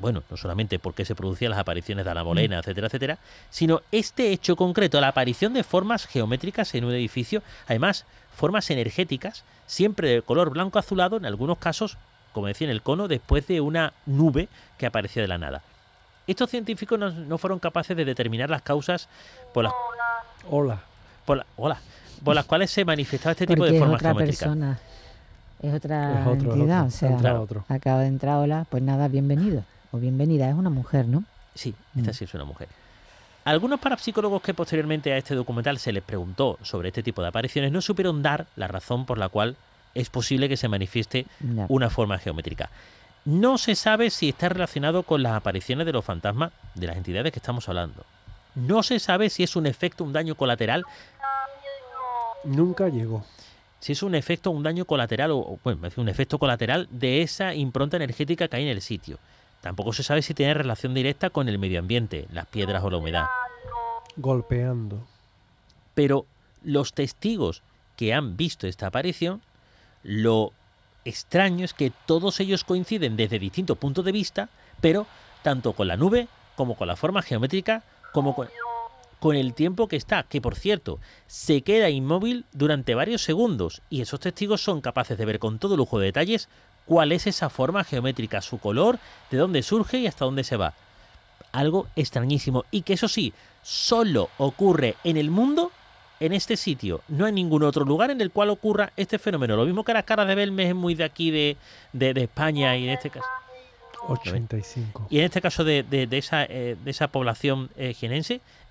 bueno, 0.00 0.22
no 0.30 0.36
solamente 0.36 0.78
por 0.78 0.94
qué 0.94 1.04
se 1.04 1.14
producían 1.14 1.50
las 1.50 1.60
apariciones 1.60 2.04
de 2.04 2.14
la 2.14 2.24
molena, 2.24 2.58
etcétera, 2.58 2.86
etcétera, 2.86 3.18
sino 3.50 3.82
este 3.92 4.32
hecho 4.32 4.56
concreto, 4.56 5.00
la 5.00 5.08
aparición 5.08 5.54
de 5.54 5.64
formas 5.64 6.06
geométricas 6.06 6.74
en 6.74 6.84
un 6.84 6.92
edificio, 6.92 7.42
además, 7.66 8.04
formas 8.34 8.70
energéticas, 8.70 9.44
siempre 9.66 10.08
de 10.08 10.22
color 10.22 10.50
blanco 10.50 10.78
azulado, 10.78 11.16
en 11.16 11.26
algunos 11.26 11.58
casos, 11.58 11.98
como 12.32 12.46
decía 12.46 12.66
en 12.66 12.70
el 12.70 12.82
cono, 12.82 13.08
después 13.08 13.46
de 13.46 13.60
una 13.60 13.92
nube 14.04 14.48
que 14.78 14.86
aparecía 14.86 15.22
de 15.22 15.28
la 15.28 15.38
nada. 15.38 15.62
Estos 16.26 16.50
científicos 16.50 16.98
no, 16.98 17.10
no 17.10 17.38
fueron 17.38 17.58
capaces 17.58 17.96
de 17.96 18.04
determinar 18.04 18.50
las 18.50 18.62
causas 18.62 19.08
por 19.54 19.64
las, 19.64 19.72
Hola. 20.50 20.80
por 21.24 21.36
la- 21.38 21.46
hola, 21.56 21.78
por 22.24 22.34
las 22.34 22.44
cuales 22.46 22.70
se 22.70 22.84
manifestaba 22.84 23.32
este 23.32 23.46
tipo 23.46 23.58
Porque 23.58 23.70
de 23.72 23.76
es 23.76 23.80
formas 23.82 24.00
otra 24.00 24.10
geométricas. 24.10 24.38
persona, 24.40 24.78
es 25.62 25.74
otra 25.74 26.20
Es 26.20 26.26
otro, 26.26 26.48
es 26.50 26.56
entidad, 26.56 26.78
otro. 26.84 26.88
o 26.88 26.90
sea, 26.90 27.08
Ha 27.08 27.12
entrado 27.12 27.42
otro. 27.42 27.64
acaba 27.68 28.00
de 28.00 28.06
entrar, 28.08 28.36
hola, 28.38 28.66
pues 28.68 28.82
nada, 28.82 29.06
bienvenido 29.08 29.62
o 29.92 29.98
bienvenida, 29.98 30.48
es 30.48 30.54
una 30.54 30.70
mujer, 30.70 31.06
¿no? 31.06 31.22
Sí, 31.54 31.74
esta 31.96 32.10
Mm. 32.10 32.14
sí 32.14 32.24
es 32.24 32.34
una 32.34 32.44
mujer. 32.44 32.68
Algunos 33.44 33.78
parapsicólogos 33.78 34.42
que 34.42 34.52
posteriormente 34.54 35.12
a 35.12 35.16
este 35.18 35.36
documental 35.36 35.78
se 35.78 35.92
les 35.92 36.02
preguntó 36.02 36.58
sobre 36.62 36.88
este 36.88 37.04
tipo 37.04 37.22
de 37.22 37.28
apariciones 37.28 37.70
no 37.70 37.80
supieron 37.80 38.20
dar 38.20 38.46
la 38.56 38.66
razón 38.66 39.06
por 39.06 39.18
la 39.18 39.28
cual 39.28 39.54
es 39.94 40.10
posible 40.10 40.48
que 40.48 40.56
se 40.56 40.66
manifieste 40.68 41.26
una 41.68 41.88
forma 41.88 42.18
geométrica. 42.18 42.68
No 43.26 43.58
se 43.58 43.74
sabe 43.74 44.10
si 44.10 44.28
está 44.28 44.48
relacionado 44.48 45.02
con 45.02 45.22
las 45.22 45.32
apariciones 45.32 45.84
de 45.84 45.92
los 45.92 46.04
fantasmas 46.04 46.52
de 46.76 46.86
las 46.86 46.96
entidades 46.96 47.32
que 47.32 47.40
estamos 47.40 47.68
hablando. 47.68 48.04
No 48.54 48.82
se 48.84 49.00
sabe 49.00 49.30
si 49.30 49.42
es 49.42 49.56
un 49.56 49.66
efecto, 49.66 50.04
un 50.04 50.12
daño 50.12 50.36
colateral 50.36 50.84
Nunca 52.44 52.88
llegó. 52.88 53.24
si 53.80 53.92
es 53.92 54.02
un 54.04 54.14
efecto, 54.14 54.52
un 54.52 54.62
daño 54.62 54.84
colateral, 54.84 55.32
o 55.32 55.58
bueno, 55.64 55.80
un 55.96 56.08
efecto 56.08 56.38
colateral 56.38 56.86
de 56.90 57.22
esa 57.22 57.52
impronta 57.54 57.96
energética 57.96 58.46
que 58.46 58.56
hay 58.56 58.62
en 58.62 58.68
el 58.68 58.80
sitio. 58.80 59.18
Tampoco 59.60 59.92
se 59.92 60.04
sabe 60.04 60.22
si 60.22 60.32
tiene 60.32 60.54
relación 60.54 60.94
directa 60.94 61.28
con 61.30 61.48
el 61.48 61.58
medio 61.58 61.80
ambiente, 61.80 62.28
las 62.32 62.46
piedras 62.46 62.84
o 62.84 62.90
la 62.90 62.98
humedad. 62.98 63.26
Golpeando. 64.14 65.04
Pero 65.94 66.26
los 66.62 66.92
testigos 66.92 67.62
que 67.96 68.14
han 68.14 68.36
visto 68.36 68.68
esta 68.68 68.86
aparición, 68.86 69.42
lo 70.04 70.52
extraño 71.06 71.64
es 71.64 71.72
que 71.72 71.92
todos 72.06 72.40
ellos 72.40 72.64
coinciden 72.64 73.16
desde 73.16 73.38
distintos 73.38 73.78
puntos 73.78 74.04
de 74.04 74.12
vista, 74.12 74.48
pero 74.80 75.06
tanto 75.42 75.72
con 75.72 75.88
la 75.88 75.96
nube 75.96 76.28
como 76.56 76.76
con 76.76 76.88
la 76.88 76.96
forma 76.96 77.22
geométrica, 77.22 77.82
como 78.12 78.34
con, 78.34 78.48
con 79.20 79.36
el 79.36 79.54
tiempo 79.54 79.88
que 79.88 79.96
está, 79.96 80.24
que 80.24 80.40
por 80.40 80.56
cierto, 80.56 80.98
se 81.26 81.62
queda 81.62 81.90
inmóvil 81.90 82.44
durante 82.52 82.94
varios 82.94 83.22
segundos 83.22 83.82
y 83.90 84.00
esos 84.00 84.20
testigos 84.20 84.62
son 84.62 84.80
capaces 84.80 85.16
de 85.16 85.24
ver 85.24 85.38
con 85.38 85.58
todo 85.58 85.76
lujo 85.76 85.98
de 85.98 86.06
detalles 86.06 86.48
cuál 86.86 87.12
es 87.12 87.26
esa 87.26 87.50
forma 87.50 87.84
geométrica, 87.84 88.40
su 88.40 88.58
color, 88.58 88.98
de 89.30 89.38
dónde 89.38 89.62
surge 89.62 89.98
y 89.98 90.06
hasta 90.06 90.24
dónde 90.24 90.44
se 90.44 90.56
va. 90.56 90.74
Algo 91.52 91.88
extrañísimo 91.96 92.64
y 92.70 92.82
que 92.82 92.94
eso 92.94 93.08
sí, 93.08 93.32
solo 93.62 94.30
ocurre 94.38 94.96
en 95.04 95.16
el 95.16 95.30
mundo, 95.30 95.72
en 96.20 96.32
este 96.32 96.56
sitio. 96.56 97.02
No 97.08 97.26
hay 97.26 97.32
ningún 97.32 97.62
otro 97.62 97.84
lugar 97.84 98.10
en 98.10 98.20
el 98.20 98.30
cual 98.30 98.50
ocurra 98.50 98.92
este 98.96 99.18
fenómeno. 99.18 99.56
Lo 99.56 99.64
mismo 99.64 99.84
que 99.84 99.92
las 99.92 100.04
caras 100.04 100.26
de 100.28 100.34
Belmes 100.34 100.68
es 100.68 100.74
muy 100.74 100.94
de 100.94 101.04
aquí, 101.04 101.30
de, 101.30 101.56
de, 101.92 102.22
España 102.22 102.76
y 102.76 102.84
en 102.84 102.94
este 102.94 103.10
caso... 103.10 103.26
85. 104.08 105.08
Y 105.10 105.18
en 105.18 105.24
este 105.24 105.40
caso 105.40 105.64
de, 105.64 105.84
esa, 106.12 106.44
eh, 106.44 106.76
de 106.82 106.90
esa 106.90 107.08
población 107.08 107.70
eh, 107.76 107.94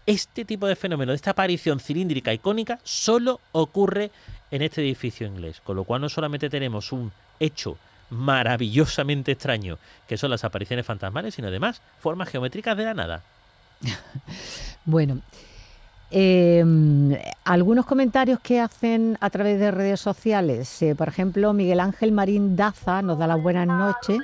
este 0.06 0.46
tipo 0.46 0.68
de 0.68 0.76
fenómeno, 0.76 1.12
de 1.12 1.18
esta 1.18 1.32
aparición 1.32 1.80
cilíndrica 1.80 2.32
icónica, 2.34 2.80
solo 2.84 3.42
ocurre 3.52 4.12
en 4.52 4.62
este 4.62 4.82
edificio 4.82 5.28
inglés. 5.28 5.62
Con 5.64 5.76
lo 5.76 5.84
cual 5.84 6.02
no 6.02 6.10
solamente 6.10 6.50
tenemos 6.50 6.92
un 6.92 7.12
hecho 7.40 7.78
maravillosamente 8.10 9.32
extraño, 9.32 9.78
que 10.08 10.18
son 10.18 10.30
las 10.30 10.44
apariciones 10.44 10.86
fantasmales, 10.86 11.36
sino 11.36 11.48
además 11.48 11.82
formas 12.00 12.30
geométricas 12.30 12.78
de 12.78 12.86
la 12.86 12.94
nada. 12.94 13.24
bueno, 14.86 15.22
em, 16.18 17.18
algunos 17.44 17.86
comentarios 17.86 18.40
que 18.40 18.62
hacen 18.62 19.18
a 19.20 19.30
través 19.30 19.60
de 19.60 19.70
redes 19.72 20.00
sociales. 20.00 20.82
Eh, 20.82 20.96
por 20.96 21.10
ejemplo, 21.10 21.52
Miguel 21.52 21.82
Ángel 21.82 22.12
Marín 22.12 22.56
Daza 22.56 23.02
nos 23.02 23.20
da 23.20 23.28
las 23.28 23.42
buenas 23.44 23.68
noches. 23.68 24.20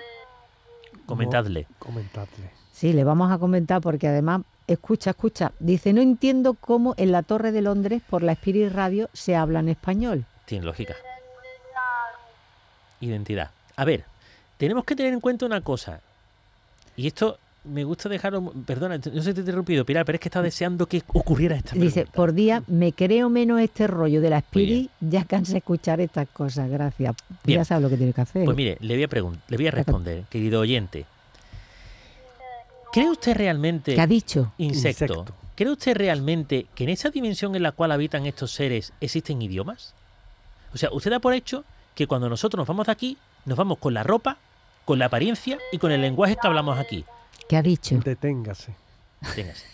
Comentadle. 1.05 1.67
comentadle. 1.79 2.49
Sí, 2.71 2.93
le 2.93 3.03
vamos 3.03 3.31
a 3.31 3.37
comentar 3.37 3.81
porque 3.81 4.07
además 4.07 4.41
Escucha, 4.71 5.09
escucha. 5.09 5.51
Dice, 5.59 5.91
no 5.91 5.99
entiendo 5.99 6.53
cómo 6.53 6.93
en 6.95 7.11
la 7.11 7.23
Torre 7.23 7.51
de 7.51 7.61
Londres 7.61 8.01
por 8.09 8.23
la 8.23 8.31
Spirit 8.31 8.71
Radio 8.71 9.09
se 9.11 9.35
habla 9.35 9.59
en 9.59 9.67
español. 9.67 10.25
Tiene 10.45 10.63
lógica. 10.63 10.95
Identidad. 13.01 13.51
A 13.75 13.83
ver, 13.83 14.05
tenemos 14.55 14.85
que 14.85 14.95
tener 14.95 15.11
en 15.11 15.19
cuenta 15.19 15.45
una 15.45 15.59
cosa. 15.59 15.99
Y 16.95 17.07
esto 17.07 17.37
me 17.63 17.83
gusta 17.83 18.09
dejarlo. 18.09 18.51
Perdona, 18.65 18.97
no 18.97 19.21
sé 19.21 19.29
si 19.29 19.33
te 19.33 19.39
he 19.39 19.43
interrumpido, 19.43 19.85
Pilar, 19.85 20.05
pero 20.05 20.15
es 20.15 20.19
que 20.19 20.29
estaba 20.29 20.43
deseando 20.43 20.87
que 20.87 21.03
ocurriera 21.07 21.55
esta 21.55 21.75
Dice, 21.75 22.05
por 22.05 22.33
día 22.33 22.63
me 22.67 22.93
creo 22.93 23.29
menos 23.29 23.61
este 23.61 23.87
rollo 23.87 24.21
de 24.21 24.29
la 24.29 24.39
Spirit, 24.39 24.89
ya 24.99 25.25
cansa 25.25 25.57
escuchar 25.57 26.01
estas 26.01 26.27
cosas. 26.29 26.69
Gracias. 26.69 27.15
Ya 27.45 27.63
sabes 27.65 27.83
lo 27.83 27.89
que 27.89 27.97
tiene 27.97 28.13
que 28.13 28.21
hacer. 28.21 28.45
Pues 28.45 28.57
mire, 28.57 28.77
le 28.79 28.95
voy 28.95 29.03
a, 29.03 29.31
le 29.47 29.57
voy 29.57 29.67
a 29.67 29.71
responder, 29.71 30.23
querido 30.29 30.61
oyente. 30.61 31.05
¿Cree 32.91 33.09
usted 33.09 33.35
realmente... 33.35 33.95
¿Qué 33.95 34.01
ha 34.01 34.07
dicho? 34.07 34.51
Insecto. 34.57 35.25
¿Cree 35.55 35.71
usted 35.71 35.95
realmente 35.95 36.65
que 36.75 36.83
en 36.83 36.89
esa 36.89 37.09
dimensión 37.09 37.55
en 37.55 37.63
la 37.63 37.71
cual 37.71 37.91
habitan 37.91 38.25
estos 38.25 38.51
seres 38.51 38.91
existen 38.99 39.41
idiomas? 39.41 39.93
O 40.73 40.77
sea, 40.77 40.89
usted 40.91 41.11
da 41.11 41.19
por 41.19 41.33
hecho 41.33 41.63
que 41.95 42.07
cuando 42.07 42.27
nosotros 42.27 42.57
nos 42.57 42.67
vamos 42.67 42.87
de 42.87 42.91
aquí, 42.91 43.17
nos 43.45 43.57
vamos 43.57 43.77
con 43.77 43.93
la 43.93 44.03
ropa, 44.03 44.37
con 44.85 44.99
la 44.99 45.05
apariencia 45.05 45.57
y 45.71 45.77
con 45.77 45.91
el 45.91 46.01
lenguaje 46.01 46.35
que 46.35 46.47
hablamos 46.47 46.77
aquí. 46.77 47.05
¿Qué 47.47 47.57
ha 47.57 47.61
dicho? 47.61 47.99
Deténgase. 47.99 48.73
Deténgase. 49.21 49.65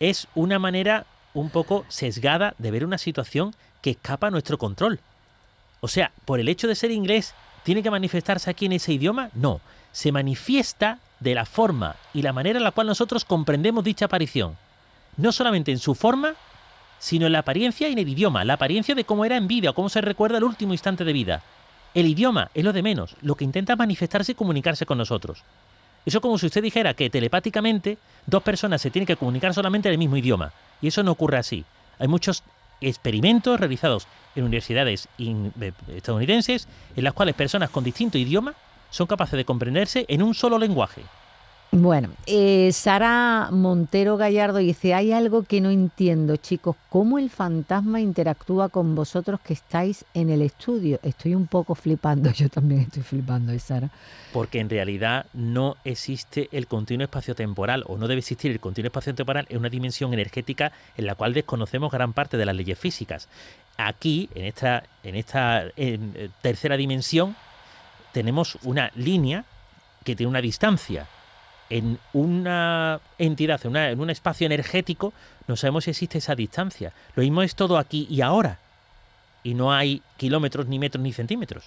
Es 0.00 0.28
una 0.34 0.58
manera 0.58 1.06
un 1.34 1.50
poco 1.50 1.84
sesgada 1.88 2.54
de 2.58 2.70
ver 2.70 2.84
una 2.84 2.98
situación 2.98 3.54
que 3.80 3.90
escapa 3.90 4.28
a 4.28 4.30
nuestro 4.30 4.58
control. 4.58 5.00
O 5.80 5.88
sea, 5.88 6.12
por 6.24 6.40
el 6.40 6.48
hecho 6.48 6.68
de 6.68 6.74
ser 6.74 6.90
inglés, 6.90 7.34
¿tiene 7.64 7.82
que 7.82 7.90
manifestarse 7.90 8.50
aquí 8.50 8.66
en 8.66 8.72
ese 8.72 8.92
idioma? 8.92 9.30
No. 9.34 9.60
Se 9.92 10.12
manifiesta 10.12 10.98
de 11.20 11.34
la 11.34 11.44
forma 11.44 11.96
y 12.14 12.22
la 12.22 12.32
manera 12.32 12.58
en 12.58 12.64
la 12.64 12.72
cual 12.72 12.86
nosotros 12.86 13.24
comprendemos 13.24 13.84
dicha 13.84 14.06
aparición. 14.06 14.56
No 15.16 15.32
solamente 15.32 15.70
en 15.70 15.78
su 15.78 15.94
forma, 15.94 16.34
sino 16.98 17.26
en 17.26 17.32
la 17.32 17.40
apariencia 17.40 17.88
y 17.88 17.92
en 17.92 17.98
el 17.98 18.08
idioma, 18.08 18.44
la 18.44 18.54
apariencia 18.54 18.94
de 18.94 19.04
cómo 19.04 19.24
era 19.24 19.36
en 19.36 19.48
vida 19.48 19.70
o 19.70 19.74
cómo 19.74 19.88
se 19.88 20.00
recuerda 20.00 20.38
el 20.38 20.44
último 20.44 20.72
instante 20.72 21.04
de 21.04 21.12
vida. 21.12 21.42
El 21.94 22.06
idioma 22.06 22.50
es 22.54 22.64
lo 22.64 22.72
de 22.72 22.82
menos, 22.82 23.16
lo 23.20 23.34
que 23.34 23.44
intenta 23.44 23.76
manifestarse 23.76 24.32
y 24.32 24.34
comunicarse 24.36 24.86
con 24.86 24.98
nosotros. 24.98 25.42
Eso 26.04 26.18
es 26.18 26.22
como 26.22 26.38
si 26.38 26.46
usted 26.46 26.62
dijera 26.62 26.94
que 26.94 27.10
telepáticamente 27.10 27.98
dos 28.26 28.42
personas 28.42 28.80
se 28.80 28.90
tienen 28.90 29.06
que 29.06 29.16
comunicar 29.16 29.54
solamente 29.54 29.88
en 29.88 29.92
el 29.92 29.98
mismo 29.98 30.16
idioma. 30.16 30.52
Y 30.80 30.88
eso 30.88 31.02
no 31.02 31.12
ocurre 31.12 31.38
así. 31.38 31.64
Hay 31.98 32.08
muchos 32.08 32.42
experimentos 32.80 33.60
realizados 33.60 34.08
en 34.34 34.44
universidades 34.44 35.08
eh, 35.18 35.72
estadounidenses 35.94 36.66
en 36.96 37.04
las 37.04 37.12
cuales 37.12 37.34
personas 37.34 37.70
con 37.70 37.84
distinto 37.84 38.18
idioma 38.18 38.54
son 38.90 39.06
capaces 39.06 39.36
de 39.36 39.44
comprenderse 39.44 40.04
en 40.08 40.22
un 40.22 40.34
solo 40.34 40.58
lenguaje. 40.58 41.02
Bueno, 41.74 42.10
eh, 42.26 42.70
Sara 42.72 43.48
Montero 43.50 44.18
Gallardo 44.18 44.58
dice, 44.58 44.92
hay 44.92 45.10
algo 45.10 45.42
que 45.42 45.62
no 45.62 45.70
entiendo, 45.70 46.36
chicos, 46.36 46.76
¿cómo 46.90 47.18
el 47.18 47.30
fantasma 47.30 47.98
interactúa 47.98 48.68
con 48.68 48.94
vosotros 48.94 49.40
que 49.40 49.54
estáis 49.54 50.04
en 50.12 50.28
el 50.28 50.42
estudio? 50.42 51.00
Estoy 51.02 51.34
un 51.34 51.46
poco 51.46 51.74
flipando, 51.74 52.30
yo 52.34 52.50
también 52.50 52.82
estoy 52.82 53.02
flipando, 53.02 53.52
¿eh, 53.52 53.58
Sara? 53.58 53.88
Porque 54.34 54.60
en 54.60 54.68
realidad 54.68 55.24
no 55.32 55.76
existe 55.82 56.50
el 56.52 56.66
continuo 56.66 57.04
espacio-temporal, 57.04 57.84
o 57.86 57.96
no 57.96 58.06
debe 58.06 58.18
existir 58.18 58.50
el 58.52 58.60
continuo 58.60 58.88
espacio-temporal 58.88 59.46
en 59.48 59.56
una 59.56 59.70
dimensión 59.70 60.12
energética 60.12 60.72
en 60.98 61.06
la 61.06 61.14
cual 61.14 61.32
desconocemos 61.32 61.90
gran 61.90 62.12
parte 62.12 62.36
de 62.36 62.44
las 62.44 62.54
leyes 62.54 62.78
físicas. 62.78 63.30
Aquí, 63.78 64.28
en 64.34 64.44
esta, 64.44 64.82
en 65.02 65.14
esta 65.14 65.64
eh, 65.78 66.28
tercera 66.42 66.76
dimensión, 66.76 67.34
tenemos 68.12 68.58
una 68.62 68.92
línea 68.94 69.46
que 70.04 70.14
tiene 70.14 70.28
una 70.28 70.42
distancia. 70.42 71.06
En 71.72 71.98
una 72.12 73.00
entidad, 73.16 73.58
en, 73.64 73.98
un 73.98 74.10
espacio 74.10 74.44
energético, 74.44 75.14
no 75.48 75.56
sabemos 75.56 75.84
si 75.84 75.90
existe 75.90 76.18
esa 76.18 76.34
distancia. 76.34 76.92
Lo 77.16 77.22
mismo 77.22 77.40
es 77.40 77.54
todo 77.54 77.78
aquí 77.78 78.06
y 78.10 78.20
ahora. 78.20 78.58
Y 79.42 79.54
no 79.54 79.72
hay 79.72 80.02
kilómetros, 80.18 80.66
ni 80.66 80.78
metros, 80.78 81.02
ni 81.02 81.14
centímetros. 81.14 81.64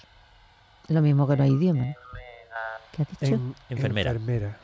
Lo 0.86 1.02
mismo 1.02 1.26
que 1.26 1.36
no 1.36 1.42
hay 1.42 1.50
idioma. 1.50 1.86
¿Qué 2.92 3.02
has 3.02 3.08
dicho? 3.20 3.40
enfermera. 3.68 4.56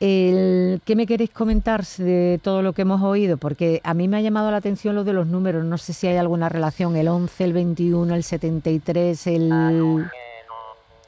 El, 0.00 0.82
¿Qué 0.84 0.96
me 0.96 1.06
queréis 1.06 1.30
comentar 1.30 1.82
de 1.86 2.38
todo 2.42 2.60
lo 2.60 2.74
que 2.74 2.82
hemos 2.82 3.00
oído? 3.00 3.38
Porque 3.38 3.80
a 3.84 3.94
mí 3.94 4.06
me 4.06 4.18
ha 4.18 4.20
llamado 4.20 4.50
la 4.50 4.58
atención 4.58 4.94
lo 4.94 5.04
de 5.04 5.14
los 5.14 5.26
números. 5.26 5.64
No 5.64 5.78
sé 5.78 5.94
si 5.94 6.08
hay 6.08 6.18
alguna 6.18 6.50
relación. 6.50 6.94
El 6.96 7.08
11, 7.08 7.42
el 7.42 7.52
21, 7.54 8.14
el 8.14 8.22
73, 8.22 9.26
el 9.28 9.50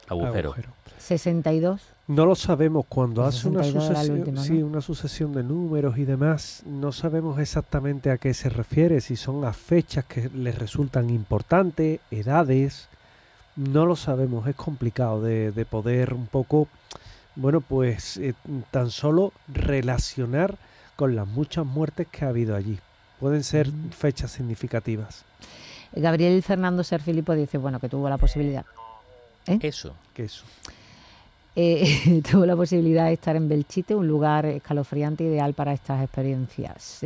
agujero. 0.07 0.55
62. 0.97 1.96
No 2.07 2.25
lo 2.25 2.35
sabemos. 2.35 2.85
Cuando 2.87 3.23
hace 3.23 3.49
una 3.49 3.63
sucesión, 3.63 4.37
sí, 4.37 4.63
una 4.63 4.79
sucesión 4.79 5.33
de 5.33 5.43
números 5.43 5.97
y 5.97 6.05
demás, 6.05 6.63
no 6.65 6.93
sabemos 6.93 7.39
exactamente 7.39 8.11
a 8.11 8.17
qué 8.17 8.33
se 8.33 8.49
refiere, 8.49 9.01
si 9.01 9.17
son 9.17 9.43
a 9.43 9.51
fechas 9.51 10.05
que 10.05 10.29
les 10.29 10.57
resultan 10.57 11.09
importantes, 11.09 11.99
edades. 12.09 12.87
No 13.57 13.85
lo 13.85 13.95
sabemos, 13.95 14.47
es 14.47 14.55
complicado 14.55 15.21
de, 15.21 15.67
poder 15.69 16.13
un 16.13 16.27
poco, 16.27 16.67
bueno, 17.35 17.59
pues 17.59 18.17
eh, 18.17 18.35
tan 18.71 18.89
solo 18.89 19.33
relacionar 19.47 20.57
con 20.95 21.15
las 21.15 21.27
muchas 21.27 21.65
muertes 21.65 22.07
que 22.07 22.23
ha 22.23 22.29
habido 22.29 22.55
allí. 22.55 22.79
Pueden 23.19 23.43
ser 23.43 23.69
fechas 23.91 24.31
significativas. 24.31 25.25
Gabriel 25.93 26.41
Fernando 26.43 26.83
Ser 26.83 27.01
Filipo 27.01 27.33
dice, 27.33 27.57
bueno, 27.57 27.79
que 27.79 27.89
tuvo 27.89 28.09
la 28.09 28.17
posibilidad 28.17 28.65
¿Eh? 29.47 29.59
Eso. 29.61 29.95
¿Qué 30.13 30.25
eso? 30.25 30.43
Eh, 31.59 32.21
tuvo 32.31 32.45
la 32.45 32.55
posibilidad 32.55 33.07
de 33.07 33.13
estar 33.13 33.35
en 33.35 33.49
Belchite, 33.49 33.95
un 33.95 34.07
lugar 34.07 34.45
escalofriante 34.45 35.23
ideal 35.23 35.55
para 35.55 35.73
estas 35.73 36.03
experiencias. 36.03 37.03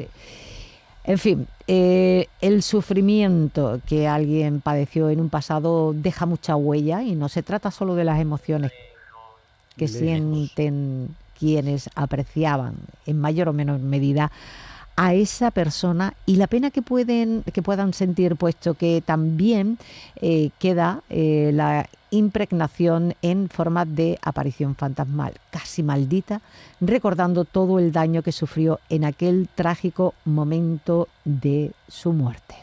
En 1.06 1.18
fin, 1.18 1.48
eh, 1.68 2.28
el 2.42 2.62
sufrimiento 2.62 3.80
que 3.88 4.10
alguien 4.10 4.60
padeció 4.60 5.10
en 5.10 5.22
un 5.22 5.30
pasado 5.30 5.94
deja 5.94 6.26
mucha 6.26 6.58
huella 6.58 7.02
y 7.02 7.16
no 7.16 7.30
se 7.30 7.44
trata 7.44 7.72
solo 7.72 7.96
de 7.96 8.04
las 8.04 8.20
emociones 8.20 8.74
que 9.78 9.88
sienten 9.88 11.16
quienes 11.40 11.90
apreciaban 11.96 12.76
en 13.06 13.22
mayor 13.22 13.48
o 13.48 13.54
menor 13.54 13.80
medida 13.80 14.32
a 14.96 15.14
esa 15.14 15.52
persona 15.52 16.14
y 16.26 16.36
la 16.36 16.48
pena 16.48 16.72
que 16.72 16.82
pueden 16.82 17.44
que 17.54 17.62
puedan 17.62 17.94
sentir 17.94 18.36
puesto 18.36 18.74
que 18.74 19.02
también 19.06 19.78
queda 20.60 21.02
la 21.10 21.88
impregnación 22.12 23.16
en 23.22 23.50
forma 23.50 23.86
de 23.86 24.20
aparición 24.22 24.76
fantasmal, 24.76 25.34
casi 25.50 25.82
maldita, 25.82 26.42
recordando 26.82 27.46
todo 27.46 27.80
el 27.80 27.92
daño 27.92 28.22
que 28.22 28.34
sufrió 28.34 28.80
en 28.90 29.06
aquel 29.06 29.48
trágico 29.56 30.14
momento 30.26 31.08
de 31.24 31.72
su 31.88 32.12
muerte. 32.12 32.56